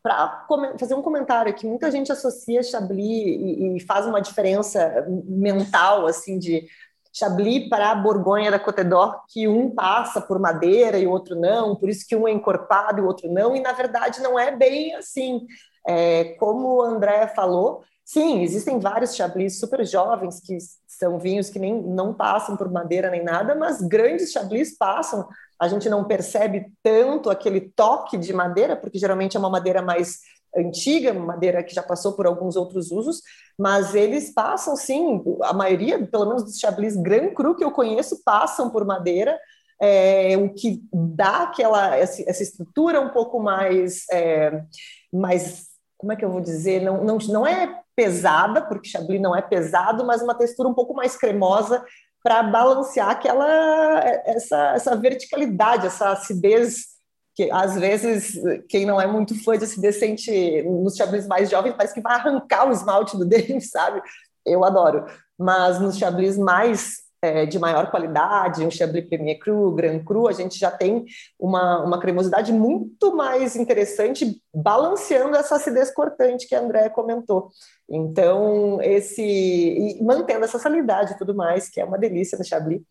para 0.04 0.46
fazer 0.78 0.94
um 0.94 1.02
comentário 1.02 1.54
que 1.54 1.66
muita 1.66 1.90
gente 1.90 2.12
associa 2.12 2.62
Chablis 2.62 3.26
e, 3.26 3.78
e, 3.78 3.80
faz 3.80 4.06
uma 4.06 4.22
diferença 4.22 5.08
mental 5.26 6.06
assim 6.06 6.38
de 6.38 6.68
Chablis 7.14 7.70
para 7.70 7.92
a 7.92 7.96
Borgonha 7.96 8.52
da 8.52 8.60
Côte 8.60 8.82
que 9.30 9.48
um 9.48 9.74
passa 9.74 10.20
por 10.20 10.38
madeira 10.38 11.00
e 11.00 11.08
o 11.08 11.12
outro 11.12 11.40
não, 11.40 11.74
por 11.76 11.90
isso 11.90 12.06
que 12.06 12.18
um 12.18 12.28
é 12.28 12.32
encorpado 12.32 13.00
e 13.00 13.02
o 13.02 13.08
outro 13.08 13.32
não, 13.32 13.56
e 13.56 13.62
na 13.62 13.72
verdade 13.72 14.22
não 14.22 14.38
é 14.38 14.54
bem 14.54 14.94
assim. 14.96 15.48
É, 15.88 16.36
como 16.36 16.78
o 16.78 16.82
André 16.82 17.28
falou, 17.28 17.84
Sim, 18.06 18.42
existem 18.42 18.80
vários 18.80 19.16
chablis 19.16 19.60
super 19.60 19.86
jovens 19.86 20.40
que 20.42 20.58
são 20.86 21.18
vinhos 21.18 21.50
que 21.50 21.58
nem 21.58 21.82
não 21.82 22.14
passam 22.14 22.58
por 22.58 22.70
madeira 22.70 23.10
nem 23.10 23.24
nada, 23.24 23.56
mas 23.56 23.82
grandes 23.82 24.32
chablis 24.32 24.78
passam. 24.78 25.28
A 25.64 25.68
gente 25.68 25.90
não 25.90 26.04
percebe 26.04 26.72
tanto 26.82 27.30
aquele 27.30 27.62
toque 27.62 28.18
de 28.18 28.34
madeira, 28.34 28.76
porque 28.76 29.00
geralmente 29.00 29.38
é 29.38 29.40
uma 29.40 29.50
madeira 29.50 29.82
mais 29.82 30.20
antiga, 30.56 31.14
madeira 31.14 31.64
que 31.64 31.74
já 31.74 31.82
passou 31.82 32.14
por 32.14 32.28
alguns 32.28 32.56
outros 32.56 32.92
usos, 32.92 33.22
mas 33.58 33.96
eles 33.96 34.32
passam 34.34 34.76
sim, 34.76 35.24
a 35.42 35.54
maioria, 35.54 36.06
pelo 36.06 36.26
menos 36.26 36.44
dos 36.44 36.60
chablis 36.60 36.96
Grand 36.96 37.34
Cru 37.34 37.56
que 37.56 37.64
eu 37.64 37.72
conheço, 37.72 38.22
passam 38.24 38.70
por 38.70 38.86
madeira, 38.86 39.40
é, 39.82 40.38
o 40.38 40.54
que 40.54 40.84
dá 40.94 41.44
aquela 41.44 41.96
essa, 41.96 42.22
essa 42.30 42.44
estrutura 42.44 43.02
um 43.02 43.10
pouco 43.10 43.40
mais 43.40 44.06
é, 44.12 44.64
mais 45.12 45.74
como 45.98 46.12
é 46.12 46.16
que 46.18 46.26
eu 46.26 46.32
vou 46.32 46.42
dizer, 46.42 46.82
não, 46.82 47.04
não, 47.04 47.18
não 47.30 47.48
é 47.48 47.82
pesada, 47.96 48.62
porque 48.62 48.90
Chablis 48.90 49.22
não 49.22 49.34
é 49.34 49.42
pesado, 49.42 50.06
mas 50.06 50.22
uma 50.22 50.36
textura 50.36 50.68
um 50.68 50.74
pouco 50.74 50.94
mais 50.94 51.16
cremosa 51.16 51.84
para 52.24 52.42
balancear 52.42 53.10
aquela 53.10 54.00
essa, 54.26 54.74
essa 54.76 54.96
verticalidade, 54.96 55.88
essa 55.88 56.12
acidez 56.12 56.94
que 57.36 57.50
às 57.52 57.76
vezes 57.76 58.40
quem 58.70 58.86
não 58.86 59.02
é 59.02 59.08
muito 59.08 59.42
fã 59.44 59.58
de 59.58 59.66
acidez 59.66 59.98
sente 59.98 60.62
nos 60.64 60.96
Chablis 60.96 61.28
mais 61.28 61.50
jovens 61.50 61.74
parece 61.76 61.94
que 61.94 62.02
vai 62.02 62.16
arrancar 62.16 62.68
o 62.68 62.72
esmalte 62.72 63.18
do 63.18 63.26
dente, 63.28 63.62
sabe? 63.62 64.02
Eu 64.46 64.64
adoro. 64.64 65.06
Mas 65.38 65.80
nos 65.80 65.98
Chablis 65.98 66.38
mais 66.38 67.04
é, 67.24 67.46
de 67.46 67.58
maior 67.58 67.90
qualidade, 67.90 68.66
um 68.66 68.70
Chablis 68.70 69.08
Premier 69.08 69.40
Cru, 69.40 69.72
Grand 69.72 70.04
Cru, 70.04 70.28
a 70.28 70.34
gente 70.34 70.60
já 70.60 70.70
tem 70.70 71.06
uma, 71.40 71.82
uma 71.84 72.00
cremosidade 72.00 72.52
muito 72.52 73.16
mais 73.16 73.56
interessante, 73.56 74.42
balanceando 74.54 75.36
essa 75.38 75.56
acidez 75.56 75.90
cortante 75.90 76.48
que 76.48 76.54
a 76.54 76.60
André 76.60 76.90
comentou. 76.90 77.50
Então, 77.90 78.82
esse 78.82 79.22
e 79.22 80.04
mantendo 80.04 80.46
essa 80.46 80.58
salidade 80.58 81.14
e 81.14 81.18
tudo 81.18 81.36
mais, 81.36 81.70
que 81.70 81.82
é 81.82 81.86
uma 81.86 81.98
delícia 81.98 82.38
no 82.38 82.44
Chablis. 82.44 82.82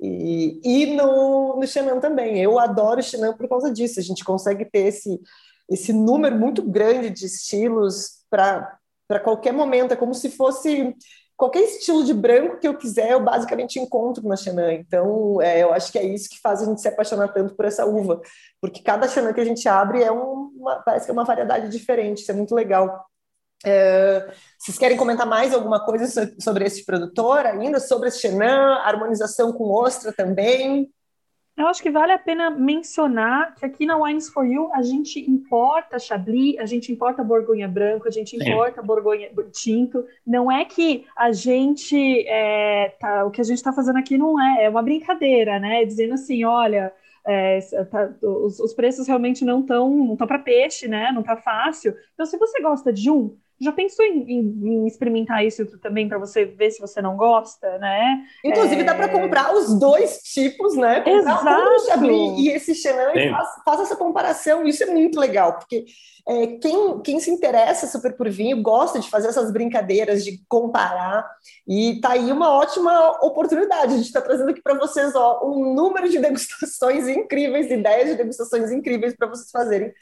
E, 0.00 0.60
e 0.64 0.96
no, 0.96 1.56
no 1.56 1.66
Chenin 1.66 2.00
também. 2.00 2.40
Eu 2.40 2.58
adoro 2.58 3.00
o 3.00 3.02
Chenin 3.02 3.32
por 3.34 3.48
causa 3.48 3.72
disso. 3.72 4.00
A 4.00 4.02
gente 4.02 4.24
consegue 4.24 4.64
ter 4.64 4.86
esse, 4.86 5.20
esse 5.68 5.92
número 5.92 6.36
muito 6.36 6.62
grande 6.62 7.10
de 7.10 7.26
estilos 7.26 8.24
para 8.30 9.20
qualquer 9.22 9.52
momento. 9.52 9.92
É 9.92 9.96
como 9.96 10.14
se 10.14 10.30
fosse 10.30 10.94
qualquer 11.40 11.62
estilo 11.62 12.04
de 12.04 12.12
branco 12.12 12.58
que 12.58 12.68
eu 12.68 12.76
quiser, 12.76 13.12
eu 13.12 13.24
basicamente 13.24 13.78
encontro 13.78 14.26
na 14.28 14.36
Chenin. 14.36 14.74
Então, 14.74 15.40
é, 15.40 15.62
eu 15.62 15.72
acho 15.72 15.90
que 15.90 15.98
é 15.98 16.04
isso 16.04 16.28
que 16.28 16.38
faz 16.38 16.60
a 16.60 16.66
gente 16.66 16.82
se 16.82 16.88
apaixonar 16.88 17.28
tanto 17.28 17.54
por 17.54 17.64
essa 17.64 17.86
uva, 17.86 18.20
porque 18.60 18.82
cada 18.82 19.08
Chenin 19.08 19.32
que 19.32 19.40
a 19.40 19.44
gente 19.44 19.66
abre 19.66 20.02
é 20.02 20.10
uma, 20.10 20.82
parece 20.82 21.06
que 21.06 21.10
é 21.10 21.14
uma 21.14 21.24
variedade 21.24 21.70
diferente, 21.70 22.20
isso 22.20 22.30
é 22.30 22.34
muito 22.34 22.54
legal. 22.54 23.06
É, 23.64 24.32
vocês 24.58 24.78
querem 24.78 24.96
comentar 24.96 25.26
mais 25.26 25.52
alguma 25.52 25.84
coisa 25.84 26.06
sobre 26.38 26.64
esse 26.64 26.84
produtor 26.84 27.44
ainda, 27.44 27.78
sobre 27.78 28.08
esse 28.08 28.20
Chenin, 28.20 28.44
harmonização 28.44 29.52
com 29.52 29.70
ostra 29.70 30.12
também? 30.12 30.90
Eu 31.60 31.66
acho 31.66 31.82
que 31.82 31.90
vale 31.90 32.10
a 32.10 32.18
pena 32.18 32.48
mencionar 32.48 33.54
que 33.54 33.66
aqui 33.66 33.84
na 33.84 33.98
Wines 33.98 34.30
for 34.30 34.46
You 34.46 34.70
a 34.72 34.80
gente 34.80 35.20
importa 35.30 35.98
Chablis, 35.98 36.58
a 36.58 36.64
gente 36.64 36.90
importa 36.90 37.22
Borgonha 37.22 37.68
Branco, 37.68 38.08
a 38.08 38.10
gente 38.10 38.34
importa 38.34 38.80
Sim. 38.80 38.86
Borgonha 38.86 39.30
Tinto. 39.52 40.06
Não 40.26 40.50
é 40.50 40.64
que 40.64 41.04
a 41.14 41.32
gente 41.32 42.26
é, 42.26 42.96
tá, 42.98 43.26
o 43.26 43.30
que 43.30 43.42
a 43.42 43.44
gente 43.44 43.58
está 43.58 43.74
fazendo 43.74 43.98
aqui 43.98 44.16
não 44.16 44.40
é, 44.40 44.64
é 44.64 44.70
uma 44.70 44.82
brincadeira, 44.82 45.58
né? 45.58 45.84
Dizendo 45.84 46.14
assim, 46.14 46.44
olha, 46.44 46.94
é, 47.26 47.60
tá, 47.90 48.10
os, 48.22 48.58
os, 48.58 48.72
preços 48.72 49.06
realmente 49.06 49.44
não 49.44 49.60
estão 49.60 49.90
não 49.90 50.16
para 50.16 50.38
peixe, 50.38 50.88
né? 50.88 51.12
Não 51.12 51.20
está 51.20 51.36
fácil. 51.36 51.94
Então, 52.14 52.24
se 52.24 52.38
você 52.38 52.62
gosta 52.62 52.90
de 52.90 53.10
um, 53.10 53.36
já 53.60 53.72
pensou 53.72 54.04
em, 54.06 54.22
em, 54.22 54.38
em 54.62 54.86
experimentar 54.86 55.44
isso 55.44 55.66
também 55.78 56.08
para 56.08 56.18
você 56.18 56.46
ver 56.46 56.70
se 56.70 56.80
você 56.80 57.02
não 57.02 57.14
gosta, 57.14 57.78
né? 57.78 58.24
Inclusive, 58.42 58.80
é... 58.80 58.84
dá 58.84 58.94
para 58.94 59.08
comprar 59.08 59.54
os 59.54 59.78
dois 59.78 60.22
tipos, 60.22 60.76
né? 60.76 61.00
Comprar 61.00 61.58
Exato. 61.58 61.70
o 61.70 61.86
Chablis 61.86 62.38
e 62.38 62.48
esse 62.48 62.74
Chenin 62.74 63.12
e 63.14 63.30
faz, 63.30 63.48
faz, 63.62 63.80
essa 63.80 63.96
comparação. 63.96 64.66
Isso 64.66 64.82
é 64.82 64.86
muito 64.86 65.20
legal, 65.20 65.58
porque 65.58 65.84
é, 66.26 66.46
quem, 66.58 67.00
quem 67.02 67.20
se 67.20 67.30
interessa 67.30 67.86
super 67.86 68.16
por 68.16 68.30
vinho 68.30 68.62
gosta 68.62 68.98
de 68.98 69.10
fazer 69.10 69.28
essas 69.28 69.52
brincadeiras, 69.52 70.24
de 70.24 70.42
comparar. 70.48 71.28
E 71.68 72.00
tá 72.00 72.12
aí 72.12 72.32
uma 72.32 72.50
ótima 72.50 73.10
oportunidade. 73.22 73.92
A 73.92 73.96
gente 73.96 74.06
está 74.06 74.22
trazendo 74.22 74.50
aqui 74.50 74.62
para 74.62 74.78
vocês 74.78 75.14
ó, 75.14 75.46
um 75.46 75.74
número 75.74 76.08
de 76.08 76.18
degustações 76.18 77.06
incríveis, 77.08 77.70
ideias 77.70 78.08
de 78.08 78.16
degustações 78.16 78.70
incríveis 78.72 79.14
para 79.14 79.28
vocês 79.28 79.50
fazerem 79.50 79.92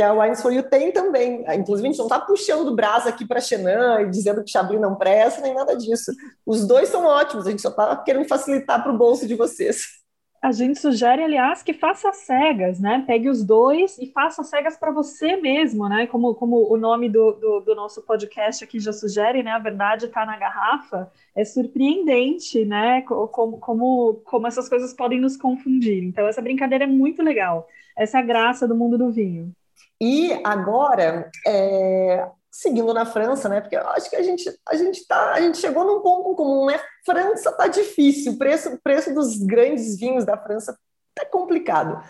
que 0.00 0.04
a 0.04 0.14
Wines 0.14 0.40
for 0.40 0.50
You 0.50 0.62
tem 0.62 0.90
também. 0.90 1.44
Inclusive, 1.54 1.86
a 1.86 1.90
gente 1.90 1.98
não 1.98 2.06
está 2.06 2.18
puxando 2.18 2.74
brasa 2.74 3.10
aqui 3.10 3.26
para 3.26 3.38
Chenan 3.38 4.00
e 4.00 4.10
dizendo 4.10 4.42
que 4.42 4.50
Chablis 4.50 4.80
não 4.80 4.96
presta, 4.96 5.42
nem 5.42 5.52
nada 5.52 5.76
disso. 5.76 6.10
Os 6.46 6.66
dois 6.66 6.88
são 6.88 7.04
ótimos, 7.04 7.46
a 7.46 7.50
gente 7.50 7.60
só 7.60 7.68
está 7.68 7.94
querendo 7.96 8.26
facilitar 8.26 8.82
para 8.82 8.90
o 8.90 8.96
bolso 8.96 9.28
de 9.28 9.34
vocês. 9.34 10.00
A 10.42 10.52
gente 10.52 10.80
sugere, 10.80 11.22
aliás, 11.22 11.62
que 11.62 11.74
faça 11.74 12.10
cegas, 12.14 12.80
né? 12.80 13.04
Pegue 13.06 13.28
os 13.28 13.44
dois 13.44 13.98
e 13.98 14.10
faça 14.10 14.42
cegas 14.42 14.78
para 14.78 14.90
você 14.90 15.36
mesmo, 15.36 15.86
né? 15.86 16.06
Como, 16.06 16.34
como 16.34 16.72
o 16.72 16.78
nome 16.78 17.10
do, 17.10 17.32
do, 17.32 17.60
do, 17.60 17.74
nosso 17.74 18.00
podcast 18.00 18.64
aqui 18.64 18.80
já 18.80 18.94
sugere, 18.94 19.42
né? 19.42 19.50
A 19.50 19.58
verdade 19.58 20.06
está 20.06 20.24
na 20.24 20.38
garrafa. 20.38 21.12
É 21.36 21.44
surpreendente, 21.44 22.64
né? 22.64 23.02
Como, 23.02 23.58
como, 23.58 24.14
como 24.24 24.46
essas 24.46 24.66
coisas 24.66 24.94
podem 24.94 25.20
nos 25.20 25.36
confundir. 25.36 26.02
Então, 26.04 26.26
essa 26.26 26.40
brincadeira 26.40 26.84
é 26.84 26.86
muito 26.86 27.22
legal. 27.22 27.68
Essa 27.94 28.16
é 28.16 28.22
a 28.22 28.24
graça 28.24 28.66
do 28.66 28.74
mundo 28.74 28.96
do 28.96 29.10
vinho. 29.10 29.54
E 30.00 30.40
agora, 30.44 31.30
é, 31.46 32.26
seguindo 32.50 32.92
na 32.94 33.04
França, 33.04 33.48
né? 33.48 33.60
Porque 33.60 33.76
eu 33.76 33.86
acho 33.90 34.08
que 34.08 34.16
a 34.16 34.22
gente 34.22 34.50
a 34.68 34.74
gente 34.74 35.06
tá 35.06 35.34
a 35.34 35.40
gente 35.40 35.58
chegou 35.58 35.84
num 35.84 36.00
ponto 36.00 36.34
comum, 36.34 36.66
né? 36.66 36.80
França 37.04 37.52
tá 37.52 37.66
difícil, 37.66 38.32
o 38.32 38.38
preço 38.38 38.78
preço 38.82 39.14
dos 39.14 39.38
grandes 39.38 39.98
vinhos 39.98 40.24
da 40.24 40.36
França 40.36 40.76
tá 41.14 41.24
complicado. 41.26 42.02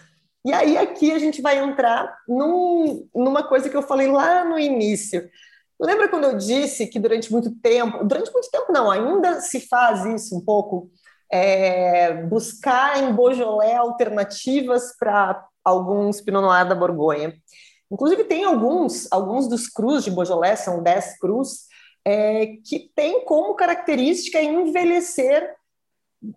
E 0.44 0.52
aí 0.52 0.78
aqui 0.78 1.12
a 1.12 1.18
gente 1.18 1.42
vai 1.42 1.58
entrar 1.58 2.16
num, 2.26 3.06
numa 3.14 3.42
coisa 3.42 3.68
que 3.68 3.76
eu 3.76 3.82
falei 3.82 4.08
lá 4.08 4.44
no 4.44 4.58
início. 4.58 5.28
Lembra 5.78 6.08
quando 6.08 6.24
eu 6.24 6.36
disse 6.36 6.86
que 6.86 6.98
durante 6.98 7.30
muito 7.32 7.50
tempo, 7.60 8.04
durante 8.04 8.32
muito 8.32 8.50
tempo 8.50 8.72
não, 8.72 8.90
ainda 8.90 9.40
se 9.40 9.60
faz 9.60 10.04
isso 10.06 10.36
um 10.36 10.40
pouco, 10.44 10.90
é, 11.30 12.22
buscar 12.24 13.02
em 13.02 13.14
Beaujolais 13.14 13.76
alternativas 13.76 14.94
para 14.98 15.46
alguns 15.64 16.20
Pinot 16.20 16.42
Noir 16.42 16.68
da 16.68 16.74
Borgonha. 16.74 17.34
Inclusive, 17.90 18.24
tem 18.24 18.44
alguns, 18.44 19.10
alguns 19.10 19.48
dos 19.48 19.68
crus 19.68 20.04
de 20.04 20.10
Beaujolais, 20.10 20.60
são 20.60 20.82
10 20.82 21.18
crus, 21.18 21.66
é, 22.04 22.46
que 22.64 22.90
tem 22.94 23.24
como 23.24 23.54
característica 23.54 24.40
envelhecer 24.40 25.54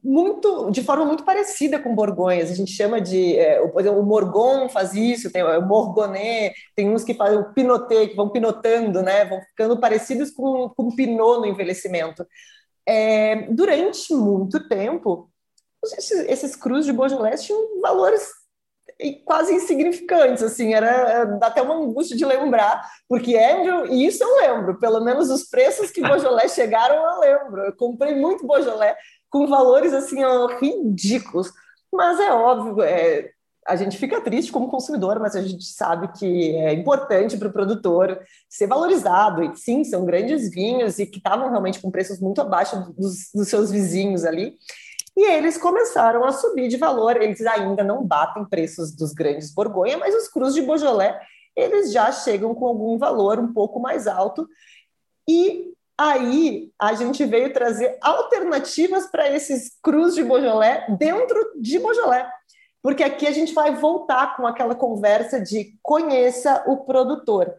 muito 0.01 0.71
de 0.71 0.81
forma 0.81 1.03
muito 1.03 1.23
parecida 1.25 1.77
com 1.77 1.93
Borgonhas. 1.93 2.49
A 2.49 2.55
gente 2.55 2.71
chama 2.71 3.01
de 3.01 3.37
é, 3.37 3.61
o, 3.61 3.67
o 3.67 4.03
Morgon 4.03 4.69
faz 4.69 4.93
isso, 4.93 5.31
tem 5.31 5.43
o 5.43 5.61
Morgonnet, 5.61 6.55
tem 6.75 6.89
uns 6.89 7.03
que 7.03 7.13
fazem 7.13 7.37
o 7.37 7.53
Pinotet, 7.53 8.09
que 8.09 8.15
vão 8.15 8.29
pinotando, 8.29 9.01
né? 9.01 9.25
Vão 9.25 9.41
ficando 9.41 9.79
parecidos 9.79 10.31
com, 10.31 10.69
com 10.69 10.95
Pinot 10.95 11.39
no 11.39 11.45
envelhecimento. 11.45 12.25
É, 12.87 13.47
durante 13.51 14.13
muito 14.13 14.67
tempo, 14.67 15.29
esses, 15.97 16.11
esses 16.29 16.55
crus 16.55 16.85
de 16.85 16.93
Beaujolais 16.93 17.43
tinham 17.43 17.81
valores 17.81 18.29
quase 19.25 19.53
insignificantes, 19.53 20.41
assim, 20.41 20.73
era, 20.73 20.87
é, 20.87 21.25
dá 21.25 21.47
até 21.47 21.61
uma 21.61 21.75
angústia 21.75 22.15
de 22.15 22.25
lembrar, 22.25 22.81
porque 23.07 23.37
Andrew, 23.37 23.87
e 23.87 24.05
isso 24.05 24.23
eu 24.23 24.37
lembro, 24.37 24.79
pelo 24.79 25.01
menos 25.01 25.29
os 25.29 25.43
preços 25.43 25.91
que 25.91 26.01
Beaujolais 26.01 26.53
chegaram 26.55 26.95
eu 26.95 27.19
lembro, 27.19 27.61
eu 27.63 27.75
comprei 27.75 28.15
muito 28.15 28.47
Beaujolais 28.47 28.95
com 29.29 29.47
valores 29.47 29.93
assim 29.93 30.23
ó, 30.23 30.47
ridículos. 30.57 31.51
Mas 31.91 32.19
é 32.19 32.31
óbvio, 32.31 32.81
é, 32.81 33.29
a 33.67 33.75
gente 33.75 33.97
fica 33.97 34.21
triste 34.21 34.51
como 34.51 34.69
consumidor, 34.69 35.19
mas 35.19 35.35
a 35.35 35.41
gente 35.41 35.65
sabe 35.65 36.11
que 36.17 36.55
é 36.55 36.73
importante 36.73 37.37
para 37.37 37.47
o 37.47 37.53
produtor 37.53 38.19
ser 38.49 38.67
valorizado. 38.67 39.43
E 39.43 39.55
sim, 39.55 39.83
são 39.83 40.05
grandes 40.05 40.49
vinhos 40.49 40.99
e 40.99 41.05
que 41.05 41.17
estavam 41.17 41.49
realmente 41.49 41.79
com 41.79 41.91
preços 41.91 42.19
muito 42.19 42.41
abaixo 42.41 42.93
dos, 42.97 43.29
dos 43.33 43.47
seus 43.47 43.71
vizinhos 43.71 44.25
ali. 44.25 44.55
E 45.16 45.24
eles 45.32 45.57
começaram 45.57 46.26
a 46.26 46.32
subir 46.32 46.68
de 46.68 46.78
valor. 46.78 47.22
Eles 47.22 47.41
ainda 47.45 47.84
não 47.84 48.03
batem 48.03 48.45
preços 48.45 48.95
dos 48.95 49.14
grandes 49.14 49.53
Borgonha, 49.53 49.97
mas 49.97 50.16
os 50.16 50.28
Cruz 50.28 50.53
de 50.53 50.61
Beaujolais 50.61 51.16
eles 51.55 51.91
já 51.91 52.11
chegam 52.11 52.53
com 52.55 52.66
algum 52.66 52.97
valor 52.97 53.39
um 53.39 53.53
pouco 53.53 53.80
mais 53.80 54.07
alto. 54.07 54.47
E 55.30 55.72
aí 55.97 56.72
a 56.80 56.93
gente 56.93 57.24
veio 57.26 57.53
trazer 57.53 57.97
alternativas 58.01 59.07
para 59.07 59.30
esses 59.30 59.78
Cruz 59.82 60.16
de 60.16 60.24
Beaujolais 60.24 60.84
dentro 60.97 61.53
de 61.59 61.80
Beaujolais. 61.80 62.28
Porque 62.82 63.03
aqui 63.03 63.26
a 63.26 63.32
gente 63.32 63.53
vai 63.53 63.74
voltar 63.76 64.36
com 64.36 64.45
aquela 64.45 64.76
conversa 64.76 65.39
de 65.39 65.78
conheça 65.82 66.64
o 66.68 66.78
produtor. 66.78 67.53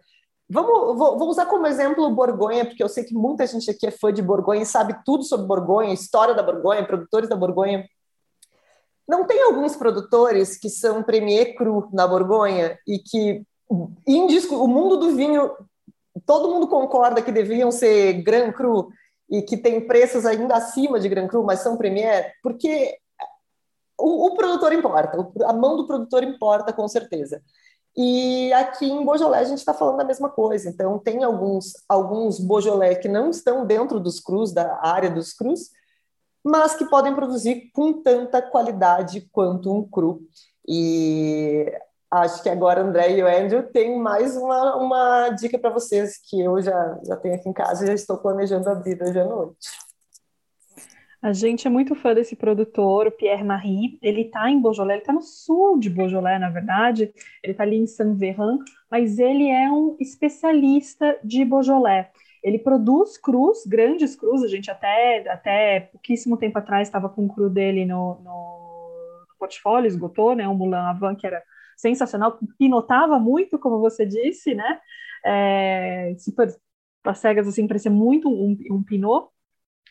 Vamos, 0.49 0.99
vou, 0.99 1.19
vou, 1.19 1.29
usar 1.29 1.47
como 1.47 1.67
exemplo 1.67 2.05
o 2.05 2.15
Borgonha, 2.15 2.67
porque 2.67 2.83
eu 2.83 2.89
sei 2.89 3.03
que 3.05 3.15
muita 3.15 3.47
gente 3.47 3.71
aqui 3.71 3.87
é 3.87 3.91
fã 3.91 4.13
de 4.13 4.21
Borgonha 4.21 4.63
e 4.63 4.67
sabe 4.67 4.95
tudo 5.05 5.25
sobre 5.25 5.47
Borgonha, 5.47 5.93
história 5.93 6.35
da 6.35 6.43
Borgonha, 6.43 6.87
produtores 6.87 7.29
da 7.29 7.37
Borgonha. 7.37 7.89
Não 9.09 9.27
tem 9.27 9.43
alguns 9.43 9.75
produtores 9.75 10.57
que 10.59 10.69
são 10.69 11.03
premier 11.03 11.55
cru 11.55 11.89
na 11.93 12.07
Borgonha 12.07 12.79
e 12.87 12.99
que 12.99 13.43
indisco, 14.07 14.57
o 14.57 14.69
mundo 14.69 14.99
do 14.99 15.17
vinho, 15.17 15.51
todo 16.27 16.51
mundo 16.51 16.69
concorda 16.69 17.23
que 17.23 17.33
deviam 17.33 17.71
ser 17.71 18.23
Grand 18.23 18.53
Cru 18.53 18.91
e 19.31 19.43
que 19.43 19.57
tem 19.57 19.87
preços 19.87 20.27
ainda 20.27 20.55
acima 20.55 21.01
de 21.01 21.09
Grand 21.09 21.29
Cru, 21.29 21.43
mas 21.43 21.61
são 21.61 21.77
premier, 21.77 22.33
porque 22.43 22.99
o, 23.99 24.27
o 24.27 24.35
produtor 24.35 24.73
importa, 24.73 25.17
a 25.45 25.53
mão 25.53 25.77
do 25.77 25.87
produtor 25.87 26.23
importa 26.23 26.73
com 26.73 26.87
certeza. 26.87 27.43
E 27.97 28.53
aqui 28.53 28.87
em 28.87 29.05
Beaujolais 29.05 29.47
a 29.47 29.51
gente 29.51 29.59
está 29.59 29.73
falando 29.73 29.99
da 29.99 30.05
mesma 30.05 30.29
coisa. 30.29 30.69
Então, 30.69 30.99
tem 30.99 31.23
alguns, 31.23 31.73
alguns 31.89 32.41
Beaujolais 32.41 32.99
que 32.99 33.09
não 33.09 33.31
estão 33.31 33.65
dentro 33.65 34.01
dos 34.01 34.19
crus, 34.19 34.53
da 34.53 34.81
área 34.83 35.11
dos 35.11 35.33
crus, 35.33 35.71
mas 36.43 36.75
que 36.75 36.85
podem 36.87 37.15
produzir 37.15 37.71
com 37.73 38.03
tanta 38.03 38.43
qualidade 38.43 39.29
quanto 39.33 39.73
um 39.73 39.89
cru. 39.89 40.23
E 40.67 41.73
acho 42.11 42.43
que 42.43 42.49
agora 42.49 42.83
André 42.83 43.17
e 43.17 43.23
o 43.23 43.27
Andrew 43.27 43.63
têm 43.71 43.99
mais 43.99 44.37
uma, 44.37 44.77
uma 44.77 45.29
dica 45.31 45.59
para 45.59 45.71
vocês 45.71 46.19
que 46.19 46.41
eu 46.41 46.61
já, 46.61 47.01
já 47.05 47.17
tenho 47.17 47.35
aqui 47.35 47.49
em 47.49 47.53
casa 47.53 47.85
e 47.85 47.87
já 47.89 47.95
estou 47.95 48.19
planejando 48.19 48.69
abrir 48.69 49.01
hoje 49.03 49.19
à 49.19 49.25
noite. 49.25 49.69
A 51.25 51.33
gente 51.33 51.67
é 51.67 51.71
muito 51.71 51.95
fã 51.95 52.13
desse 52.13 52.37
produtor, 52.37 53.07
o 53.07 53.11
Pierre 53.11 53.43
Marie. 53.43 53.99
Ele 54.03 54.21
está 54.27 54.51
em 54.51 54.61
Beaujolais, 54.61 54.97
ele 54.97 55.01
está 55.01 55.13
no 55.15 55.23
sul 55.23 55.79
de 55.81 55.89
Beaujolais, 55.89 56.39
na 56.39 56.51
verdade. 56.51 57.15
Ele 57.43 57.53
está 57.53 57.63
ali 57.63 57.77
em 57.77 57.87
Saint-Véran, 57.87 58.59
mas 58.91 59.19
ele 59.19 59.49
é 59.49 59.73
um 59.73 59.97
especialista 59.99 61.19
de 61.25 61.43
Beaujolais. 61.43 62.09
Ele 62.43 62.59
produz 62.59 63.17
crus, 63.17 63.65
grandes 63.67 64.15
crus. 64.15 64.43
A 64.43 64.49
gente 64.49 64.71
até, 64.71 65.27
até 65.31 65.81
pouquíssimo 65.81 66.37
tempo 66.37 66.59
atrás 66.59 66.89
estava 66.89 67.09
com 67.09 67.25
o 67.25 67.35
cru 67.35 67.49
dele 67.49 67.87
no, 67.87 68.17
no, 68.17 69.27
no 69.27 69.37
portfólio, 69.39 69.89
esgotou, 69.89 70.35
né? 70.35 70.47
Um 70.47 70.55
Moulin 70.55 70.75
Avant 70.75 71.17
que 71.17 71.27
era 71.27 71.43
sensacional, 71.75 72.39
pinotava 72.59 73.19
muito, 73.19 73.59
como 73.59 73.81
você 73.81 74.05
disse, 74.05 74.55
né? 74.55 74.79
É, 75.25 76.15
super, 76.19 76.55
as 77.03 77.19
cegas 77.19 77.49
assim, 77.49 77.67
parecia 77.67 77.91
muito 77.91 78.29
um, 78.29 78.59
um 78.71 78.83
pinot 78.83 79.33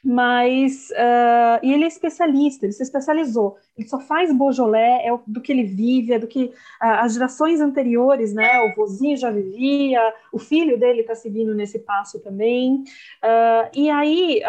mas 0.03 0.89
uh, 0.91 1.59
e 1.63 1.73
ele 1.73 1.85
é 1.85 1.87
especialista, 1.87 2.65
ele 2.65 2.73
se 2.73 2.83
especializou. 2.83 3.55
Ele 3.77 3.87
só 3.87 3.99
faz 3.99 4.35
Beaujolais, 4.37 5.01
é 5.05 5.17
do 5.25 5.39
que 5.39 5.51
ele 5.51 5.63
vive, 5.63 6.13
é 6.13 6.19
do 6.19 6.27
que 6.27 6.45
uh, 6.45 6.51
as 6.79 7.13
gerações 7.13 7.61
anteriores, 7.61 8.33
né? 8.33 8.59
O 8.61 8.75
vozinho 8.75 9.15
já 9.15 9.31
vivia, 9.31 10.01
o 10.31 10.37
filho 10.37 10.77
dele 10.77 11.01
está 11.01 11.15
seguindo 11.15 11.55
nesse 11.55 11.79
passo 11.79 12.19
também. 12.19 12.83
Uh, 13.23 13.69
e 13.73 13.89
aí, 13.89 14.41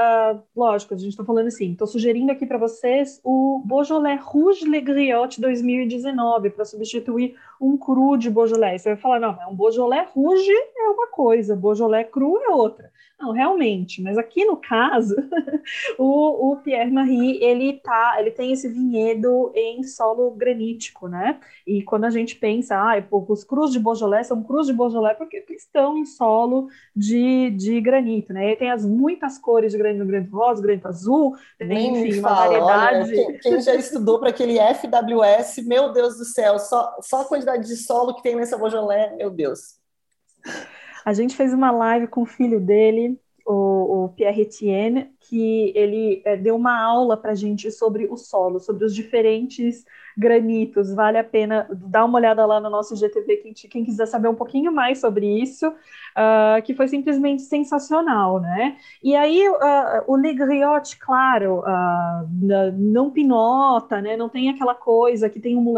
lógico, 0.57 0.95
a 0.95 0.97
gente 0.97 1.11
está 1.11 1.25
falando 1.25 1.47
assim, 1.47 1.73
estou 1.73 1.87
sugerindo 1.87 2.33
aqui 2.33 2.45
para 2.47 2.59
vocês 2.59 3.21
o 3.23 3.63
Beaujolais 3.65 4.21
Rouge 4.23 4.69
Le 4.69 4.81
Griot 4.81 5.41
2019 5.41 6.51
para 6.51 6.65
substituir 6.65 7.37
um 7.61 7.77
cru 7.77 8.17
de 8.17 8.29
Beaujolais. 8.29 8.83
Você 8.83 8.91
vai 8.91 8.99
falar, 8.99 9.21
não, 9.21 9.41
é 9.41 9.47
um 9.47 9.55
Beaujolais 9.55 10.09
Rouge 10.11 10.53
é 10.53 10.89
uma 10.89 11.07
coisa, 11.07 11.55
Beaujolais 11.55 12.09
cru 12.11 12.39
é 12.39 12.51
outra. 12.51 12.91
Não, 13.19 13.31
realmente, 13.31 14.03
mas 14.03 14.19
aqui 14.19 14.45
no 14.45 14.57
caso, 14.57 15.15
o, 15.97 16.53
o, 16.53 16.57
Pierre 16.57 16.91
Marie, 16.91 17.43
ele 17.43 17.75
tá, 17.75 18.17
ele 18.19 18.33
tem 18.33 18.53
esse 18.53 18.69
vinhedo 18.69 19.53
em 19.55 19.85
solo 19.85 20.33
granítico, 20.33 21.07
né? 21.07 21.39
E 21.65 21.81
quando 21.83 22.05
a 22.05 22.11
gente 22.11 22.35
pensa, 22.35 22.77
ah, 22.77 23.03
os 23.29 23.45
crus 23.45 23.71
de 23.71 23.79
Beaujolais 23.79 24.27
são 24.27 24.43
crus 24.43 24.67
de 24.67 24.73
Beaujolais 24.73 25.17
porque 25.17 25.45
estão 25.51 25.97
em 25.97 26.05
solo 26.05 26.69
de, 26.95 27.51
de 27.51 27.81
granito, 27.81 28.33
né? 28.33 28.51
E 28.51 28.57
tem 28.57 28.71
as 28.71 28.85
muitas 28.85 29.39
cores 29.39 29.71
de 29.71 29.79
granito, 29.79 30.05
granito 30.05 30.37
rosa, 30.37 30.61
granito 30.61 30.89
azul, 30.89 31.37
tem, 31.57 31.97
enfim, 31.97 32.19
uma 32.19 32.35
variedade. 32.35 33.13
Olha, 33.13 33.27
quem, 33.27 33.39
quem, 33.39 33.61
já 33.63 33.77
estudou 33.77 34.19
para 34.19 34.31
aquele 34.31 34.59
FWS, 34.59 35.65
meu 35.65 35.93
Deus 35.93 36.19
do 36.19 36.25
céu, 36.25 36.59
só, 36.59 36.97
só 37.01 37.23
a 37.23 37.25
quantidade 37.25 37.65
de 37.67 37.77
solo 37.77 38.15
que 38.17 38.25
tem 38.25 38.35
nessa 38.35 38.59
Beaujolais, 38.59 39.17
meu 39.17 39.31
Deus. 39.31 39.79
A 41.05 41.13
gente 41.13 41.37
fez 41.37 41.53
uma 41.53 41.71
live 41.71 42.07
com 42.09 42.23
o 42.23 42.27
filho 42.27 42.61
dele, 42.61 43.21
o, 43.47 44.05
o 44.05 44.09
Pierre 44.11 44.43
Etienne, 44.43 45.14
que 45.29 45.73
ele 45.75 46.23
é, 46.25 46.37
deu 46.37 46.57
uma 46.57 46.81
aula 46.81 47.17
para 47.17 47.33
a 47.33 47.35
gente 47.35 47.71
sobre 47.71 48.07
o 48.07 48.17
solo, 48.17 48.59
sobre 48.59 48.85
os 48.85 48.95
diferentes 48.95 49.85
granitos. 50.17 50.93
Vale 50.95 51.19
a 51.19 51.25
pena 51.25 51.69
dar 51.71 52.05
uma 52.05 52.19
olhada 52.19 52.45
lá 52.47 52.61
no 52.61 52.71
nosso 52.71 52.97
GTV, 52.97 53.37
quem, 53.39 53.53
quem 53.53 53.85
quiser 53.85 54.07
saber 54.07 54.29
um 54.29 54.35
pouquinho 54.35 54.73
mais 54.73 54.99
sobre 54.99 55.27
isso, 55.27 55.69
uh, 55.69 56.63
que 56.65 56.75
foi 56.75 56.89
simplesmente 56.89 57.43
sensacional, 57.43 58.41
né? 58.41 58.77
E 59.03 59.15
aí 59.15 59.49
uh, 59.49 60.05
o 60.07 60.17
Le 60.17 60.35
Griot, 60.35 60.97
claro, 60.99 61.61
uh, 61.61 62.73
não 62.77 63.11
pinota, 63.11 64.01
né? 64.01 64.17
Não 64.17 64.29
tem 64.29 64.51
aquela 64.51 64.75
coisa 64.75 65.29
que 65.29 65.41
tem 65.41 65.57
um 65.57 65.61
Moulin 65.61 65.75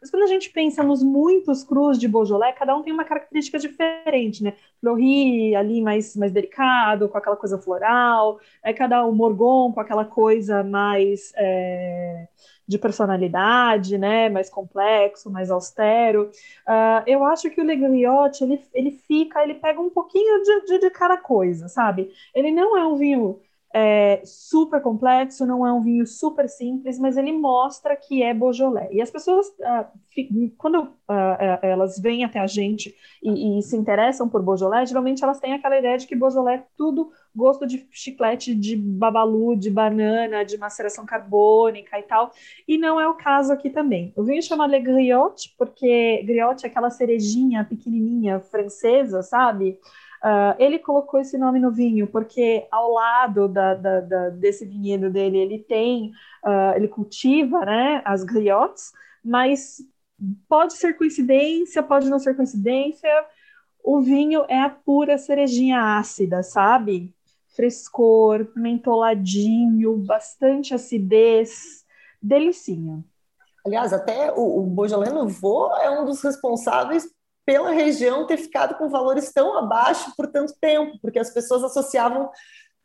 mas 0.00 0.10
quando 0.10 0.22
a 0.22 0.26
gente 0.26 0.50
pensa 0.50 0.82
nos 0.82 1.02
muitos 1.02 1.62
crus 1.62 1.98
de 1.98 2.08
Beaujolais, 2.08 2.54
cada 2.58 2.74
um 2.76 2.82
tem 2.82 2.92
uma 2.92 3.04
característica 3.04 3.58
diferente, 3.58 4.42
né? 4.42 4.54
Fleury 4.80 5.54
ali 5.54 5.82
mais, 5.82 6.16
mais 6.16 6.32
delicado, 6.32 7.08
com 7.08 7.18
aquela 7.18 7.36
coisa 7.36 7.58
floral, 7.58 8.38
é 8.62 8.72
cada 8.84 9.06
um 9.06 9.12
Morgon 9.12 9.72
com 9.72 9.80
aquela 9.80 10.04
coisa 10.04 10.62
mais... 10.62 11.32
É 11.36 12.28
de 12.66 12.78
personalidade, 12.78 13.98
né, 13.98 14.28
mais 14.28 14.48
complexo, 14.48 15.30
mais 15.30 15.50
austero. 15.50 16.30
Uh, 16.66 17.04
eu 17.06 17.22
acho 17.24 17.50
que 17.50 17.60
o 17.60 17.64
Legriotti, 17.64 18.42
ele, 18.42 18.60
ele 18.72 18.90
fica, 18.90 19.42
ele 19.42 19.54
pega 19.54 19.80
um 19.80 19.90
pouquinho 19.90 20.42
de, 20.42 20.66
de, 20.66 20.78
de 20.78 20.90
cada 20.90 21.16
coisa, 21.18 21.68
sabe? 21.68 22.10
Ele 22.34 22.50
não 22.50 22.76
é 22.76 22.86
um 22.86 22.96
vinho 22.96 23.38
é, 23.76 24.22
super 24.24 24.80
complexo, 24.80 25.44
não 25.44 25.66
é 25.66 25.72
um 25.72 25.82
vinho 25.82 26.06
super 26.06 26.48
simples, 26.48 26.96
mas 26.96 27.16
ele 27.16 27.32
mostra 27.32 27.96
que 27.96 28.22
é 28.22 28.32
Beaujolais. 28.32 28.88
E 28.92 29.02
as 29.02 29.10
pessoas, 29.10 29.48
uh, 29.48 29.84
quando 30.56 30.82
uh, 30.82 31.58
elas 31.60 31.98
vêm 31.98 32.24
até 32.24 32.38
a 32.38 32.46
gente 32.46 32.94
e, 33.20 33.58
e, 33.58 33.62
se 33.62 33.76
interessam 33.76 34.28
por 34.28 34.40
Beaujolais, 34.44 34.88
geralmente 34.88 35.24
elas 35.24 35.40
têm 35.40 35.54
aquela 35.54 35.76
ideia 35.76 35.98
de 35.98 36.06
que 36.06 36.14
Beaujolais 36.14 36.60
é 36.60 36.66
tudo 36.76 37.10
gosto 37.34 37.66
de 37.66 37.84
chiclete 37.90 38.54
de 38.54 38.76
babalu, 38.76 39.56
de 39.56 39.70
banana, 39.70 40.44
de 40.44 40.56
maceração 40.56 41.04
carbônica 41.04 41.98
e 41.98 42.02
tal. 42.04 42.30
E 42.68 42.78
não 42.78 43.00
é 43.00 43.08
o 43.08 43.14
caso 43.14 43.52
aqui 43.52 43.70
também. 43.70 44.12
O 44.14 44.22
vinho 44.22 44.40
chama 44.40 44.68
Le 44.68 44.78
Griotte, 44.78 45.52
porque 45.58 46.22
Griotte 46.24 46.64
é 46.64 46.68
aquela 46.68 46.90
cerejinha 46.90 47.64
pequenininha 47.64 48.38
francesa, 48.38 49.20
sabe? 49.20 49.80
Uh, 50.24 50.56
ele 50.58 50.78
colocou 50.78 51.20
esse 51.20 51.36
nome 51.36 51.60
no 51.60 51.70
vinho 51.70 52.06
porque 52.06 52.66
ao 52.70 52.90
lado 52.92 53.46
da, 53.46 53.74
da, 53.74 54.00
da, 54.00 54.28
desse 54.30 54.64
vinhedo 54.64 55.10
dele 55.10 55.36
ele 55.36 55.58
tem, 55.58 56.12
uh, 56.42 56.74
ele 56.74 56.88
cultiva, 56.88 57.62
né, 57.66 58.00
as 58.06 58.24
griottes, 58.24 58.90
mas 59.22 59.82
pode 60.48 60.72
ser 60.72 60.94
coincidência, 60.94 61.82
pode 61.82 62.08
não 62.08 62.18
ser 62.18 62.34
coincidência. 62.34 63.10
O 63.82 64.00
vinho 64.00 64.46
é 64.48 64.58
a 64.58 64.70
pura 64.70 65.18
cerejinha 65.18 65.98
ácida, 65.98 66.42
sabe? 66.42 67.14
frescor, 67.54 68.48
mentoladinho, 68.54 69.96
bastante 69.98 70.74
acidez, 70.74 71.84
delicinha. 72.20 73.02
Aliás, 73.64 73.92
até 73.92 74.32
o, 74.32 74.58
o 74.58 74.66
Beaujolais 74.66 75.12
Nouveau 75.12 75.74
é 75.78 75.88
um 75.90 76.04
dos 76.04 76.20
responsáveis 76.22 77.08
pela 77.44 77.70
região 77.70 78.26
ter 78.26 78.36
ficado 78.36 78.76
com 78.76 78.88
valores 78.88 79.32
tão 79.32 79.56
abaixo 79.56 80.12
por 80.16 80.26
tanto 80.28 80.54
tempo, 80.60 80.98
porque 81.00 81.18
as 81.18 81.30
pessoas 81.30 81.62
associavam 81.62 82.30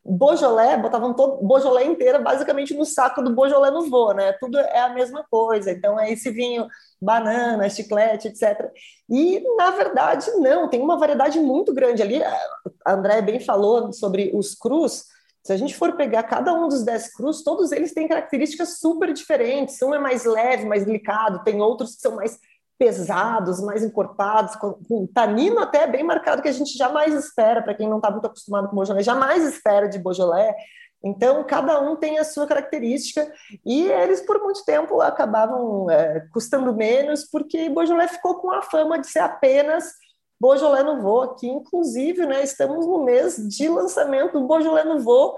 Beaujolais, 0.05 0.82
botavam 0.82 1.14
todo 1.14 1.45
Beaujolais 1.45 1.88
inteira 1.88 2.20
basicamente 2.20 2.74
no 2.74 2.86
saco 2.86 3.22
do 3.22 3.36
Beaujolais 3.36 3.74
Nouveau, 3.74 4.14
né? 4.14 4.34
Tudo 4.34 4.57
é 4.57 4.80
a 4.80 4.89
mesma 4.89 5.26
coisa. 5.30 5.72
Então 5.72 5.99
é 5.99 6.12
esse 6.12 6.32
vinho 6.32 6.68
banana, 7.01 7.70
chiclete, 7.70 8.30
etc. 8.30 8.72
E 9.10 9.43
na 9.57 9.72
verdade 9.72 10.32
não, 10.38 10.70
tem 10.70 10.82
uma 10.82 10.97
variedade 10.97 11.39
muito 11.39 11.74
grande 11.74 12.01
ali. 12.01 12.24
A 12.24 12.93
André 12.93 13.22
bem 13.22 13.39
falou 13.39 13.91
sobre 13.93 14.32
os 14.34 14.55
crus. 14.55 15.05
Se 15.43 15.53
a 15.53 15.57
gente 15.57 15.76
for 15.76 15.95
pegar 15.95 16.24
cada 16.24 16.53
um 16.53 16.68
dos 16.68 16.84
10 16.84 17.14
crus, 17.14 17.43
todos 17.43 17.72
eles 17.72 17.93
têm 17.93 18.07
características 18.07 18.80
super 18.80 19.14
diferentes. 19.14 19.82
Um 19.82 19.93
é 19.93 19.99
mais 19.99 20.26
leve, 20.26 20.66
mais 20.66 20.86
delicado, 20.86 21.43
tem 21.43 21.62
outros 21.62 21.95
que 21.95 22.01
são 22.01 22.16
mais 22.16 22.39
pesados, 22.80 23.59
mais 23.59 23.84
encorpados, 23.84 24.55
com, 24.55 24.71
com 24.88 25.05
tanino 25.05 25.59
até 25.59 25.86
bem 25.86 26.01
marcado 26.01 26.41
que 26.41 26.47
a 26.47 26.53
gente 26.53 26.77
jamais 26.77 27.13
espera, 27.13 27.61
para 27.61 27.75
quem 27.75 27.89
não 27.89 27.97
está 27.97 28.09
muito 28.09 28.25
acostumado 28.25 28.69
com 28.69 28.75
Beaujolais, 28.77 29.05
jamais 29.05 29.43
espera 29.43 29.89
de 29.89 29.99
Beaujolais. 29.99 30.55
Então, 31.03 31.43
cada 31.43 31.80
um 31.82 31.97
tem 31.97 32.17
a 32.17 32.23
sua 32.23 32.47
característica 32.47 33.30
e 33.65 33.84
eles, 33.84 34.21
por 34.21 34.41
muito 34.41 34.63
tempo, 34.65 35.01
acabavam 35.01 35.91
é, 35.91 36.25
custando 36.32 36.73
menos, 36.73 37.25
porque 37.25 37.69
Beaujolais 37.69 38.11
ficou 38.11 38.36
com 38.36 38.49
a 38.49 38.61
fama 38.61 38.97
de 38.97 39.07
ser 39.07 39.19
apenas 39.19 39.91
Beaujolais 40.39 40.86
Nouveau, 40.86 41.36
que 41.36 41.47
inclusive 41.47 42.25
né, 42.25 42.43
estamos 42.43 42.88
no 42.88 43.03
mês 43.03 43.36
de 43.36 43.67
lançamento 43.67 44.39
do 44.39 44.47
Beaujolais 44.47 44.88
Nouveau, 44.88 45.36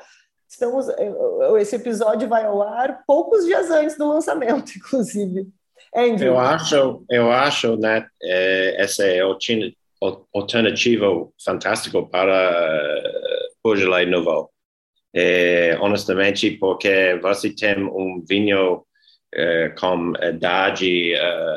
estamos, 0.47 0.89
é, 0.89 1.11
esse 1.59 1.75
episódio 1.75 2.29
vai 2.29 2.45
ao 2.45 2.61
ar 2.61 3.03
poucos 3.07 3.45
dias 3.45 3.71
antes 3.71 3.97
do 3.97 4.07
lançamento, 4.07 4.73
inclusive. 4.77 5.51
Andrew. 5.95 6.33
Eu 6.33 6.39
acho, 6.39 7.05
eu 7.09 7.31
acho, 7.31 7.75
né, 7.77 8.07
é, 8.23 8.81
essa 8.81 9.03
é 9.05 9.19
alternativa 10.33 11.05
fantástico 11.43 12.07
para 12.09 12.91
Beaujolais 13.63 14.09
Nouveau. 14.09 14.49
É, 15.13 15.77
honestamente, 15.81 16.51
porque 16.51 17.19
você 17.21 17.53
tem 17.53 17.83
um 17.83 18.23
vinho 18.27 18.83
é, 19.33 19.69
com 19.77 20.13
idade 20.21 21.13
é, 21.13 21.55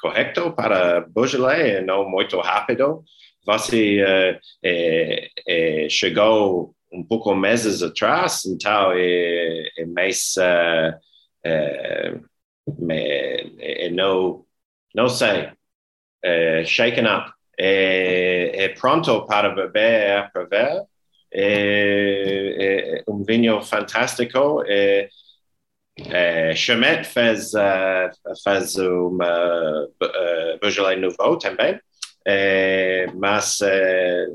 correta 0.00 0.50
para 0.50 1.00
Beaujolais, 1.02 1.84
não 1.84 2.08
muito 2.08 2.38
rápido. 2.40 3.04
Você 3.46 4.00
é, 4.00 4.38
é, 4.64 5.28
é, 5.46 5.88
chegou 5.88 6.74
um 6.92 7.04
pouco 7.04 7.34
meses 7.34 7.82
atrás, 7.82 8.44
então 8.46 8.92
é, 8.92 9.68
é 9.78 9.86
mais 9.86 10.34
é, 12.90 13.90
não, 13.90 14.44
não 14.94 15.08
sei, 15.08 15.50
é, 16.22 16.64
shaken 16.64 17.04
up, 17.06 17.32
é, 17.58 18.64
é 18.64 18.68
pronto 18.70 19.26
para 19.26 19.50
beber, 19.50 20.30
para 20.32 20.44
ver, 20.44 20.82
é, 21.32 22.98
é 23.00 23.04
um 23.08 23.22
vinho 23.24 23.62
fantástico. 23.62 24.62
É, 24.66 25.08
é, 26.08 26.54
Chamet 26.54 27.04
fez, 27.04 27.52
fez 28.42 28.76
uma 28.76 29.86
uh, 30.02 30.98
Nouveau 30.98 31.38
também, 31.38 31.78
é, 32.26 33.06
mas 33.14 33.60
é, 33.60 34.26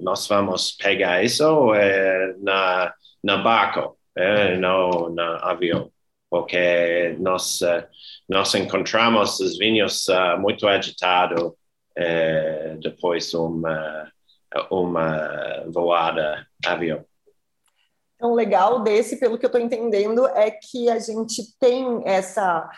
nós 0.00 0.26
vamos 0.26 0.72
pegar 0.72 1.22
isso 1.22 1.74
é, 1.74 2.34
na, 2.38 2.94
na 3.22 3.36
barco, 3.38 3.98
é, 4.16 4.56
no, 4.56 5.10
na 5.10 5.36
avião 5.38 5.90
porque 6.30 7.16
nós, 7.18 7.62
eh, 7.62 7.86
nós 8.28 8.54
encontramos 8.54 9.40
os 9.40 9.56
vinhos 9.58 10.06
uh, 10.08 10.38
muito 10.38 10.66
agitados 10.66 11.42
uh, 11.42 12.80
depois 12.80 13.32
uma, 13.34 14.10
uma 14.70 15.64
voada 15.68 16.46
avião. 16.66 17.04
Então, 18.16 18.34
legal 18.34 18.80
desse, 18.82 19.18
pelo 19.18 19.38
que 19.38 19.44
eu 19.44 19.48
estou 19.48 19.60
entendendo, 19.60 20.26
é 20.28 20.50
que 20.50 20.88
a 20.88 20.98
gente 20.98 21.42
tem 21.58 22.02
essa 22.04 22.68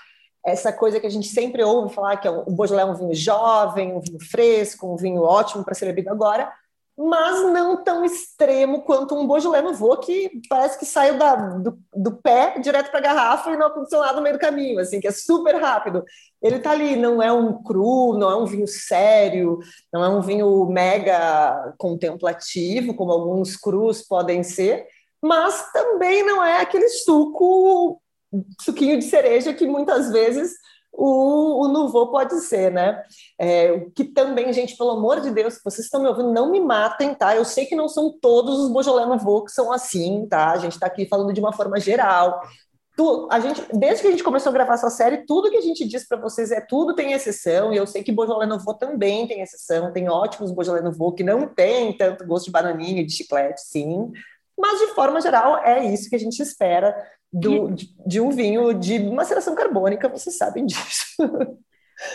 essa 0.46 0.72
coisa 0.72 0.98
que 0.98 1.06
a 1.06 1.10
gente 1.10 1.26
sempre 1.26 1.62
ouve 1.62 1.94
falar 1.94 2.16
que 2.16 2.26
é 2.26 2.30
o 2.30 2.50
Beaujolais 2.50 2.88
é 2.88 2.90
um 2.90 2.94
vinho 2.94 3.14
jovem, 3.14 3.92
um 3.92 4.00
vinho 4.00 4.20
fresco, 4.20 4.90
um 4.90 4.96
vinho 4.96 5.20
ótimo 5.20 5.64
para 5.64 5.74
ser 5.74 5.86
bebido 5.86 6.10
agora, 6.10 6.50
mas 6.98 7.52
não 7.52 7.76
tão 7.84 8.04
extremo 8.04 8.82
quanto 8.82 9.14
um 9.14 9.24
Beaujolais 9.24 9.62
Nouveau, 9.62 9.96
que 9.98 10.40
parece 10.48 10.76
que 10.76 10.84
saiu 10.84 11.16
da, 11.16 11.36
do, 11.36 11.78
do 11.94 12.16
pé 12.16 12.58
direto 12.58 12.90
para 12.90 12.98
a 12.98 13.02
garrafa 13.02 13.52
e 13.52 13.56
não 13.56 13.68
aconteceu 13.68 14.00
nada 14.00 14.16
no 14.16 14.22
meio 14.22 14.34
do 14.34 14.40
caminho, 14.40 14.80
assim, 14.80 14.98
que 14.98 15.06
é 15.06 15.12
super 15.12 15.54
rápido. 15.54 16.04
Ele 16.42 16.56
está 16.56 16.72
ali, 16.72 16.96
não 16.96 17.22
é 17.22 17.30
um 17.30 17.62
cru, 17.62 18.18
não 18.18 18.28
é 18.28 18.36
um 18.36 18.46
vinho 18.46 18.66
sério, 18.66 19.60
não 19.92 20.02
é 20.02 20.08
um 20.08 20.20
vinho 20.20 20.66
mega 20.66 21.72
contemplativo, 21.78 22.92
como 22.94 23.12
alguns 23.12 23.56
crus 23.56 24.02
podem 24.02 24.42
ser, 24.42 24.84
mas 25.22 25.70
também 25.70 26.24
não 26.24 26.44
é 26.44 26.60
aquele 26.60 26.88
suco, 26.88 28.02
suquinho 28.60 28.98
de 28.98 29.04
cereja 29.04 29.54
que 29.54 29.68
muitas 29.68 30.10
vezes 30.10 30.52
o, 30.98 31.64
o 31.64 31.68
Nouveau 31.68 32.10
pode 32.10 32.40
ser, 32.40 32.72
né? 32.72 33.00
É, 33.38 33.86
que 33.94 34.02
também, 34.02 34.52
gente, 34.52 34.76
pelo 34.76 34.90
amor 34.90 35.20
de 35.20 35.30
Deus, 35.30 35.60
vocês 35.64 35.84
estão 35.84 36.02
me 36.02 36.08
ouvindo, 36.08 36.32
não 36.32 36.50
me 36.50 36.60
matem, 36.60 37.14
tá? 37.14 37.36
Eu 37.36 37.44
sei 37.44 37.66
que 37.66 37.76
não 37.76 37.88
são 37.88 38.12
todos 38.20 38.58
os 38.58 38.72
Beaujolais 38.72 39.06
Nouveau 39.06 39.44
que 39.44 39.52
são 39.52 39.72
assim, 39.72 40.26
tá? 40.28 40.50
A 40.50 40.58
gente 40.58 40.72
está 40.72 40.88
aqui 40.88 41.06
falando 41.06 41.32
de 41.32 41.38
uma 41.38 41.52
forma 41.52 41.78
geral. 41.78 42.42
Tu, 42.96 43.28
a 43.30 43.38
gente, 43.38 43.64
desde 43.72 44.02
que 44.02 44.08
a 44.08 44.10
gente 44.10 44.24
começou 44.24 44.50
a 44.50 44.52
gravar 44.52 44.74
essa 44.74 44.90
série, 44.90 45.24
tudo 45.24 45.52
que 45.52 45.56
a 45.56 45.60
gente 45.60 45.86
diz 45.86 46.06
para 46.06 46.18
vocês 46.18 46.50
é 46.50 46.60
tudo 46.60 46.96
tem 46.96 47.12
exceção, 47.12 47.72
e 47.72 47.76
eu 47.76 47.86
sei 47.86 48.02
que 48.02 48.10
Beaujolais 48.10 48.48
Nouveau 48.48 48.74
também 48.74 49.24
tem 49.28 49.40
exceção, 49.40 49.92
tem 49.92 50.08
ótimos 50.08 50.50
Beaujolais 50.50 50.82
Nouveau 50.82 51.12
que 51.12 51.22
não 51.22 51.46
tem 51.46 51.96
tanto 51.96 52.26
gosto 52.26 52.46
de 52.46 52.50
bananinha 52.50 53.06
de 53.06 53.12
chiclete, 53.12 53.60
sim, 53.60 54.10
mas 54.58 54.80
de 54.80 54.88
forma 54.88 55.20
geral 55.20 55.58
é 55.58 55.84
isso 55.84 56.10
que 56.10 56.16
a 56.16 56.18
gente 56.18 56.42
espera 56.42 56.92
do, 57.32 57.70
de, 57.70 57.88
de, 58.06 58.20
um 58.20 58.30
vinho 58.30 58.72
de 58.72 58.98
maceração 58.98 59.54
carbônica, 59.54 60.08
vocês 60.08 60.36
sabem 60.36 60.66
disso. 60.66 61.16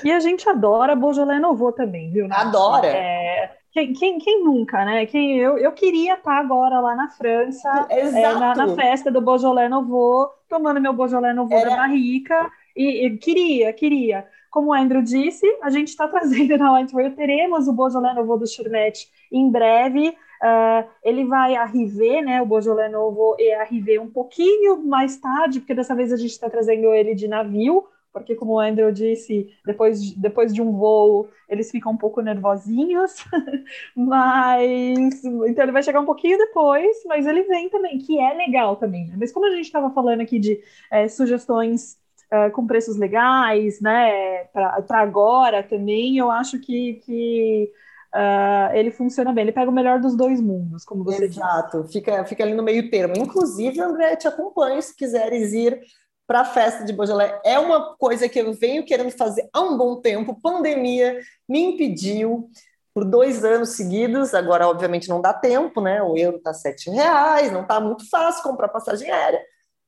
E 0.03 0.11
a 0.11 0.19
gente 0.19 0.47
adora 0.47 0.95
Beaujolais 0.95 1.41
Nouveau 1.41 1.73
também, 1.73 2.11
viu? 2.11 2.27
Adora! 2.31 2.87
É, 2.87 3.51
quem, 3.71 3.91
quem, 3.93 4.17
quem, 4.19 4.43
nunca, 4.43 4.85
né? 4.85 5.05
Quem, 5.05 5.37
eu, 5.37 5.57
eu 5.57 5.71
queria 5.71 6.13
estar 6.13 6.37
agora 6.37 6.79
lá 6.79 6.95
na 6.95 7.09
França, 7.09 7.87
é, 7.89 8.09
na, 8.11 8.55
na, 8.55 8.75
festa 8.75 9.11
do 9.11 9.19
Beaujolais 9.19 9.69
Nouveau, 9.69 10.29
tomando 10.47 10.79
meu 10.79 10.93
Beaujolais 10.93 11.35
Nouveau 11.35 11.59
Era... 11.59 11.71
da 11.71 11.75
barrica, 11.77 12.49
e, 12.75 13.07
e, 13.07 13.17
queria, 13.17 13.73
queria. 13.73 14.25
Como 14.49 14.69
o 14.69 14.73
Andrew 14.73 15.01
disse, 15.01 15.45
a 15.63 15.69
gente 15.69 15.87
está 15.87 16.07
trazendo 16.07 16.57
na 16.57 16.73
Wine 16.73 17.09
teremos 17.15 17.67
o 17.67 17.73
Beaujolais 17.73 18.15
Nouveau 18.15 18.37
do 18.37 18.47
Churnet 18.47 19.07
em 19.31 19.49
breve, 19.49 20.15
Uh, 20.43 20.85
ele 21.01 21.23
vai 21.23 21.55
arriver, 21.55 22.21
né, 22.21 22.41
o 22.41 22.45
Beaujolais 22.45 22.91
Novo 22.91 23.37
e 23.39 23.53
arriver 23.53 23.97
um 23.99 24.09
pouquinho 24.09 24.85
mais 24.85 25.15
tarde, 25.15 25.61
porque 25.61 25.73
dessa 25.73 25.95
vez 25.95 26.11
a 26.11 26.17
gente 26.17 26.31
está 26.31 26.49
trazendo 26.49 26.93
ele 26.93 27.15
de 27.15 27.29
navio, 27.29 27.87
porque 28.11 28.35
como 28.35 28.55
o 28.55 28.59
Andrew 28.59 28.91
disse, 28.91 29.49
depois, 29.65 30.11
depois 30.11 30.53
de 30.53 30.61
um 30.61 30.73
voo 30.73 31.29
eles 31.47 31.71
ficam 31.71 31.93
um 31.93 31.97
pouco 31.97 32.21
nervosinhos, 32.21 33.15
mas 33.95 35.23
então 35.23 35.63
ele 35.63 35.71
vai 35.71 35.81
chegar 35.81 36.01
um 36.01 36.05
pouquinho 36.05 36.37
depois, 36.37 36.97
mas 37.05 37.25
ele 37.25 37.43
vem 37.43 37.69
também, 37.69 37.97
que 37.97 38.19
é 38.19 38.33
legal 38.33 38.75
também. 38.75 39.07
Né? 39.07 39.15
Mas 39.17 39.31
como 39.31 39.45
a 39.45 39.51
gente 39.51 39.65
estava 39.65 39.91
falando 39.91 40.21
aqui 40.21 40.39
de 40.39 40.61
é, 40.91 41.07
sugestões 41.07 41.97
uh, 42.31 42.51
com 42.51 42.67
preços 42.67 42.97
legais, 42.97 43.79
né, 43.79 44.43
para 44.45 44.83
agora 44.89 45.63
também, 45.63 46.17
eu 46.17 46.29
acho 46.29 46.59
que, 46.59 46.95
que 47.05 47.71
Uh, 48.15 48.75
ele 48.75 48.91
funciona 48.91 49.33
bem, 49.33 49.43
ele 49.43 49.51
pega 49.51 49.71
o 49.71 49.73
melhor 49.73 49.99
dos 49.99 50.15
dois 50.15 50.39
mundos, 50.39 50.85
como 50.85 51.03
você 51.03 51.25
Exato, 51.25 51.83
fica, 51.85 52.23
fica 52.25 52.43
ali 52.43 52.53
no 52.53 52.61
meio 52.61 52.91
termo. 52.91 53.15
Inclusive, 53.17 53.81
André, 53.81 54.15
te 54.15 54.27
acompanho 54.27 54.79
se 54.83 54.95
quiseres 54.95 55.51
ir 55.51 55.81
para 56.27 56.41
a 56.41 56.45
festa 56.45 56.85
de 56.85 56.93
Beaujolais. 56.93 57.33
É 57.43 57.57
uma 57.57 57.95
coisa 57.95 58.29
que 58.29 58.39
eu 58.39 58.53
venho 58.53 58.85
querendo 58.85 59.11
fazer 59.11 59.49
há 59.51 59.61
um 59.61 59.77
bom 59.77 59.99
tempo. 59.99 60.39
Pandemia 60.39 61.19
me 61.49 61.59
impediu 61.59 62.49
por 62.93 63.03
dois 63.03 63.43
anos 63.43 63.69
seguidos. 63.69 64.33
Agora, 64.33 64.67
obviamente, 64.67 65.09
não 65.09 65.19
dá 65.19 65.33
tempo, 65.33 65.81
né? 65.81 66.01
O 66.03 66.15
euro 66.15 66.37
está 66.37 66.53
sete 66.53 66.89
reais, 66.91 67.51
não 67.51 67.61
está 67.63 67.79
muito 67.79 68.07
fácil 68.09 68.43
comprar 68.43 68.69
passagem 68.69 69.11
aérea. 69.11 69.41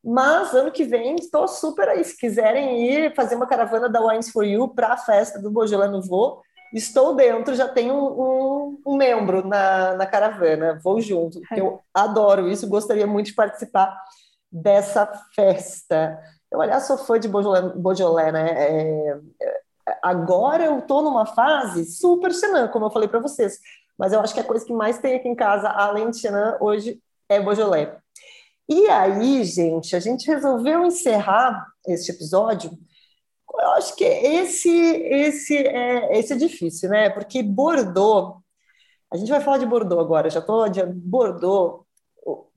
Mas 0.04 0.54
ano 0.54 0.72
que 0.72 0.84
vem 0.84 1.16
estou 1.16 1.48
super 1.48 1.90
aí. 1.90 2.04
Se 2.04 2.18
quiserem 2.18 2.92
ir 2.92 3.16
fazer 3.16 3.36
uma 3.36 3.48
caravana 3.48 3.88
da 3.88 4.06
Wines 4.06 4.30
for 4.30 4.44
You 4.44 4.68
para 4.68 4.94
a 4.94 4.98
festa 4.98 5.40
do 5.40 5.52
Beaujolais 5.52 5.92
Nouveau, 5.92 6.42
estou 6.74 7.16
dentro, 7.16 7.56
já 7.56 7.68
tenho 7.68 7.94
um, 7.96 8.82
um, 8.86 8.96
membro 8.98 9.48
na, 9.48 9.96
na, 9.96 10.06
caravana, 10.06 10.80
vou 10.84 11.00
junto. 11.02 11.40
Eu 11.56 11.82
adoro 11.94 12.48
isso, 12.50 12.68
gostaria 12.68 13.08
muito 13.08 13.28
de 13.28 13.34
participar 13.34 13.98
dessa 14.52 15.06
festa. 15.36 16.20
Eu, 16.52 16.62
aliás, 16.62 16.84
sou 16.84 16.98
fã 16.98 17.20
de 17.20 17.28
Beaujolais 17.28 18.34
né? 18.34 18.50
É, 18.52 19.20
é, 19.42 19.62
agora 20.02 20.66
eu 20.66 20.80
estou 20.80 21.02
numa 21.02 21.26
fase 21.26 21.86
super 21.86 22.34
Chenin, 22.34 22.68
como 22.68 22.86
eu 22.86 22.92
falei 22.92 23.08
para 23.08 23.20
vocês, 23.20 23.60
mas 23.98 24.14
eu 24.14 24.20
acho 24.20 24.34
que 24.34 24.40
a 24.40 24.46
coisa 24.46 24.66
que 24.66 24.74
mais 24.74 24.98
tem 24.98 25.16
aqui 25.16 25.28
em 25.28 25.36
casa, 25.36 25.70
além 25.70 26.10
de 26.10 26.20
Chenin, 26.20 26.56
hoje 26.60 27.02
é 27.30 27.40
Beaujolais. 27.40 27.90
E 28.68 28.88
aí, 28.88 29.44
gente, 29.44 29.96
a 29.96 30.00
gente 30.00 30.26
resolveu 30.28 30.86
encerrar 30.86 31.68
este 31.88 32.12
episódio 32.12 32.72
eu 33.60 33.70
acho 33.72 33.96
que 33.96 34.04
esse, 34.04 34.70
esse, 34.70 35.58
é, 35.58 36.18
esse 36.18 36.34
é 36.34 36.36
difícil, 36.36 36.90
né? 36.90 37.10
Porque 37.10 37.42
Bordeaux, 37.44 38.42
a 39.12 39.18
gente 39.18 39.30
vai 39.30 39.42
falar 39.42 39.58
de 39.58 39.66
Bordeaux 39.66 40.02
agora, 40.02 40.30
já 40.30 40.40
estou 40.40 40.68
de 40.70 40.84
Bordeaux. 40.86 41.86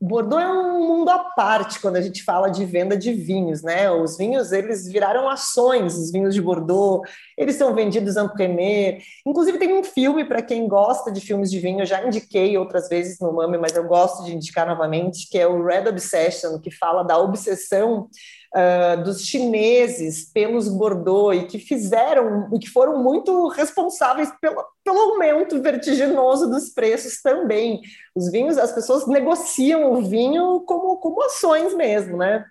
Bordeaux 0.00 0.42
é 0.42 0.48
um 0.48 0.86
mundo 0.86 1.10
à 1.10 1.18
parte 1.18 1.78
quando 1.78 1.96
a 1.96 2.00
gente 2.00 2.24
fala 2.24 2.48
de 2.48 2.64
venda 2.64 2.96
de 2.96 3.12
vinhos, 3.12 3.62
né? 3.62 3.90
Os 3.90 4.16
vinhos, 4.16 4.50
eles 4.50 4.86
viraram 4.88 5.28
ações, 5.28 5.94
os 5.94 6.10
vinhos 6.10 6.34
de 6.34 6.40
Bordeaux, 6.40 7.06
eles 7.36 7.56
são 7.56 7.74
vendidos 7.74 8.16
en 8.16 8.28
premier. 8.28 9.02
Inclusive 9.26 9.58
tem 9.58 9.74
um 9.78 9.84
filme 9.84 10.24
para 10.24 10.40
quem 10.40 10.66
gosta 10.66 11.12
de 11.12 11.20
filmes 11.20 11.50
de 11.50 11.60
vinho, 11.60 11.80
eu 11.80 11.86
já 11.86 12.06
indiquei 12.06 12.56
outras 12.56 12.88
vezes 12.88 13.18
no 13.20 13.32
Mami, 13.32 13.58
mas 13.58 13.76
eu 13.76 13.86
gosto 13.86 14.24
de 14.24 14.34
indicar 14.34 14.66
novamente, 14.66 15.28
que 15.28 15.38
é 15.38 15.46
o 15.46 15.62
Red 15.62 15.86
Obsession, 15.86 16.58
que 16.58 16.70
fala 16.70 17.02
da 17.02 17.18
obsessão 17.18 18.08
uh, 18.54 19.02
dos 19.02 19.26
chineses 19.26 20.30
pelos 20.32 20.68
Bordeaux 20.68 21.36
e 21.36 21.46
que 21.46 21.58
fizeram 21.58 22.48
e 22.52 22.58
que 22.58 22.68
foram 22.68 23.02
muito 23.02 23.48
responsáveis 23.48 24.30
pelo, 24.40 24.64
pelo 24.84 24.98
aumento 24.98 25.60
vertiginoso 25.60 26.48
dos 26.48 26.70
preços 26.70 27.20
também. 27.20 27.80
Os 28.14 28.30
vinhos, 28.30 28.58
as 28.58 28.72
pessoas 28.72 29.06
negociam 29.06 29.92
o 29.92 30.02
vinho 30.02 30.60
como, 30.60 30.96
como 30.96 31.22
ações 31.22 31.74
mesmo, 31.74 32.16
né? 32.16 32.44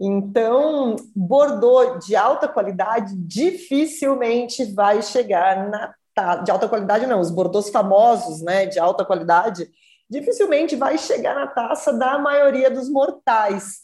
Então, 0.00 0.96
Bordeaux 1.14 2.04
de 2.04 2.16
alta 2.16 2.48
qualidade 2.48 3.14
dificilmente 3.16 4.64
vai 4.64 5.02
chegar 5.02 5.68
na 5.68 5.94
de 6.44 6.50
alta 6.52 6.68
qualidade 6.68 7.08
não, 7.08 7.18
os 7.18 7.30
Bordeaux 7.32 7.68
famosos, 7.70 8.40
né, 8.40 8.66
de 8.66 8.78
alta 8.78 9.04
qualidade, 9.04 9.68
dificilmente 10.08 10.76
vai 10.76 10.96
chegar 10.96 11.34
na 11.34 11.48
taça 11.48 11.92
da 11.92 12.18
maioria 12.18 12.70
dos 12.70 12.88
mortais. 12.88 13.80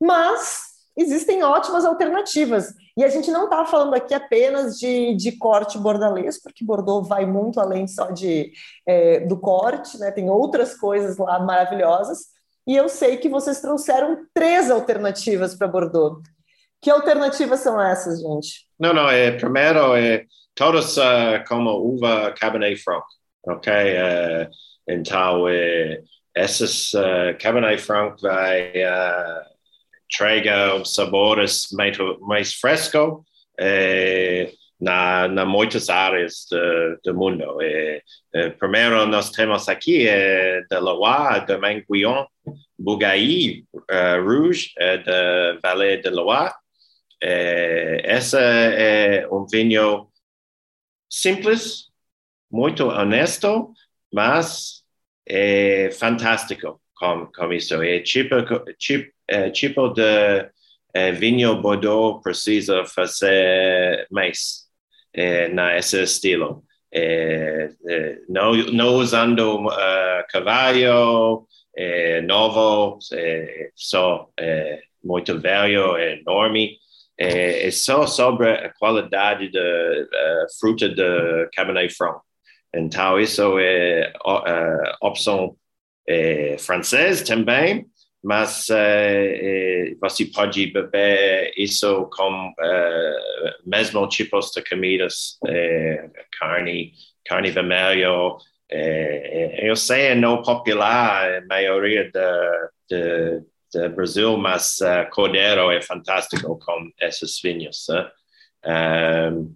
Mas 0.00 0.73
existem 0.96 1.42
ótimas 1.42 1.84
alternativas. 1.84 2.74
E 2.96 3.04
a 3.04 3.08
gente 3.08 3.30
não 3.30 3.44
está 3.44 3.64
falando 3.64 3.94
aqui 3.94 4.14
apenas 4.14 4.78
de, 4.78 5.14
de 5.16 5.32
corte 5.32 5.78
bordalês, 5.78 6.40
porque 6.40 6.64
Bordeaux 6.64 7.08
vai 7.08 7.26
muito 7.26 7.58
além 7.58 7.88
só 7.88 8.10
de, 8.10 8.52
é, 8.86 9.20
do 9.20 9.36
corte, 9.36 9.98
né? 9.98 10.10
tem 10.12 10.30
outras 10.30 10.76
coisas 10.76 11.16
lá 11.16 11.38
maravilhosas. 11.40 12.26
E 12.66 12.76
eu 12.76 12.88
sei 12.88 13.16
que 13.16 13.28
vocês 13.28 13.60
trouxeram 13.60 14.24
três 14.32 14.70
alternativas 14.70 15.54
para 15.54 15.68
Bordeaux. 15.68 16.22
Que 16.80 16.90
alternativas 16.90 17.60
são 17.60 17.80
essas, 17.80 18.20
gente? 18.20 18.66
Não, 18.78 18.92
não, 18.92 19.08
é, 19.08 19.32
primeiro 19.32 19.96
é 19.96 20.24
todas 20.54 20.96
uh, 20.96 21.42
como 21.48 21.70
uva 21.70 22.32
Cabernet 22.32 22.76
Franc, 22.82 23.04
ok? 23.46 23.72
Uh, 23.72 24.50
então, 24.88 25.48
é, 25.48 26.02
essas 26.34 26.92
uh, 26.92 27.36
Cabernet 27.40 27.80
Franc 27.80 28.20
vai 28.20 28.70
uh, 28.70 29.53
entrega 30.10 30.84
sabores 30.84 31.68
mais, 31.72 31.96
mais 32.20 32.54
fresco 32.54 33.24
eh, 33.58 34.52
na, 34.80 35.28
na 35.28 35.44
muitas 35.44 35.88
áreas 35.88 36.46
do, 36.50 36.98
do 37.04 37.14
mundo. 37.18 37.60
Eh, 37.62 38.02
eh, 38.34 38.50
primeiro, 38.50 39.06
nós 39.06 39.30
temos 39.30 39.68
aqui 39.68 40.06
eh, 40.06 40.62
de 40.70 40.78
Loire, 40.78 41.46
de 41.46 41.56
Manguillon, 41.56 42.26
Bougaï, 42.78 43.64
uh, 43.72 44.22
Rouge, 44.22 44.72
da 44.76 45.58
Vallée 45.62 45.98
de 45.98 46.10
Loire. 46.10 46.52
Eh, 47.22 48.02
essa 48.04 48.40
é 48.40 49.26
um 49.30 49.46
vinho 49.46 50.08
simples, 51.08 51.90
muito 52.50 52.88
honesto, 52.88 53.72
mas 54.12 54.84
é 55.26 55.90
fantástico 55.92 56.80
com, 56.94 57.26
com 57.34 57.52
isso. 57.52 57.80
É 57.82 58.00
tipo, 58.00 58.36
tipo 58.78 59.13
é, 59.28 59.50
tipo 59.50 59.88
de 59.88 60.48
é, 60.94 61.12
vinho 61.12 61.60
Bordeaux 61.60 62.22
precisa 62.22 62.84
fazer 62.84 64.06
mais 64.10 64.64
é, 65.12 65.48
nesse 65.48 66.02
estilo. 66.02 66.64
É, 66.92 67.70
é, 67.88 68.18
não, 68.28 68.54
não 68.54 68.94
usando 68.94 69.66
uh, 69.66 70.24
cavalo 70.30 71.46
é, 71.76 72.20
novo, 72.20 72.98
é, 73.12 73.70
só 73.74 74.28
é, 74.38 74.80
muito 75.02 75.40
velho, 75.40 75.98
enorme. 75.98 76.78
É, 77.18 77.66
é, 77.66 77.70
só 77.70 78.06
sobre 78.06 78.50
a 78.50 78.72
qualidade 78.74 79.50
da 79.50 80.46
fruta 80.58 80.88
de 80.88 81.48
Cabernet 81.54 81.94
Franc. 81.94 82.20
Então, 82.74 83.20
isso 83.20 83.58
é 83.58 84.12
uh, 84.26 85.06
opção 85.06 85.56
é, 86.08 86.56
francesa 86.58 87.24
também, 87.24 87.86
mas 88.24 88.68
uh, 88.70 89.98
você 90.00 90.24
pode 90.24 90.68
beber 90.68 91.52
isso 91.58 92.08
com 92.10 92.48
uh, 92.48 93.68
mesmo 93.68 94.08
tipos 94.08 94.50
de 94.50 94.62
comidas, 94.62 95.38
uh, 95.44 96.10
carne, 96.38 96.94
carne 97.26 97.50
vermelha. 97.50 98.08
eu 99.62 99.76
sei 99.76 100.06
é 100.06 100.14
não 100.14 100.40
popular 100.40 101.34
a 101.34 101.46
maioria 101.46 102.10
do 102.10 103.90
Brasil, 103.94 104.38
mas 104.38 104.78
cordeiro 105.12 105.70
é 105.70 105.82
fantástico 105.82 106.58
com 106.58 106.90
esses 107.02 107.38
vinhos. 107.42 107.86
Um, 108.64 109.54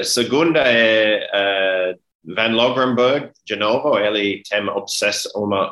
a 0.00 0.02
segunda 0.02 0.64
é 0.66 1.94
Van 2.24 2.54
Logrenberg, 2.54 3.30
de 3.46 3.56
novo, 3.56 3.98
ele 3.98 4.42
tem 4.48 4.60
uma 4.60 4.76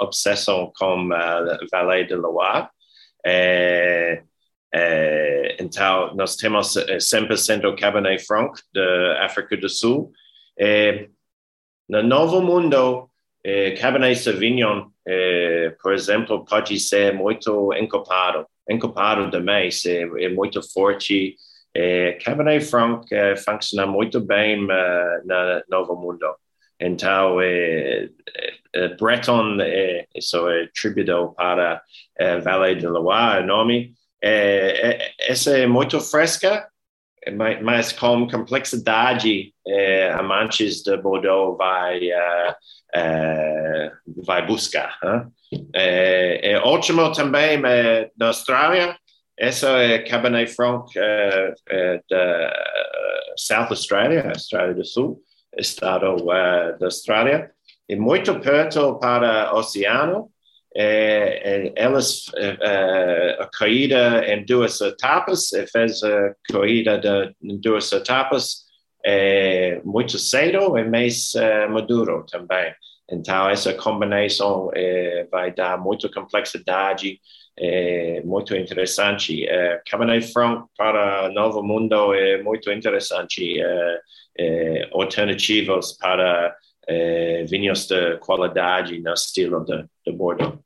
obsessão 0.03 0.72
com 0.76 1.09
uh, 1.09 1.66
Vallée 1.70 2.05
de 2.05 2.14
Loire. 2.14 2.68
É, 3.24 4.22
é, 4.72 5.57
então, 5.61 6.14
nós 6.14 6.36
temos 6.36 6.74
100% 6.74 7.64
eh, 7.64 7.76
Cabernet 7.76 8.24
Franc 8.24 8.61
da 8.72 9.24
África 9.24 9.57
do 9.57 9.68
Sul. 9.68 10.12
É, 10.59 11.09
no 11.88 12.03
Novo 12.03 12.40
Mundo, 12.40 13.11
é, 13.44 13.72
Cabernet 13.72 14.16
Sauvignon, 14.16 14.86
por 15.82 15.92
exemplo, 15.94 16.44
pode 16.44 16.78
ser 16.80 17.14
muito 17.14 17.72
encopado, 17.74 18.47
encopado 18.68 19.30
demais, 19.30 19.84
é 19.86 20.28
muito 20.28 20.61
forte. 20.72 21.36
É, 21.78 22.12
Cabernet 22.24 22.64
Franc 22.64 23.06
é, 23.12 23.36
funciona 23.36 23.86
muito 23.86 24.18
bem 24.18 24.66
no 24.66 25.62
Novo 25.68 25.94
Mundo. 25.94 26.34
Então, 26.80 27.38
é, 27.42 28.08
é, 28.74 28.88
Breton 28.88 29.58
é, 29.60 30.06
isso 30.14 30.48
é 30.48 30.68
tributo 30.74 31.34
para 31.36 31.82
a 32.18 32.38
Valley 32.38 32.76
de 32.76 32.86
Loire, 32.86 33.44
o 33.44 33.46
nome. 33.46 33.92
É, 34.24 35.12
essa 35.20 35.50
é 35.58 35.66
muito 35.66 36.00
fresca, 36.00 36.66
mas 37.62 37.92
com 37.92 38.26
complexidade, 38.26 39.52
é, 39.66 40.10
amantes 40.12 40.82
de 40.82 40.96
Bordeaux 40.96 41.58
vai, 41.58 42.00
vai 44.24 44.46
buscar. 44.46 44.98
É, 45.74 46.52
é, 46.52 46.58
ótimo 46.58 47.12
também 47.12 47.60
na 48.16 48.28
Austrália, 48.28 48.96
essa 49.39 49.68
é 49.82 49.99
Cabernet 49.99 50.53
Franc 50.55 50.91
uh, 50.99 52.03
da 52.09 52.64
South 53.37 53.68
Australia, 53.70 54.30
Austrália 54.34 54.74
do 54.74 54.84
Sul 54.84 55.22
estado 55.57 56.16
uh, 56.16 56.78
da 56.78 56.87
Austrália, 56.87 57.51
e 57.89 57.97
muito 57.97 58.39
perto 58.41 58.99
para 58.99 59.55
o 59.55 59.59
oceano. 59.59 60.30
É, 60.78 61.68
é, 61.68 61.72
elas 61.74 62.26
uh, 62.28 63.41
a 63.41 63.49
corrida 63.59 64.26
em 64.26 64.45
duas 64.45 64.78
etapas, 64.82 65.49
fez 65.72 66.03
a 66.03 66.34
corrida 66.51 66.99
de, 66.99 67.34
em 67.43 67.59
duas 67.59 67.91
etapas 67.93 68.66
é, 69.03 69.80
muito 69.84 70.18
cedo 70.18 70.76
e 70.76 70.84
mais 70.84 71.32
maduro 71.70 72.26
também. 72.30 72.74
Então, 73.11 73.49
essa 73.49 73.72
combinação 73.72 74.70
é, 74.74 75.26
vai 75.30 75.55
dar 75.55 75.78
muita 75.78 76.11
complexidade, 76.11 77.20
é 77.59 78.22
muito 78.24 78.54
interessante. 78.54 79.46
É, 79.46 79.80
Cabernet 79.88 80.32
Franc 80.32 80.66
para 80.76 81.30
Novo 81.30 81.62
Mundo 81.62 82.14
é 82.14 82.42
muito 82.42 82.70
interessante. 82.70 83.61
É, 83.61 84.00
é, 84.38 84.88
alternativas 84.92 85.92
para 85.96 86.54
é, 86.86 87.44
vinhos 87.44 87.86
de 87.86 88.16
qualidade 88.18 89.00
no 89.00 89.12
estilo 89.12 89.64
de, 89.64 89.84
de 90.04 90.12
Bordeaux. 90.12 90.59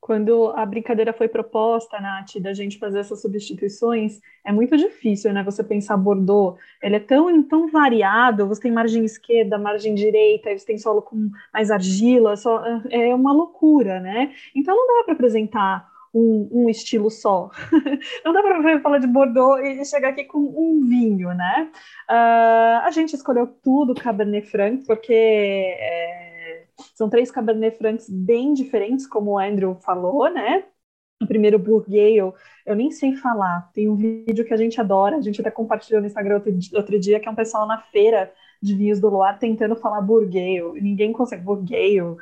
Quando 0.00 0.52
a 0.54 0.64
brincadeira 0.64 1.12
foi 1.12 1.26
proposta, 1.26 1.98
Nath, 2.00 2.36
da 2.40 2.52
gente 2.52 2.78
fazer 2.78 3.00
essas 3.00 3.20
substituições, 3.20 4.20
é 4.44 4.52
muito 4.52 4.76
difícil, 4.76 5.32
né? 5.32 5.42
Você 5.42 5.64
pensar 5.64 5.96
Bordeaux, 5.96 6.60
ele 6.80 6.94
é 6.94 7.00
tão, 7.00 7.42
tão 7.42 7.68
variado, 7.68 8.46
você 8.46 8.62
tem 8.62 8.70
margem 8.70 9.04
esquerda, 9.04 9.58
margem 9.58 9.96
direita, 9.96 10.56
você 10.56 10.64
tem 10.64 10.78
solo 10.78 11.02
com 11.02 11.28
mais 11.52 11.72
argila, 11.72 12.36
só, 12.36 12.62
é 12.88 13.12
uma 13.12 13.32
loucura, 13.32 13.98
né? 13.98 14.32
Então 14.54 14.76
não 14.76 14.98
dá 14.98 15.04
para 15.06 15.14
apresentar 15.14 15.95
um, 16.16 16.48
um 16.50 16.70
estilo 16.70 17.10
só. 17.10 17.50
Não 18.24 18.32
dá 18.32 18.42
para 18.42 18.80
falar 18.80 18.98
de 18.98 19.06
Bordeaux 19.06 19.60
e 19.62 19.84
chegar 19.84 20.08
aqui 20.08 20.24
com 20.24 20.38
um 20.38 20.88
vinho, 20.88 21.34
né? 21.34 21.70
Uh, 22.10 22.80
a 22.84 22.90
gente 22.90 23.14
escolheu 23.14 23.46
tudo 23.62 23.94
Cabernet 23.94 24.48
Franc, 24.48 24.86
porque 24.86 25.12
é, 25.12 26.64
são 26.94 27.10
três 27.10 27.30
Cabernet 27.30 27.76
Francs 27.76 28.08
bem 28.08 28.54
diferentes, 28.54 29.06
como 29.06 29.32
o 29.32 29.38
Andrew 29.38 29.74
falou, 29.74 30.30
né? 30.30 30.64
O 31.22 31.26
primeiro 31.26 31.58
Bourgueil, 31.58 32.34
eu 32.64 32.74
nem 32.74 32.90
sei 32.90 33.14
falar. 33.16 33.70
Tem 33.74 33.88
um 33.88 33.96
vídeo 33.96 34.44
que 34.44 34.54
a 34.54 34.56
gente 34.56 34.80
adora, 34.80 35.16
a 35.16 35.20
gente 35.20 35.40
até 35.40 35.50
compartilhou 35.50 36.00
no 36.00 36.06
Instagram 36.06 36.36
outro, 36.36 36.52
outro 36.74 36.98
dia, 36.98 37.20
que 37.20 37.28
é 37.28 37.30
um 37.30 37.34
pessoal 37.34 37.66
na 37.66 37.78
feira 37.78 38.32
de 38.62 38.74
vinhos 38.74 39.00
do 39.00 39.08
Loire 39.10 39.38
tentando 39.38 39.76
falar 39.76 40.00
Bourgueil. 40.00 40.74
Ninguém 40.74 41.12
consegue 41.12 41.42
Bourgueil. 41.42 42.16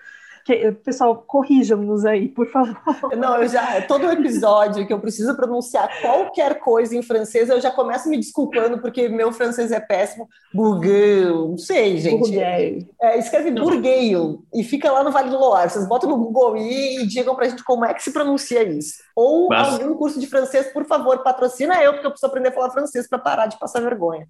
Que, 0.44 0.72
pessoal, 0.72 1.24
corrijam-nos 1.26 2.04
aí, 2.04 2.28
por 2.28 2.46
favor. 2.48 2.76
Não, 3.16 3.42
eu 3.42 3.48
já 3.48 3.80
todo 3.82 4.10
episódio 4.10 4.86
que 4.86 4.92
eu 4.92 5.00
preciso 5.00 5.34
pronunciar 5.34 5.88
qualquer 6.02 6.60
coisa 6.60 6.94
em 6.94 7.02
francês, 7.02 7.48
eu 7.48 7.58
já 7.62 7.70
começo 7.70 8.10
me 8.10 8.18
desculpando 8.18 8.78
porque 8.78 9.08
meu 9.08 9.32
francês 9.32 9.72
é 9.72 9.80
péssimo. 9.80 10.28
Burgueil, 10.52 11.48
não 11.48 11.56
sei, 11.56 11.96
gente. 11.96 12.18
Burgueil. 12.18 12.86
É, 13.00 13.18
escreve 13.18 13.52
burgueil 13.52 14.44
e 14.52 14.62
fica 14.62 14.92
lá 14.92 15.02
no 15.02 15.10
Vale 15.10 15.30
do 15.30 15.38
Loire. 15.38 15.70
Vocês 15.70 15.88
botam 15.88 16.10
no 16.10 16.18
Google 16.18 16.58
e, 16.58 17.02
e 17.02 17.06
digam 17.06 17.34
pra 17.34 17.48
gente 17.48 17.64
como 17.64 17.86
é 17.86 17.94
que 17.94 18.02
se 18.02 18.12
pronuncia 18.12 18.62
isso. 18.62 19.02
Ou 19.16 19.48
Mas... 19.48 19.80
algum 19.80 19.94
curso 19.94 20.20
de 20.20 20.26
francês, 20.26 20.70
por 20.74 20.84
favor, 20.84 21.22
patrocina 21.22 21.82
eu, 21.82 21.94
porque 21.94 22.06
eu 22.06 22.10
preciso 22.10 22.26
aprender 22.26 22.50
a 22.50 22.52
falar 22.52 22.70
francês 22.70 23.08
para 23.08 23.18
parar 23.18 23.46
de 23.46 23.58
passar 23.58 23.80
vergonha. 23.80 24.28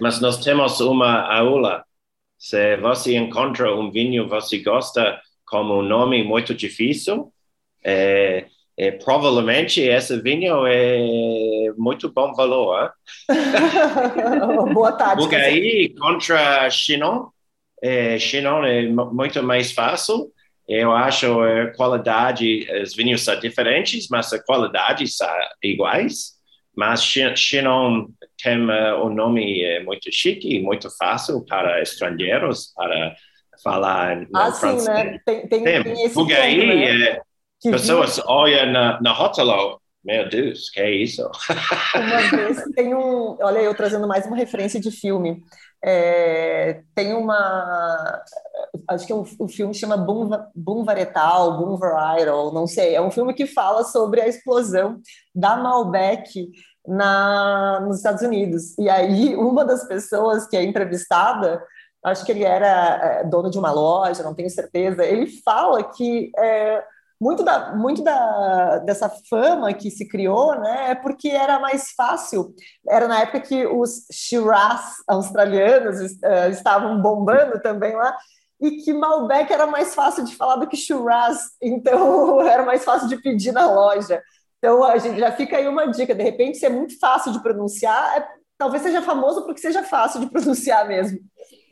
Mas 0.00 0.20
nós 0.20 0.36
temos 0.36 0.80
uma 0.80 1.34
aula. 1.34 1.84
Se 2.38 2.76
você 2.76 3.16
encontra 3.16 3.74
um 3.74 3.90
vinho 3.90 4.28
você 4.28 4.58
gosta 4.58 5.18
como 5.48 5.78
um 5.78 5.82
nome 5.82 6.22
muito 6.22 6.54
difícil, 6.54 7.32
é, 7.84 8.46
é, 8.76 8.92
provavelmente 8.92 9.80
esse 9.80 10.20
vinho 10.20 10.66
é 10.66 11.72
muito 11.76 12.12
bom 12.12 12.32
valor. 12.34 12.92
Boa 14.72 14.92
tarde. 14.92 15.22
Porque 15.22 15.36
aí, 15.36 15.94
contra 15.98 16.70
Chinon, 16.70 17.28
é, 17.82 18.18
Chinon 18.18 18.64
é 18.64 18.86
muito 18.86 19.42
mais 19.42 19.72
fácil. 19.72 20.30
Eu 20.68 20.92
acho 20.92 21.40
a 21.40 21.72
qualidade, 21.74 22.68
os 22.82 22.94
vinhos 22.94 23.22
são 23.22 23.38
diferentes, 23.40 24.06
mas 24.10 24.32
a 24.32 24.42
qualidade 24.42 25.08
são 25.08 25.28
iguais. 25.62 26.38
Mas 26.76 27.02
Chinon 27.02 28.06
tem 28.40 28.58
um 28.60 29.08
nome 29.08 29.64
é, 29.64 29.82
muito 29.82 30.12
chique, 30.12 30.60
muito 30.60 30.88
fácil 30.96 31.44
para 31.44 31.82
estrangeiros, 31.82 32.72
para 32.76 33.16
falar 33.62 34.26
ah, 34.34 34.52
francês. 34.52 34.82
Sim, 34.82 34.88
né? 34.88 35.18
Tem, 35.24 35.48
tem, 35.48 35.64
tem, 35.64 35.82
tem 35.82 36.04
esse 36.04 36.14
Porque 36.14 36.34
aí 36.34 36.66
né? 36.66 37.08
é, 37.08 37.22
pessoas 37.70 38.20
olham 38.26 38.72
na, 38.72 39.00
na 39.00 39.12
rótulo, 39.12 39.80
meu 40.04 40.28
Deus, 40.28 40.70
que 40.70 40.80
é 40.80 40.90
isso? 40.90 41.22
Uma 41.94 42.36
vez 42.36 42.62
tem 42.74 42.94
um, 42.94 43.36
olha 43.40 43.58
eu 43.58 43.74
trazendo 43.74 44.06
mais 44.06 44.26
uma 44.26 44.36
referência 44.36 44.80
de 44.80 44.90
filme. 44.90 45.42
É, 45.84 46.82
tem 46.94 47.14
uma, 47.14 48.22
acho 48.88 49.06
que 49.06 49.12
o, 49.12 49.22
é 49.22 49.26
o 49.38 49.48
filme 49.48 49.74
chama 49.74 49.96
Boom, 49.96 50.30
Boom 50.54 50.84
Varetal, 50.84 51.56
Boom 51.58 51.76
Varietal, 51.76 52.52
não 52.52 52.66
sei. 52.66 52.94
É 52.94 53.00
um 53.00 53.10
filme 53.10 53.34
que 53.34 53.46
fala 53.46 53.84
sobre 53.84 54.20
a 54.20 54.26
explosão 54.26 55.00
da 55.34 55.56
Malbec 55.56 56.48
na, 56.86 57.80
nos 57.80 57.98
Estados 57.98 58.22
Unidos. 58.22 58.76
E 58.78 58.88
aí 58.88 59.36
uma 59.36 59.64
das 59.64 59.86
pessoas 59.86 60.48
que 60.48 60.56
é 60.56 60.62
entrevistada 60.62 61.62
acho 62.08 62.24
que 62.24 62.32
ele 62.32 62.44
era 62.44 63.20
é, 63.20 63.24
dono 63.24 63.50
de 63.50 63.58
uma 63.58 63.70
loja, 63.70 64.22
não 64.22 64.34
tenho 64.34 64.50
certeza. 64.50 65.04
Ele 65.04 65.26
fala 65.42 65.82
que 65.84 66.30
é, 66.36 66.82
muito, 67.20 67.42
da, 67.42 67.74
muito 67.74 68.02
da, 68.02 68.78
dessa 68.78 69.08
fama 69.28 69.72
que 69.72 69.90
se 69.90 70.06
criou 70.08 70.58
né, 70.58 70.90
é 70.90 70.94
porque 70.94 71.28
era 71.28 71.58
mais 71.58 71.92
fácil. 71.92 72.54
Era 72.88 73.08
na 73.08 73.20
época 73.20 73.40
que 73.40 73.66
os 73.66 74.06
Shiraz 74.12 74.96
australianos 75.06 75.98
uh, 76.00 76.50
estavam 76.50 77.00
bombando 77.00 77.60
também 77.60 77.94
lá, 77.94 78.16
e 78.60 78.82
que 78.82 78.92
Malbec 78.92 79.52
era 79.52 79.66
mais 79.66 79.94
fácil 79.94 80.24
de 80.24 80.34
falar 80.34 80.56
do 80.56 80.66
que 80.66 80.76
Shiraz, 80.76 81.38
então 81.62 82.40
era 82.46 82.64
mais 82.64 82.84
fácil 82.84 83.08
de 83.08 83.16
pedir 83.16 83.52
na 83.52 83.66
loja. 83.66 84.22
Então, 84.58 84.82
a 84.82 84.98
gente 84.98 85.18
já 85.18 85.30
fica 85.32 85.56
aí 85.56 85.68
uma 85.68 85.86
dica: 85.86 86.14
de 86.14 86.22
repente, 86.22 86.58
se 86.58 86.66
é 86.66 86.68
muito 86.68 86.98
fácil 86.98 87.32
de 87.32 87.40
pronunciar, 87.40 88.18
é, 88.18 88.28
talvez 88.58 88.82
seja 88.82 89.00
famoso 89.00 89.44
porque 89.44 89.60
seja 89.60 89.82
fácil 89.82 90.20
de 90.20 90.26
pronunciar 90.30 90.86
mesmo. 90.86 91.18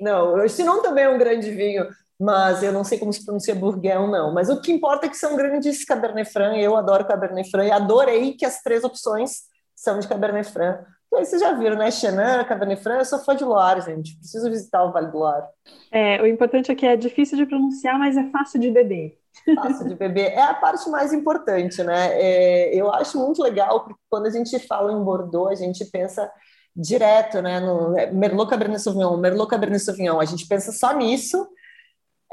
Não, 0.00 0.34
o 0.34 0.48
Chinon 0.48 0.80
também 0.80 1.04
é 1.04 1.08
um 1.08 1.18
grande 1.18 1.50
vinho, 1.50 1.86
mas 2.18 2.62
eu 2.62 2.72
não 2.72 2.84
sei 2.84 2.98
como 2.98 3.12
se 3.12 3.24
pronuncia 3.24 3.54
Bourguignon, 3.54 4.06
não. 4.06 4.32
Mas 4.32 4.48
o 4.48 4.60
que 4.60 4.72
importa 4.72 5.06
é 5.06 5.08
que 5.08 5.16
são 5.16 5.36
grandes 5.36 5.84
Cabernet 5.84 6.30
Franc, 6.30 6.58
eu 6.58 6.76
adoro 6.76 7.06
Cabernet 7.06 7.50
Franc 7.50 7.68
e 7.68 7.72
adorei 7.72 8.34
que 8.34 8.46
as 8.46 8.62
três 8.62 8.84
opções 8.84 9.42
são 9.74 9.98
de 9.98 10.08
Cabernet 10.08 10.50
Franc. 10.50 10.84
E 11.12 11.16
aí 11.16 11.24
vocês 11.24 11.40
já 11.40 11.52
viram, 11.52 11.76
né? 11.76 11.90
Chenin, 11.90 12.44
Cabernet 12.48 12.82
Franc, 12.82 12.98
eu 12.98 13.04
sou 13.04 13.18
fã 13.20 13.34
de 13.34 13.44
Loire, 13.44 13.80
gente. 13.80 14.16
Preciso 14.18 14.50
visitar 14.50 14.84
o 14.84 14.92
Vale 14.92 15.10
do 15.10 15.18
Loire. 15.18 15.46
É, 15.90 16.20
o 16.20 16.26
importante 16.26 16.70
é 16.70 16.74
que 16.74 16.86
é 16.86 16.96
difícil 16.96 17.36
de 17.36 17.46
pronunciar, 17.46 17.98
mas 17.98 18.16
é 18.16 18.28
fácil 18.30 18.60
de 18.60 18.70
beber. 18.70 19.18
Fácil 19.54 19.88
de 19.88 19.94
beber. 19.94 20.32
É 20.32 20.42
a 20.42 20.54
parte 20.54 20.88
mais 20.90 21.12
importante, 21.12 21.82
né? 21.82 22.08
É, 22.12 22.74
eu 22.74 22.92
acho 22.92 23.18
muito 23.18 23.42
legal, 23.42 23.84
porque 23.84 24.00
quando 24.10 24.26
a 24.26 24.30
gente 24.30 24.58
fala 24.60 24.92
em 24.92 25.02
Bordeaux, 25.02 25.50
a 25.50 25.54
gente 25.54 25.84
pensa 25.86 26.30
direto, 26.76 27.40
né? 27.40 27.58
No 27.58 27.96
é, 27.98 28.10
Merlot 28.10 28.50
Cabernet 28.50 28.82
Sauvignon, 28.82 29.16
Merlot 29.16 29.48
Cabernet 29.48 29.82
Sauvignon, 29.82 30.20
a 30.20 30.24
gente 30.24 30.46
pensa 30.46 30.70
só 30.72 30.92
nisso, 30.92 31.48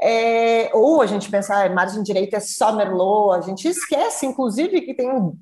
é, 0.00 0.70
ou 0.74 1.00
a 1.00 1.06
gente 1.06 1.30
pensa, 1.30 1.64
ah, 1.64 1.68
margem 1.70 2.02
direita 2.02 2.36
é 2.36 2.40
só 2.40 2.72
Merlot, 2.72 3.38
a 3.38 3.40
gente 3.40 3.66
esquece, 3.66 4.26
inclusive, 4.26 4.82
que 4.82 4.92
tem 4.92 5.32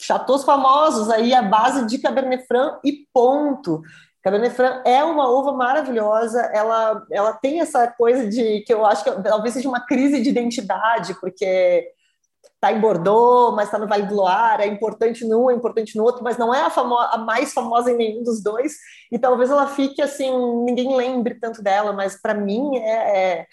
chateaus 0.00 0.44
famosos 0.44 1.10
aí 1.10 1.34
à 1.34 1.42
base 1.42 1.86
de 1.86 1.98
Cabernet 1.98 2.46
Franc 2.46 2.78
e 2.84 3.06
ponto. 3.12 3.82
Cabernet 4.22 4.54
Franc 4.54 4.82
é 4.88 5.04
uma 5.04 5.28
uva 5.28 5.52
maravilhosa, 5.52 6.40
ela, 6.52 7.04
ela 7.12 7.32
tem 7.34 7.60
essa 7.60 7.86
coisa 7.88 8.26
de 8.28 8.62
que 8.62 8.72
eu 8.72 8.84
acho 8.86 9.04
que 9.04 9.10
talvez 9.22 9.54
seja 9.54 9.68
uma 9.68 9.86
crise 9.86 10.20
de 10.20 10.30
identidade, 10.30 11.14
porque 11.20 11.92
está 12.56 12.72
em 12.72 12.80
Bordeaux, 12.80 13.54
mas 13.54 13.66
está 13.66 13.78
no 13.78 13.86
Vale 13.86 14.06
do 14.06 14.14
Loire, 14.14 14.62
é 14.62 14.66
importante 14.66 15.24
num, 15.24 15.50
é 15.50 15.54
importante 15.54 15.96
no 15.96 16.02
outro, 16.02 16.24
mas 16.24 16.36
não 16.36 16.54
é 16.54 16.62
a, 16.62 16.72
a 17.12 17.18
mais 17.18 17.52
famosa 17.52 17.90
em 17.90 17.96
nenhum 17.96 18.22
dos 18.22 18.42
dois, 18.42 18.74
e 19.12 19.18
talvez 19.18 19.50
ela 19.50 19.68
fique 19.68 20.02
assim, 20.02 20.30
ninguém 20.64 20.96
lembre 20.96 21.34
tanto 21.38 21.62
dela, 21.62 21.92
mas 21.92 22.20
para 22.20 22.34
mim 22.34 22.76
é, 22.78 23.40
é, 23.40 23.46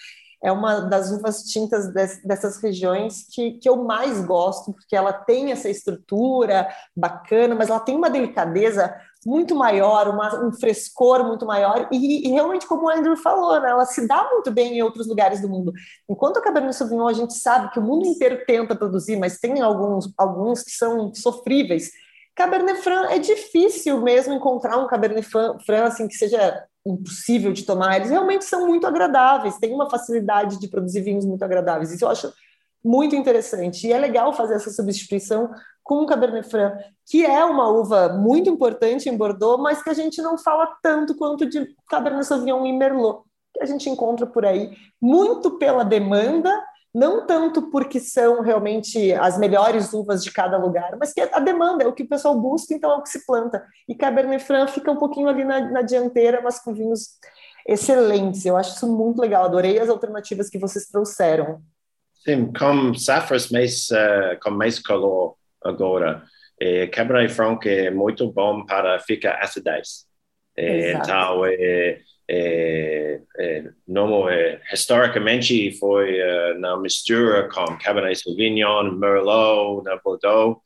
é, 0.44 0.52
uma 0.52 0.80
das 0.82 1.12
uvas 1.12 1.44
tintas 1.44 1.94
des, 1.94 2.22
dessas 2.24 2.58
regiões 2.62 3.28
que, 3.30 3.52
que 3.60 3.68
eu 3.68 3.84
mais 3.84 4.24
gosto, 4.26 4.74
porque 4.74 4.96
ela 4.96 5.12
tem 5.12 5.52
essa 5.52 5.70
estrutura 5.70 6.70
bacana, 6.96 7.56
mas 7.56 7.70
ela 7.70 7.82
tem 7.82 7.96
uma 7.96 8.10
delicadeza 8.10 8.96
muito 9.26 9.56
maior, 9.56 10.08
uma, 10.08 10.46
um 10.46 10.52
frescor 10.52 11.26
muito 11.26 11.46
maior, 11.46 11.88
e, 11.92 12.28
e, 12.28 12.32
realmente, 12.32 12.68
como 12.68 12.86
o 12.86 12.90
Andrew 12.90 13.16
falou, 13.16 13.60
né, 13.60 13.70
ela 13.70 13.86
se 13.86 14.08
dá 14.08 14.30
muito 14.32 14.52
bem 14.52 14.78
em 14.78 14.82
outros 14.82 15.08
lugares 15.08 15.42
do 15.42 15.50
mundo. 15.50 15.74
Enquanto 16.10 16.38
a 16.38 16.42
Cabernet 16.42 16.76
Sauvignon 16.76 17.08
a 17.08 17.14
gente 17.14 17.34
sabe 17.34 17.72
que 17.72 17.80
o 17.80 17.82
mundo 17.82 18.06
inteiro 18.06 18.44
tenta 18.46 18.76
produzir, 18.76 19.16
mas 19.16 19.40
tem 19.40 19.62
alguns, 19.62 20.14
alguns 20.18 20.64
que 20.64 20.72
são 20.72 21.14
sofríveis. 21.14 21.92
Cabernet 22.36 22.82
Franc 22.82 23.14
é 23.14 23.20
difícil 23.20 24.02
mesmo 24.02 24.34
encontrar 24.34 24.78
um 24.78 24.88
Cabernet 24.88 25.28
Franc 25.28 25.62
assim, 25.84 26.08
que 26.08 26.16
seja 26.16 26.66
impossível 26.86 27.54
de 27.54 27.64
tomar. 27.64 27.98
Eles 27.98 28.10
realmente 28.10 28.44
são 28.46 28.68
muito 28.68 28.86
agradáveis, 28.86 29.58
têm 29.58 29.74
uma 29.74 29.90
facilidade 29.90 30.60
de 30.60 30.68
produzir 30.68 31.02
vinhos 31.02 31.26
muito 31.26 31.44
agradáveis. 31.44 31.92
Isso 31.92 32.04
eu 32.04 32.10
acho 32.10 32.34
muito 32.84 33.16
interessante. 33.16 33.88
E 33.88 33.94
é 33.94 33.98
legal 33.98 34.34
fazer 34.34 34.56
essa 34.56 34.70
substituição 34.70 35.50
com 35.84 36.06
Cabernet 36.06 36.48
Franc, 36.50 36.82
que 37.06 37.26
é 37.26 37.44
uma 37.44 37.68
uva 37.70 38.10
muito 38.10 38.50
importante 38.50 39.10
em 39.10 39.18
Bordeaux, 39.18 39.62
mas 39.62 39.84
que 39.84 39.90
a 39.90 39.94
gente 39.94 40.22
não 40.22 40.38
fala 40.38 40.74
tanto 40.82 41.16
quanto 41.16 41.46
de 41.46 41.68
Cabernet 41.90 42.26
Sauvignon 42.26 42.66
e 42.66 42.72
Merlot, 42.72 43.24
que 43.54 43.62
a 43.62 43.66
gente 43.66 43.90
encontra 43.90 44.26
por 44.26 44.46
aí, 44.46 44.72
muito 45.02 45.58
pela 45.58 45.84
demanda, 45.84 46.50
não 46.94 47.26
tanto 47.26 47.70
porque 47.70 48.00
são 48.00 48.42
realmente 48.42 49.12
as 49.14 49.38
melhores 49.38 49.94
uvas 49.94 50.24
de 50.24 50.32
cada 50.32 50.58
lugar, 50.58 50.96
mas 51.00 51.12
que 51.12 51.22
a 51.22 51.40
demanda 51.40 51.84
é 51.84 51.88
o 51.88 51.94
que 51.94 52.04
o 52.04 52.08
pessoal 52.08 52.40
busca, 52.40 52.74
então 52.74 52.92
é 52.92 52.96
o 52.96 53.02
que 53.02 53.10
se 53.10 53.26
planta. 53.26 53.66
E 53.88 53.96
Cabernet 53.96 54.44
Franc 54.44 54.72
fica 54.72 54.92
um 54.92 54.98
pouquinho 54.98 55.28
ali 55.28 55.44
na, 55.44 55.60
na 55.60 55.82
dianteira, 55.82 56.40
mas 56.42 56.60
com 56.60 56.74
vinhos 56.74 57.18
excelentes. 57.68 58.46
Eu 58.46 58.56
acho 58.56 58.76
isso 58.76 58.88
muito 58.88 59.20
legal. 59.20 59.46
Adorei 59.46 59.80
as 59.80 59.90
alternativas 59.90 60.50
que 60.50 60.60
vocês 60.60 60.86
trouxeram. 60.86 61.62
Sim, 62.24 62.54
com 62.54 62.94
safras 62.94 63.50
mais, 63.50 63.90
uh, 63.90 64.40
com 64.42 64.52
mais 64.52 64.80
calor 64.80 65.36
agora. 65.64 66.24
É, 66.60 66.88
Cabernet 66.88 67.34
Franc 67.34 67.68
é 67.68 67.90
muito 67.90 68.32
bom 68.32 68.66
para 68.66 69.00
ficar 69.00 69.40
acidez. 69.42 70.06
É, 70.56 70.94
então, 70.94 71.46
é, 71.46 72.00
é, 72.30 73.20
é, 73.40 73.64
não, 73.88 74.30
é, 74.30 74.62
historicamente 74.72 75.78
foi 75.78 76.22
uh, 76.22 76.60
na 76.60 76.78
mistura 76.78 77.50
com 77.50 77.78
Cabernet 77.78 78.22
Sauvignon, 78.22 78.92
Merlot, 78.92 79.84
na 79.84 79.98
Bordeaux, 79.98 80.58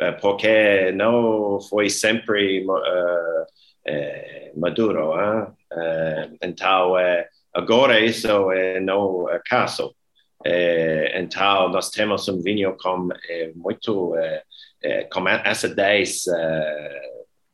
uh, 0.00 0.20
porque 0.20 0.92
não 0.92 1.60
foi 1.60 1.90
sempre 1.90 2.64
uh, 2.64 3.46
maduro. 4.56 5.12
então, 6.42 6.94
agora 7.52 8.00
isso 8.00 8.50
é 8.52 8.80
não 8.80 9.28
é 9.28 9.40
caso. 9.44 9.94
É, 10.44 11.20
então, 11.20 11.68
nós 11.68 11.90
temos 11.90 12.28
um 12.28 12.40
vinho 12.40 12.76
com 12.76 13.08
é, 13.28 13.52
muito 13.54 14.16
é, 14.16 14.42
é 14.82 15.04
com 15.04 15.28
essa 15.28 15.68
10 15.68 16.26
é, 16.28 17.00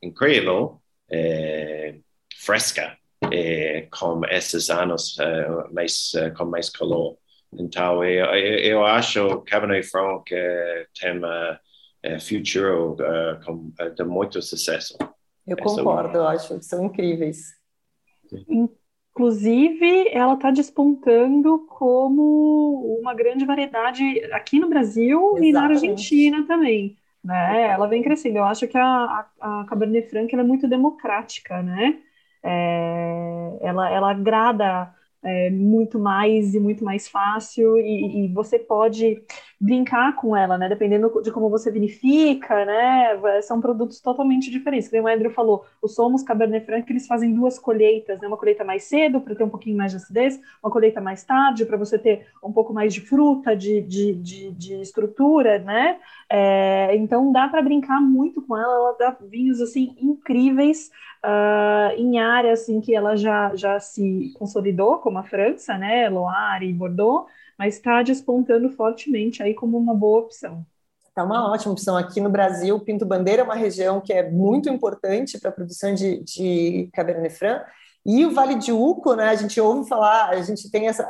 incrível, 0.01 0.81
é, 1.11 1.95
fresca, 2.37 2.97
com 3.91 4.21
esses 4.25 4.69
anos 4.69 5.17
mais, 5.71 6.13
com 6.37 6.45
mais 6.45 6.69
calor. 6.69 7.17
Então, 7.53 8.03
eu, 8.03 8.25
eu 8.25 8.85
acho 8.85 9.41
que 9.41 9.51
Cabernet 9.51 9.85
Franc 9.87 10.23
tem 10.99 11.19
uh, 12.05 12.19
futuro 12.19 12.93
uh, 12.93 13.43
com, 13.45 13.71
uh, 13.81 13.93
de 13.93 14.03
muito 14.03 14.41
sucesso. 14.41 14.97
Eu 15.45 15.57
concordo, 15.57 16.17
eu 16.17 16.27
acho 16.27 16.59
que 16.59 16.65
são 16.65 16.85
incríveis. 16.85 17.55
Inclusive, 19.19 20.07
ela 20.13 20.35
está 20.35 20.49
despontando 20.49 21.59
como 21.67 22.97
uma 23.01 23.13
grande 23.13 23.43
variedade 23.43 24.01
aqui 24.31 24.57
no 24.59 24.69
Brasil 24.69 25.35
Exatamente. 25.35 25.49
e 25.49 25.51
na 25.51 25.63
Argentina 25.65 26.47
também. 26.47 26.97
Né? 27.21 27.67
Ela 27.67 27.85
vem 27.85 28.01
crescendo. 28.01 28.37
Eu 28.37 28.45
acho 28.45 28.65
que 28.65 28.77
a, 28.77 29.27
a, 29.41 29.61
a 29.61 29.65
Cabernet 29.65 30.09
Franc 30.09 30.33
é 30.33 30.41
muito 30.41 30.69
democrática, 30.69 31.61
né? 31.61 31.97
É, 32.41 33.57
ela, 33.59 33.91
ela 33.91 34.11
agrada 34.11 34.95
é, 35.23 35.49
muito 35.49 35.99
mais 35.99 36.55
e 36.55 36.59
muito 36.59 36.83
mais 36.83 37.07
fácil 37.07 37.77
e, 37.77 38.25
e, 38.25 38.27
você 38.29 38.57
pode 38.57 39.21
brincar 39.59 40.15
com 40.15 40.35
ela, 40.35 40.57
né? 40.57 40.69
Dependendo 40.69 41.21
de 41.21 41.31
como 41.31 41.49
você 41.49 41.69
vinifica, 41.69 42.63
né? 42.63 43.19
São 43.41 43.59
produtos 43.59 43.99
totalmente 43.99 44.49
diferentes. 44.49 44.89
Como 44.89 45.03
o 45.03 45.07
Andrew 45.07 45.31
falou, 45.31 45.65
os 45.81 45.93
Somos 45.93 46.23
Cabernet 46.23 46.65
Franc, 46.65 46.89
eles 46.89 47.05
fazem 47.05 47.33
duas 47.33 47.59
colheitas, 47.59 48.21
né? 48.21 48.27
Uma 48.27 48.37
colheita 48.37 48.63
mais 48.63 48.83
cedo 48.83 49.19
para 49.19 49.35
ter 49.35 49.43
um 49.43 49.49
pouquinho 49.49 49.75
mais 49.75 49.91
de 49.91 49.97
acidez, 49.97 50.39
uma 50.63 50.71
colheita 50.71 51.01
mais 51.01 51.23
tarde 51.23 51.65
para 51.65 51.75
você 51.75 51.99
ter 51.99 52.27
um 52.41 52.53
pouco 52.53 52.73
mais 52.73 52.93
de 52.93 53.01
fruta, 53.01 53.55
de, 53.55 53.81
de, 53.81 54.13
de, 54.13 54.51
de 54.51 54.81
estrutura, 54.81 55.59
né? 55.59 55.99
É, 56.29 56.95
então 56.95 57.31
dá 57.31 57.49
para 57.49 57.61
brincar 57.61 57.99
muito 57.99 58.41
com 58.41 58.55
ela, 58.55 58.73
ela 58.73 58.95
dá 58.97 59.17
vinhos 59.27 59.59
assim 59.59 59.95
incríveis 59.99 60.89
uh, 61.23 61.93
em 61.97 62.19
áreas 62.19 62.69
em 62.69 62.79
que 62.79 62.95
ela 62.95 63.15
já, 63.15 63.55
já 63.55 63.79
se 63.79 64.31
consolidou, 64.37 64.97
como 65.09 65.17
a 65.17 65.23
França, 65.23 65.77
né? 65.77 66.07
Loire 66.07 66.69
e 66.69 66.73
Bordeaux 66.73 67.27
mas 67.59 67.75
está 67.75 68.01
despontando 68.01 68.69
fortemente 68.69 69.43
aí 69.43 69.53
como 69.53 69.77
uma 69.77 69.93
boa 69.93 70.21
opção. 70.21 70.65
Está 71.09 71.25
uma 71.25 71.51
ótima 71.51 71.73
opção. 71.73 71.97
Aqui 71.97 72.21
no 72.21 72.29
Brasil, 72.29 72.79
Pinto 72.79 73.05
Bandeira 73.05 73.41
é 73.41 73.43
uma 73.43 73.55
região 73.55 73.99
que 73.99 74.13
é 74.13 74.31
muito 74.31 74.69
importante 74.69 75.37
para 75.37 75.49
a 75.49 75.53
produção 75.53 75.93
de, 75.93 76.23
de 76.23 76.89
Cabernet 76.93 77.35
Franc. 77.35 77.65
E 78.05 78.25
o 78.25 78.31
Vale 78.31 78.55
de 78.55 78.71
Uco, 78.71 79.13
né? 79.13 79.27
A 79.27 79.35
gente 79.35 79.59
ouve 79.59 79.89
falar, 79.89 80.29
a 80.29 80.41
gente 80.41 80.71
tem 80.71 80.87
essa. 80.87 81.03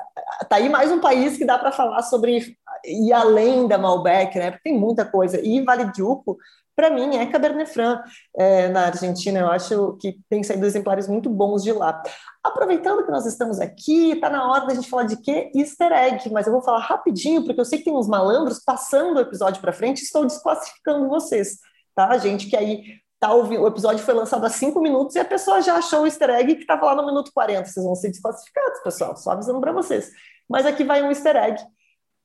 Tá 0.50 0.56
aí 0.56 0.70
mais 0.70 0.91
um 0.91 1.00
país 1.00 1.38
que 1.38 1.45
dá 1.45 1.60
para 1.60 1.72
falar 1.72 2.02
sobre 2.02 2.58
e 2.84 3.14
além 3.14 3.68
da 3.68 3.78
Malbec, 3.78 4.39
né? 4.39 4.50
Porque 4.50 4.72
tem 4.72 4.80
muita 4.80 5.06
coisa. 5.06 5.39
E 5.39 5.62
Vale 5.62 5.91
de 5.91 6.02
Uco 6.02 6.36
para 6.80 6.89
mim 6.89 7.17
é 7.17 7.25
Cabernet 7.25 7.69
Franc 7.69 8.09
é, 8.34 8.69
na 8.69 8.86
Argentina. 8.86 9.39
Eu 9.41 9.47
acho 9.47 9.97
que 9.99 10.17
tem 10.30 10.41
saído 10.41 10.65
exemplares 10.65 11.09
muito 11.09 11.30
bons 11.30 11.61
de 11.61 11.73
lá. 11.73 12.01
Aproveitando 12.41 13.03
que 13.03 13.11
nós 13.11 13.25
estamos 13.25 13.59
aqui, 13.59 14.11
está 14.11 14.30
na 14.30 14.49
hora 14.49 14.65
da 14.65 14.73
gente 14.73 14.89
falar 14.89 15.03
de 15.03 15.17
quê? 15.17 15.51
Easter 15.53 15.91
egg, 15.91 16.32
mas 16.32 16.47
eu 16.47 16.53
vou 16.53 16.61
falar 16.61 16.80
rapidinho, 16.80 17.43
porque 17.43 17.59
eu 17.59 17.65
sei 17.65 17.80
que 17.80 17.84
tem 17.84 17.93
uns 17.93 18.07
malandros 18.07 18.63
passando 18.63 19.17
o 19.17 19.19
episódio 19.19 19.59
para 19.59 19.73
frente 19.73 20.03
estou 20.03 20.25
desclassificando 20.25 21.09
vocês, 21.09 21.57
tá, 21.93 22.17
gente? 22.17 22.47
Que 22.47 22.55
aí 22.55 22.82
tá 23.19 23.34
ouvindo, 23.34 23.61
o 23.63 23.67
episódio 23.67 24.01
foi 24.01 24.13
lançado 24.13 24.45
há 24.45 24.49
cinco 24.49 24.80
minutos 24.80 25.17
e 25.17 25.19
a 25.19 25.25
pessoa 25.25 25.61
já 25.61 25.75
achou 25.75 26.03
o 26.03 26.05
easter 26.07 26.30
egg 26.30 26.55
que 26.55 26.61
estava 26.61 26.86
lá 26.86 26.95
no 26.95 27.05
minuto 27.05 27.30
40. 27.34 27.65
Vocês 27.65 27.86
vão 27.86 27.93
ser 27.93 28.07
desclassificados, 28.07 28.80
pessoal, 28.80 29.17
só 29.17 29.32
avisando 29.32 29.59
para 29.59 29.73
vocês. 29.73 30.11
Mas 30.47 30.65
aqui 30.65 30.86
vai 30.86 31.03
um 31.03 31.09
easter 31.09 31.36
egg. 31.36 31.61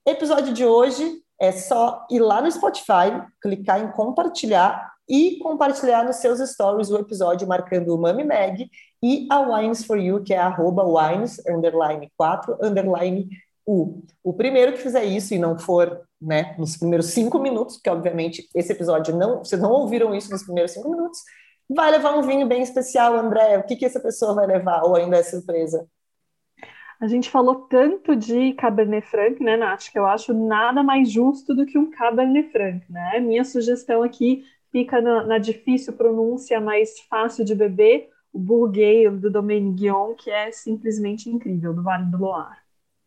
Episódio 0.06 0.52
de 0.52 0.64
hoje 0.64 1.23
é 1.44 1.52
só 1.52 2.06
ir 2.10 2.20
lá 2.20 2.40
no 2.40 2.50
Spotify, 2.50 3.22
clicar 3.40 3.80
em 3.80 3.90
compartilhar 3.92 4.92
e 5.08 5.38
compartilhar 5.38 6.04
nos 6.04 6.16
seus 6.16 6.38
stories 6.50 6.90
o 6.90 6.98
episódio 6.98 7.46
marcando 7.46 7.94
o 7.94 8.00
Mami 8.00 8.24
Mag 8.24 8.70
e 9.02 9.26
a 9.30 9.40
Wines 9.40 9.84
for 9.84 9.98
You, 9.98 10.22
que 10.22 10.32
é 10.32 10.38
arroba 10.38 10.82
wines, 10.82 11.38
underline 11.46 12.10
4, 12.16 12.58
underline 12.62 13.28
U. 13.66 14.02
O 14.22 14.32
primeiro 14.32 14.72
que 14.72 14.78
fizer 14.78 15.04
isso 15.04 15.34
e 15.34 15.38
não 15.38 15.58
for 15.58 16.02
né, 16.20 16.54
nos 16.58 16.76
primeiros 16.76 17.06
cinco 17.06 17.38
minutos, 17.38 17.76
porque 17.76 17.90
obviamente 17.90 18.48
esse 18.54 18.72
episódio 18.72 19.14
não, 19.14 19.38
vocês 19.38 19.60
não 19.60 19.70
ouviram 19.70 20.14
isso 20.14 20.30
nos 20.30 20.42
primeiros 20.42 20.72
cinco 20.72 20.90
minutos, 20.90 21.20
vai 21.68 21.90
levar 21.90 22.16
um 22.16 22.22
vinho 22.22 22.46
bem 22.46 22.62
especial, 22.62 23.14
André. 23.14 23.58
O 23.58 23.64
que, 23.64 23.76
que 23.76 23.84
essa 23.84 24.00
pessoa 24.00 24.34
vai 24.34 24.46
levar? 24.46 24.82
Ou 24.84 24.96
ainda 24.96 25.18
é 25.18 25.22
surpresa? 25.22 25.86
A 27.04 27.06
gente 27.06 27.28
falou 27.28 27.56
tanto 27.56 28.16
de 28.16 28.54
Cabernet 28.54 29.06
Franc, 29.06 29.38
né, 29.44 29.58
Nath, 29.58 29.90
que 29.92 29.98
eu 29.98 30.06
acho 30.06 30.32
nada 30.32 30.82
mais 30.82 31.12
justo 31.12 31.54
do 31.54 31.66
que 31.66 31.76
um 31.76 31.90
Cabernet 31.90 32.50
Franc, 32.50 32.82
né? 32.90 33.20
Minha 33.20 33.44
sugestão 33.44 34.02
aqui 34.02 34.42
fica 34.72 35.02
na, 35.02 35.22
na 35.22 35.36
difícil 35.36 35.92
pronúncia, 35.92 36.58
mais 36.62 36.98
fácil 37.00 37.44
de 37.44 37.54
beber, 37.54 38.08
o 38.32 38.38
Bourgueil 38.38 39.18
do 39.18 39.30
Domaine 39.30 39.74
Guion, 39.74 40.14
que 40.14 40.30
é 40.30 40.50
simplesmente 40.50 41.28
incrível, 41.28 41.74
do 41.74 41.82
Vale 41.82 42.06
do 42.06 42.16
Loire. 42.16 42.56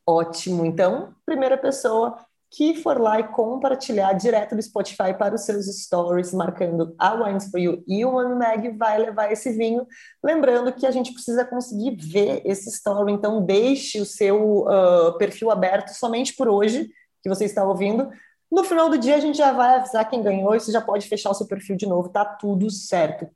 Ótimo. 0.06 0.64
Então, 0.64 1.16
primeira 1.26 1.58
pessoa 1.58 2.20
que 2.50 2.76
for 2.82 3.00
lá 3.00 3.20
e 3.20 3.28
compartilhar 3.28 4.14
direto 4.14 4.56
do 4.56 4.62
Spotify 4.62 5.14
para 5.18 5.36
os 5.36 5.42
seus 5.42 5.66
stories, 5.66 6.34
marcando 6.34 6.96
a 6.98 7.14
Wines 7.14 7.50
for 7.50 7.60
You 7.60 7.84
e 7.88 8.06
o 8.06 8.16
One 8.16 8.36
Mag, 8.36 8.70
vai 8.78 8.98
levar 8.98 9.32
esse 9.32 9.52
vinho. 9.52 9.86
Lembrando 10.24 10.72
que 10.74 10.86
a 10.86 10.92
gente 10.92 11.14
precisa 11.14 11.44
conseguir 11.46 11.96
ver 11.98 12.42
esse 12.46 12.70
story, 12.70 13.12
então 13.12 13.46
deixe 13.46 14.00
o 14.00 14.06
seu 14.06 14.62
uh, 14.62 15.18
perfil 15.18 15.52
aberto 15.52 15.90
somente 15.90 16.36
por 16.36 16.48
hoje, 16.48 16.90
que 17.22 17.30
você 17.30 17.46
está 17.46 17.66
ouvindo, 17.66 18.10
no 18.52 18.64
final 18.64 18.90
do 18.90 18.98
dia 18.98 19.16
a 19.16 19.20
gente 19.20 19.38
já 19.38 19.52
vai 19.52 19.76
avisar 19.76 20.10
quem 20.10 20.24
ganhou 20.24 20.56
e 20.56 20.60
você 20.60 20.72
já 20.72 20.82
pode 20.82 21.08
fechar 21.08 21.30
o 21.32 21.34
seu 21.34 21.46
perfil 21.46 21.76
de 21.76 21.86
novo, 21.86 22.10
tá 22.10 22.24
tudo 22.24 22.70
certo. 22.70 23.28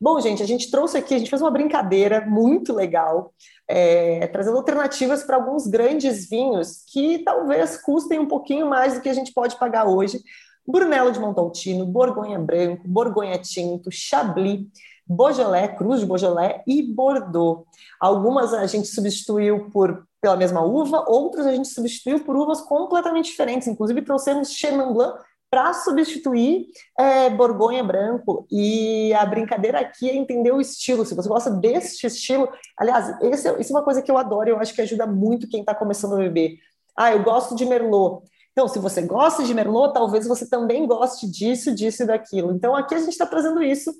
Bom, 0.00 0.20
gente, 0.20 0.42
a 0.42 0.46
gente 0.46 0.70
trouxe 0.70 0.96
aqui, 0.96 1.14
a 1.14 1.18
gente 1.18 1.30
fez 1.30 1.42
uma 1.42 1.50
brincadeira 1.50 2.24
muito 2.26 2.72
legal, 2.72 3.34
é, 3.68 4.26
trazendo 4.28 4.56
alternativas 4.56 5.24
para 5.24 5.36
alguns 5.36 5.66
grandes 5.66 6.28
vinhos 6.28 6.84
que 6.86 7.18
talvez 7.24 7.80
custem 7.82 8.18
um 8.18 8.26
pouquinho 8.26 8.68
mais 8.68 8.94
do 8.94 9.00
que 9.00 9.08
a 9.08 9.14
gente 9.14 9.32
pode 9.32 9.58
pagar 9.58 9.86
hoje. 9.86 10.20
Brunello 10.66 11.10
de 11.10 11.18
Montaltino, 11.18 11.84
Borgonha 11.84 12.38
Branco, 12.38 12.86
Borgonha 12.86 13.38
Tinto, 13.38 13.90
Chablis, 13.90 14.66
Beaujolais, 15.06 15.76
Cruz 15.76 16.00
de 16.00 16.06
Beaujolais 16.06 16.62
e 16.66 16.82
Bordeaux. 16.82 17.66
Algumas 18.00 18.54
a 18.54 18.66
gente 18.66 18.86
substituiu 18.86 19.68
por 19.70 20.06
pela 20.20 20.36
mesma 20.36 20.62
uva, 20.62 21.04
outras 21.08 21.46
a 21.46 21.52
gente 21.52 21.68
substituiu 21.68 22.20
por 22.24 22.36
uvas 22.36 22.60
completamente 22.60 23.30
diferentes. 23.30 23.66
Inclusive, 23.66 24.02
trouxemos 24.02 24.52
Chenin 24.52 24.92
Blanc 24.92 25.18
para 25.50 25.72
substituir 25.74 26.66
é, 26.98 27.28
Borgonha 27.30 27.82
Branco. 27.82 28.46
E 28.50 29.12
a 29.14 29.26
brincadeira 29.26 29.80
aqui 29.80 30.08
é 30.08 30.14
entender 30.14 30.52
o 30.52 30.60
estilo. 30.60 31.04
Se 31.04 31.14
você 31.14 31.28
gosta 31.28 31.50
deste 31.50 32.06
estilo, 32.06 32.48
aliás, 32.78 33.20
é, 33.20 33.30
isso 33.30 33.48
é 33.48 33.76
uma 33.76 33.82
coisa 33.82 34.00
que 34.00 34.10
eu 34.10 34.16
adoro, 34.16 34.48
eu 34.48 34.58
acho 34.58 34.74
que 34.74 34.82
ajuda 34.82 35.06
muito 35.06 35.48
quem 35.48 35.60
está 35.60 35.74
começando 35.74 36.14
a 36.14 36.18
beber. 36.18 36.58
Ah, 36.96 37.12
eu 37.12 37.22
gosto 37.22 37.56
de 37.56 37.64
Merlot. 37.64 38.24
Então, 38.52 38.68
se 38.68 38.78
você 38.78 39.02
gosta 39.02 39.42
de 39.42 39.54
Merlot, 39.54 39.92
talvez 39.92 40.26
você 40.26 40.48
também 40.48 40.86
goste 40.86 41.26
disso, 41.28 41.74
disso 41.74 42.02
e 42.02 42.06
daquilo. 42.06 42.52
Então, 42.52 42.76
aqui 42.76 42.94
a 42.94 42.98
gente 42.98 43.10
está 43.10 43.26
trazendo 43.26 43.62
isso 43.62 43.92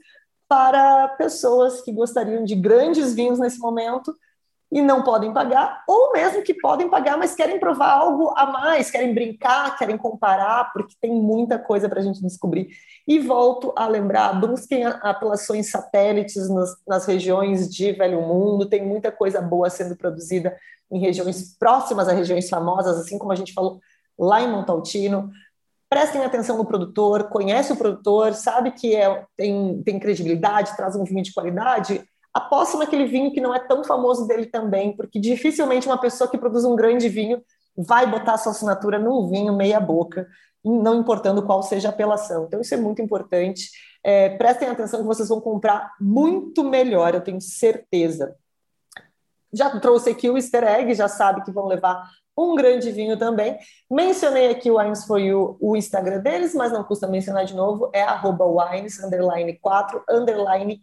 para 0.48 1.08
pessoas 1.10 1.80
que 1.80 1.92
gostariam 1.92 2.44
de 2.44 2.54
grandes 2.54 3.14
vinhos 3.14 3.38
nesse 3.38 3.58
momento, 3.58 4.14
e 4.70 4.80
não 4.80 5.02
podem 5.02 5.32
pagar, 5.32 5.82
ou 5.86 6.12
mesmo 6.12 6.42
que 6.42 6.54
podem 6.54 6.88
pagar, 6.88 7.18
mas 7.18 7.34
querem 7.34 7.58
provar 7.58 7.90
algo 7.90 8.32
a 8.36 8.46
mais, 8.46 8.90
querem 8.90 9.12
brincar, 9.12 9.76
querem 9.76 9.96
comparar, 9.96 10.72
porque 10.72 10.94
tem 11.00 11.10
muita 11.10 11.58
coisa 11.58 11.88
para 11.88 11.98
a 11.98 12.02
gente 12.02 12.22
descobrir. 12.22 12.68
E 13.06 13.18
volto 13.18 13.72
a 13.74 13.88
lembrar: 13.88 14.40
busquem 14.40 14.84
apelações 14.84 15.70
satélites 15.70 16.48
nas, 16.48 16.76
nas 16.86 17.06
regiões 17.06 17.68
de 17.68 17.92
Velho 17.92 18.22
Mundo, 18.22 18.68
tem 18.68 18.86
muita 18.86 19.10
coisa 19.10 19.42
boa 19.42 19.68
sendo 19.68 19.96
produzida 19.96 20.56
em 20.90 21.00
regiões 21.00 21.56
próximas 21.58 22.08
a 22.08 22.12
regiões 22.12 22.48
famosas, 22.48 22.98
assim 22.98 23.18
como 23.18 23.32
a 23.32 23.36
gente 23.36 23.52
falou 23.52 23.80
lá 24.18 24.40
em 24.40 24.50
Montaltino. 24.50 25.30
Prestem 25.88 26.24
atenção 26.24 26.56
no 26.56 26.64
produtor, 26.64 27.24
conhece 27.24 27.72
o 27.72 27.76
produtor, 27.76 28.34
sabe 28.34 28.70
que 28.70 28.94
é, 28.94 29.24
tem, 29.36 29.82
tem 29.82 29.98
credibilidade, 29.98 30.76
traz 30.76 30.94
um 30.94 31.02
vinho 31.02 31.22
de 31.22 31.32
qualidade, 31.32 32.04
aposto 32.32 32.78
naquele 32.78 33.06
vinho 33.06 33.32
que 33.32 33.40
não 33.40 33.54
é 33.54 33.58
tão 33.58 33.84
famoso 33.84 34.26
dele 34.26 34.46
também, 34.46 34.96
porque 34.96 35.18
dificilmente 35.18 35.86
uma 35.86 35.98
pessoa 35.98 36.30
que 36.30 36.38
produz 36.38 36.64
um 36.64 36.76
grande 36.76 37.08
vinho 37.08 37.42
vai 37.76 38.08
botar 38.08 38.36
sua 38.36 38.52
assinatura 38.52 38.98
num 38.98 39.28
vinho 39.28 39.56
meia 39.56 39.80
boca, 39.80 40.28
não 40.64 41.00
importando 41.00 41.44
qual 41.44 41.62
seja 41.62 41.88
a 41.88 41.90
apelação. 41.90 42.44
Então 42.44 42.60
isso 42.60 42.74
é 42.74 42.76
muito 42.76 43.00
importante. 43.00 43.70
É, 44.04 44.30
prestem 44.30 44.68
atenção 44.68 45.00
que 45.00 45.06
vocês 45.06 45.28
vão 45.28 45.40
comprar 45.40 45.92
muito 46.00 46.62
melhor, 46.64 47.14
eu 47.14 47.20
tenho 47.20 47.40
certeza. 47.40 48.36
Já 49.52 49.78
trouxe 49.80 50.10
aqui 50.10 50.30
o 50.30 50.36
easter 50.36 50.62
egg, 50.62 50.94
já 50.94 51.08
sabe 51.08 51.42
que 51.44 51.50
vão 51.50 51.66
levar 51.66 52.08
um 52.36 52.54
grande 52.54 52.90
vinho 52.90 53.18
também. 53.18 53.58
Mencionei 53.90 54.50
aqui 54.50 54.70
o 54.70 54.78
Wines 54.78 55.04
for 55.04 55.18
You, 55.18 55.56
o 55.60 55.76
Instagram 55.76 56.20
deles, 56.20 56.54
mas 56.54 56.72
não 56.72 56.84
custa 56.84 57.06
mencionar 57.06 57.44
de 57.44 57.54
novo, 57.54 57.90
é 57.92 58.02
arroba 58.02 58.44
wines, 58.44 59.02
underline 59.02 59.58
4, 59.58 60.04
underline 60.08 60.80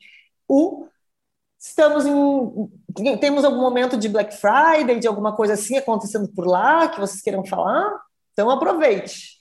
u. 0.49 0.87
Estamos 1.59 2.05
em. 2.05 3.17
Temos 3.17 3.43
algum 3.43 3.61
momento 3.61 3.97
de 3.97 4.07
Black 4.07 4.35
Friday, 4.35 4.99
de 4.99 5.07
alguma 5.07 5.35
coisa 5.35 5.53
assim 5.53 5.77
acontecendo 5.77 6.27
por 6.33 6.45
lá 6.45 6.87
que 6.87 6.99
vocês 6.99 7.21
queiram 7.21 7.45
falar? 7.45 7.99
Então 8.33 8.49
aproveite. 8.49 9.37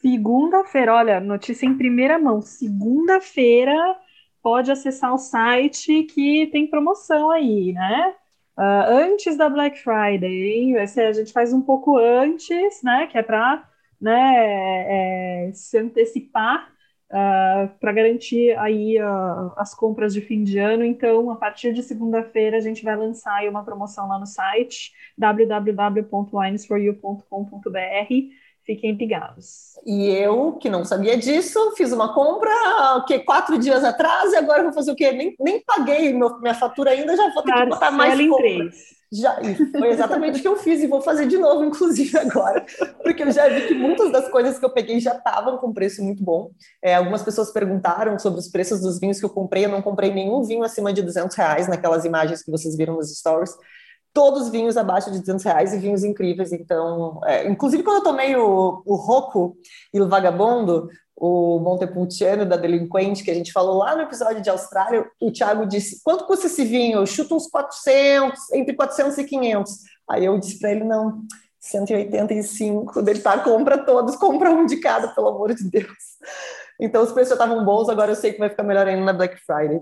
Segunda-feira, 0.00 0.94
olha, 0.94 1.20
notícia 1.20 1.66
em 1.66 1.76
primeira 1.76 2.18
mão. 2.18 2.40
Segunda-feira 2.42 3.96
pode 4.42 4.72
acessar 4.72 5.14
o 5.14 5.18
site 5.18 6.02
que 6.04 6.48
tem 6.48 6.66
promoção 6.66 7.30
aí, 7.30 7.72
né? 7.72 8.14
Uh, 8.58 9.12
antes 9.12 9.36
da 9.36 9.48
Black 9.48 9.78
Friday, 9.78 10.76
a 10.76 11.12
gente 11.12 11.32
faz 11.32 11.52
um 11.52 11.62
pouco 11.62 11.96
antes, 11.96 12.82
né? 12.82 13.06
Que 13.06 13.18
é 13.18 13.22
para 13.22 13.68
né, 14.00 15.48
é, 15.48 15.52
se 15.54 15.78
antecipar 15.78 16.71
uh, 17.12 17.68
para 17.78 17.92
garantir 17.92 18.58
aí 18.58 18.98
uh, 18.98 19.52
as 19.56 19.72
compras 19.74 20.14
de 20.14 20.22
fim 20.22 20.42
de 20.42 20.58
ano. 20.58 20.84
Então, 20.84 21.30
a 21.30 21.36
partir 21.36 21.72
de 21.72 21.80
segunda-feira, 21.82 22.56
a 22.56 22.60
gente 22.60 22.82
vai 22.82 22.96
lançar 22.96 23.46
uma 23.48 23.62
promoção 23.62 24.08
lá 24.08 24.18
no 24.18 24.26
site 24.26 24.92
www.winesforyou.com.br. 25.18 28.14
Fiquem 28.64 28.92
ligados. 28.92 29.72
E 29.84 30.08
eu, 30.08 30.52
que 30.52 30.70
não 30.70 30.84
sabia 30.84 31.16
disso, 31.16 31.74
fiz 31.76 31.92
uma 31.92 32.14
compra 32.14 32.52
o 32.96 33.04
que, 33.04 33.18
quatro 33.18 33.58
dias 33.58 33.82
atrás 33.82 34.32
e 34.32 34.36
agora 34.36 34.62
vou 34.62 34.72
fazer 34.72 34.92
o 34.92 34.96
quê? 34.96 35.10
Nem, 35.10 35.34
nem 35.40 35.60
paguei 35.60 36.12
meu, 36.12 36.38
minha 36.38 36.54
fatura 36.54 36.92
ainda, 36.92 37.16
já 37.16 37.28
vou 37.32 37.42
ter 37.42 37.52
que 37.52 37.66
botar 37.66 37.90
mais 37.90 38.20
em 38.20 38.28
compra. 38.28 38.44
Três. 38.44 39.01
Já, 39.12 39.38
foi 39.78 39.90
exatamente 39.90 40.38
o 40.38 40.42
que 40.42 40.48
eu 40.48 40.56
fiz 40.56 40.82
e 40.82 40.86
vou 40.86 41.02
fazer 41.02 41.26
de 41.26 41.36
novo, 41.36 41.62
inclusive 41.64 42.16
agora, 42.16 42.64
porque 43.02 43.22
eu 43.22 43.30
já 43.30 43.46
vi 43.46 43.68
que 43.68 43.74
muitas 43.74 44.10
das 44.10 44.30
coisas 44.30 44.58
que 44.58 44.64
eu 44.64 44.70
peguei 44.70 44.98
já 45.00 45.14
estavam 45.14 45.58
com 45.58 45.70
preço 45.70 46.02
muito 46.02 46.24
bom. 46.24 46.50
É, 46.82 46.94
algumas 46.94 47.22
pessoas 47.22 47.52
perguntaram 47.52 48.18
sobre 48.18 48.40
os 48.40 48.48
preços 48.48 48.80
dos 48.80 48.98
vinhos 48.98 49.18
que 49.18 49.26
eu 49.26 49.30
comprei. 49.30 49.66
Eu 49.66 49.68
não 49.68 49.82
comprei 49.82 50.10
nenhum 50.12 50.42
vinho 50.42 50.62
acima 50.64 50.94
de 50.94 51.02
200 51.02 51.36
reais 51.36 51.68
naquelas 51.68 52.06
imagens 52.06 52.42
que 52.42 52.50
vocês 52.50 52.74
viram 52.74 52.96
nos 52.96 53.14
stories. 53.14 53.54
Todos 54.12 54.48
vinhos 54.50 54.76
abaixo 54.76 55.10
de 55.10 55.20
200 55.20 55.44
reais 55.44 55.72
e 55.72 55.78
vinhos 55.78 56.04
incríveis. 56.04 56.52
Então, 56.52 57.20
é, 57.24 57.48
inclusive 57.48 57.82
quando 57.82 57.98
eu 57.98 58.04
tomei 58.04 58.36
o, 58.36 58.82
o 58.84 58.94
Rocco 58.94 59.56
e 59.92 60.00
o 60.00 60.08
Vagabondo, 60.08 60.88
o 61.16 61.58
Montepulciano 61.60 62.44
da 62.44 62.56
Delinquente, 62.56 63.22
que 63.22 63.30
a 63.30 63.34
gente 63.34 63.52
falou 63.52 63.78
lá 63.78 63.94
no 63.94 64.02
episódio 64.02 64.42
de 64.42 64.50
Austrália, 64.50 65.06
o 65.20 65.30
Thiago 65.30 65.66
disse, 65.66 66.02
quanto 66.02 66.26
custa 66.26 66.46
esse 66.46 66.64
vinho? 66.64 66.98
Eu 66.98 67.06
chuto 67.06 67.36
uns 67.36 67.46
400, 67.46 68.52
entre 68.52 68.74
400 68.74 69.18
e 69.18 69.24
500. 69.24 69.72
Aí 70.10 70.24
eu 70.24 70.38
disse 70.38 70.58
para 70.58 70.72
ele, 70.72 70.84
não, 70.84 71.22
185, 71.60 73.02
dele 73.02 73.20
tá, 73.20 73.38
compra 73.38 73.78
todos, 73.78 74.16
compra 74.16 74.50
um 74.50 74.66
de 74.66 74.78
cada, 74.78 75.08
pelo 75.08 75.28
amor 75.28 75.54
de 75.54 75.62
Deus. 75.70 76.18
Então 76.80 77.02
os 77.02 77.12
preços 77.12 77.28
já 77.28 77.34
estavam 77.36 77.64
bons, 77.64 77.88
agora 77.88 78.10
eu 78.10 78.16
sei 78.16 78.32
que 78.32 78.40
vai 78.40 78.50
ficar 78.50 78.64
melhor 78.64 78.88
ainda 78.88 79.04
na 79.04 79.12
Black 79.12 79.36
Friday. 79.46 79.80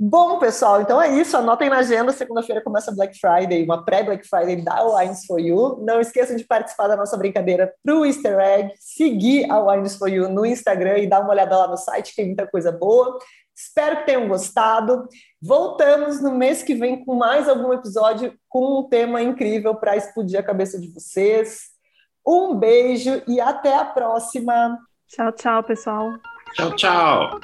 Bom, 0.00 0.38
pessoal, 0.38 0.80
então 0.80 1.02
é 1.02 1.08
isso. 1.18 1.36
Anotem 1.36 1.68
na 1.68 1.78
agenda. 1.78 2.12
Segunda-feira 2.12 2.62
começa 2.62 2.94
Black 2.94 3.18
Friday, 3.18 3.64
uma 3.64 3.84
pré-Black 3.84 4.28
Friday 4.28 4.62
da 4.62 4.84
Wines 4.84 5.26
for 5.26 5.40
You. 5.40 5.82
Não 5.84 6.00
esqueçam 6.00 6.36
de 6.36 6.44
participar 6.44 6.86
da 6.86 6.96
nossa 6.96 7.16
brincadeira 7.16 7.74
para 7.84 7.96
o 7.96 8.06
Easter 8.06 8.38
Egg, 8.38 8.72
seguir 8.78 9.50
a 9.50 9.58
Wines 9.58 9.96
for 9.96 10.08
You 10.08 10.28
no 10.28 10.46
Instagram 10.46 10.98
e 10.98 11.08
dar 11.08 11.20
uma 11.20 11.30
olhada 11.30 11.56
lá 11.56 11.66
no 11.66 11.76
site, 11.76 12.14
tem 12.14 12.26
muita 12.26 12.46
coisa 12.46 12.70
boa. 12.70 13.18
Espero 13.56 13.96
que 13.96 14.06
tenham 14.06 14.28
gostado. 14.28 15.08
Voltamos 15.42 16.22
no 16.22 16.30
mês 16.30 16.62
que 16.62 16.76
vem 16.76 17.04
com 17.04 17.16
mais 17.16 17.48
algum 17.48 17.72
episódio 17.72 18.32
com 18.48 18.78
um 18.78 18.88
tema 18.88 19.20
incrível 19.20 19.74
para 19.74 19.96
explodir 19.96 20.38
a 20.38 20.44
cabeça 20.44 20.80
de 20.80 20.94
vocês. 20.94 21.62
Um 22.24 22.54
beijo 22.54 23.20
e 23.26 23.40
até 23.40 23.74
a 23.74 23.84
próxima. 23.84 24.78
Tchau, 25.08 25.32
tchau, 25.32 25.64
pessoal. 25.64 26.12
Tchau, 26.54 26.76
tchau. 26.76 27.40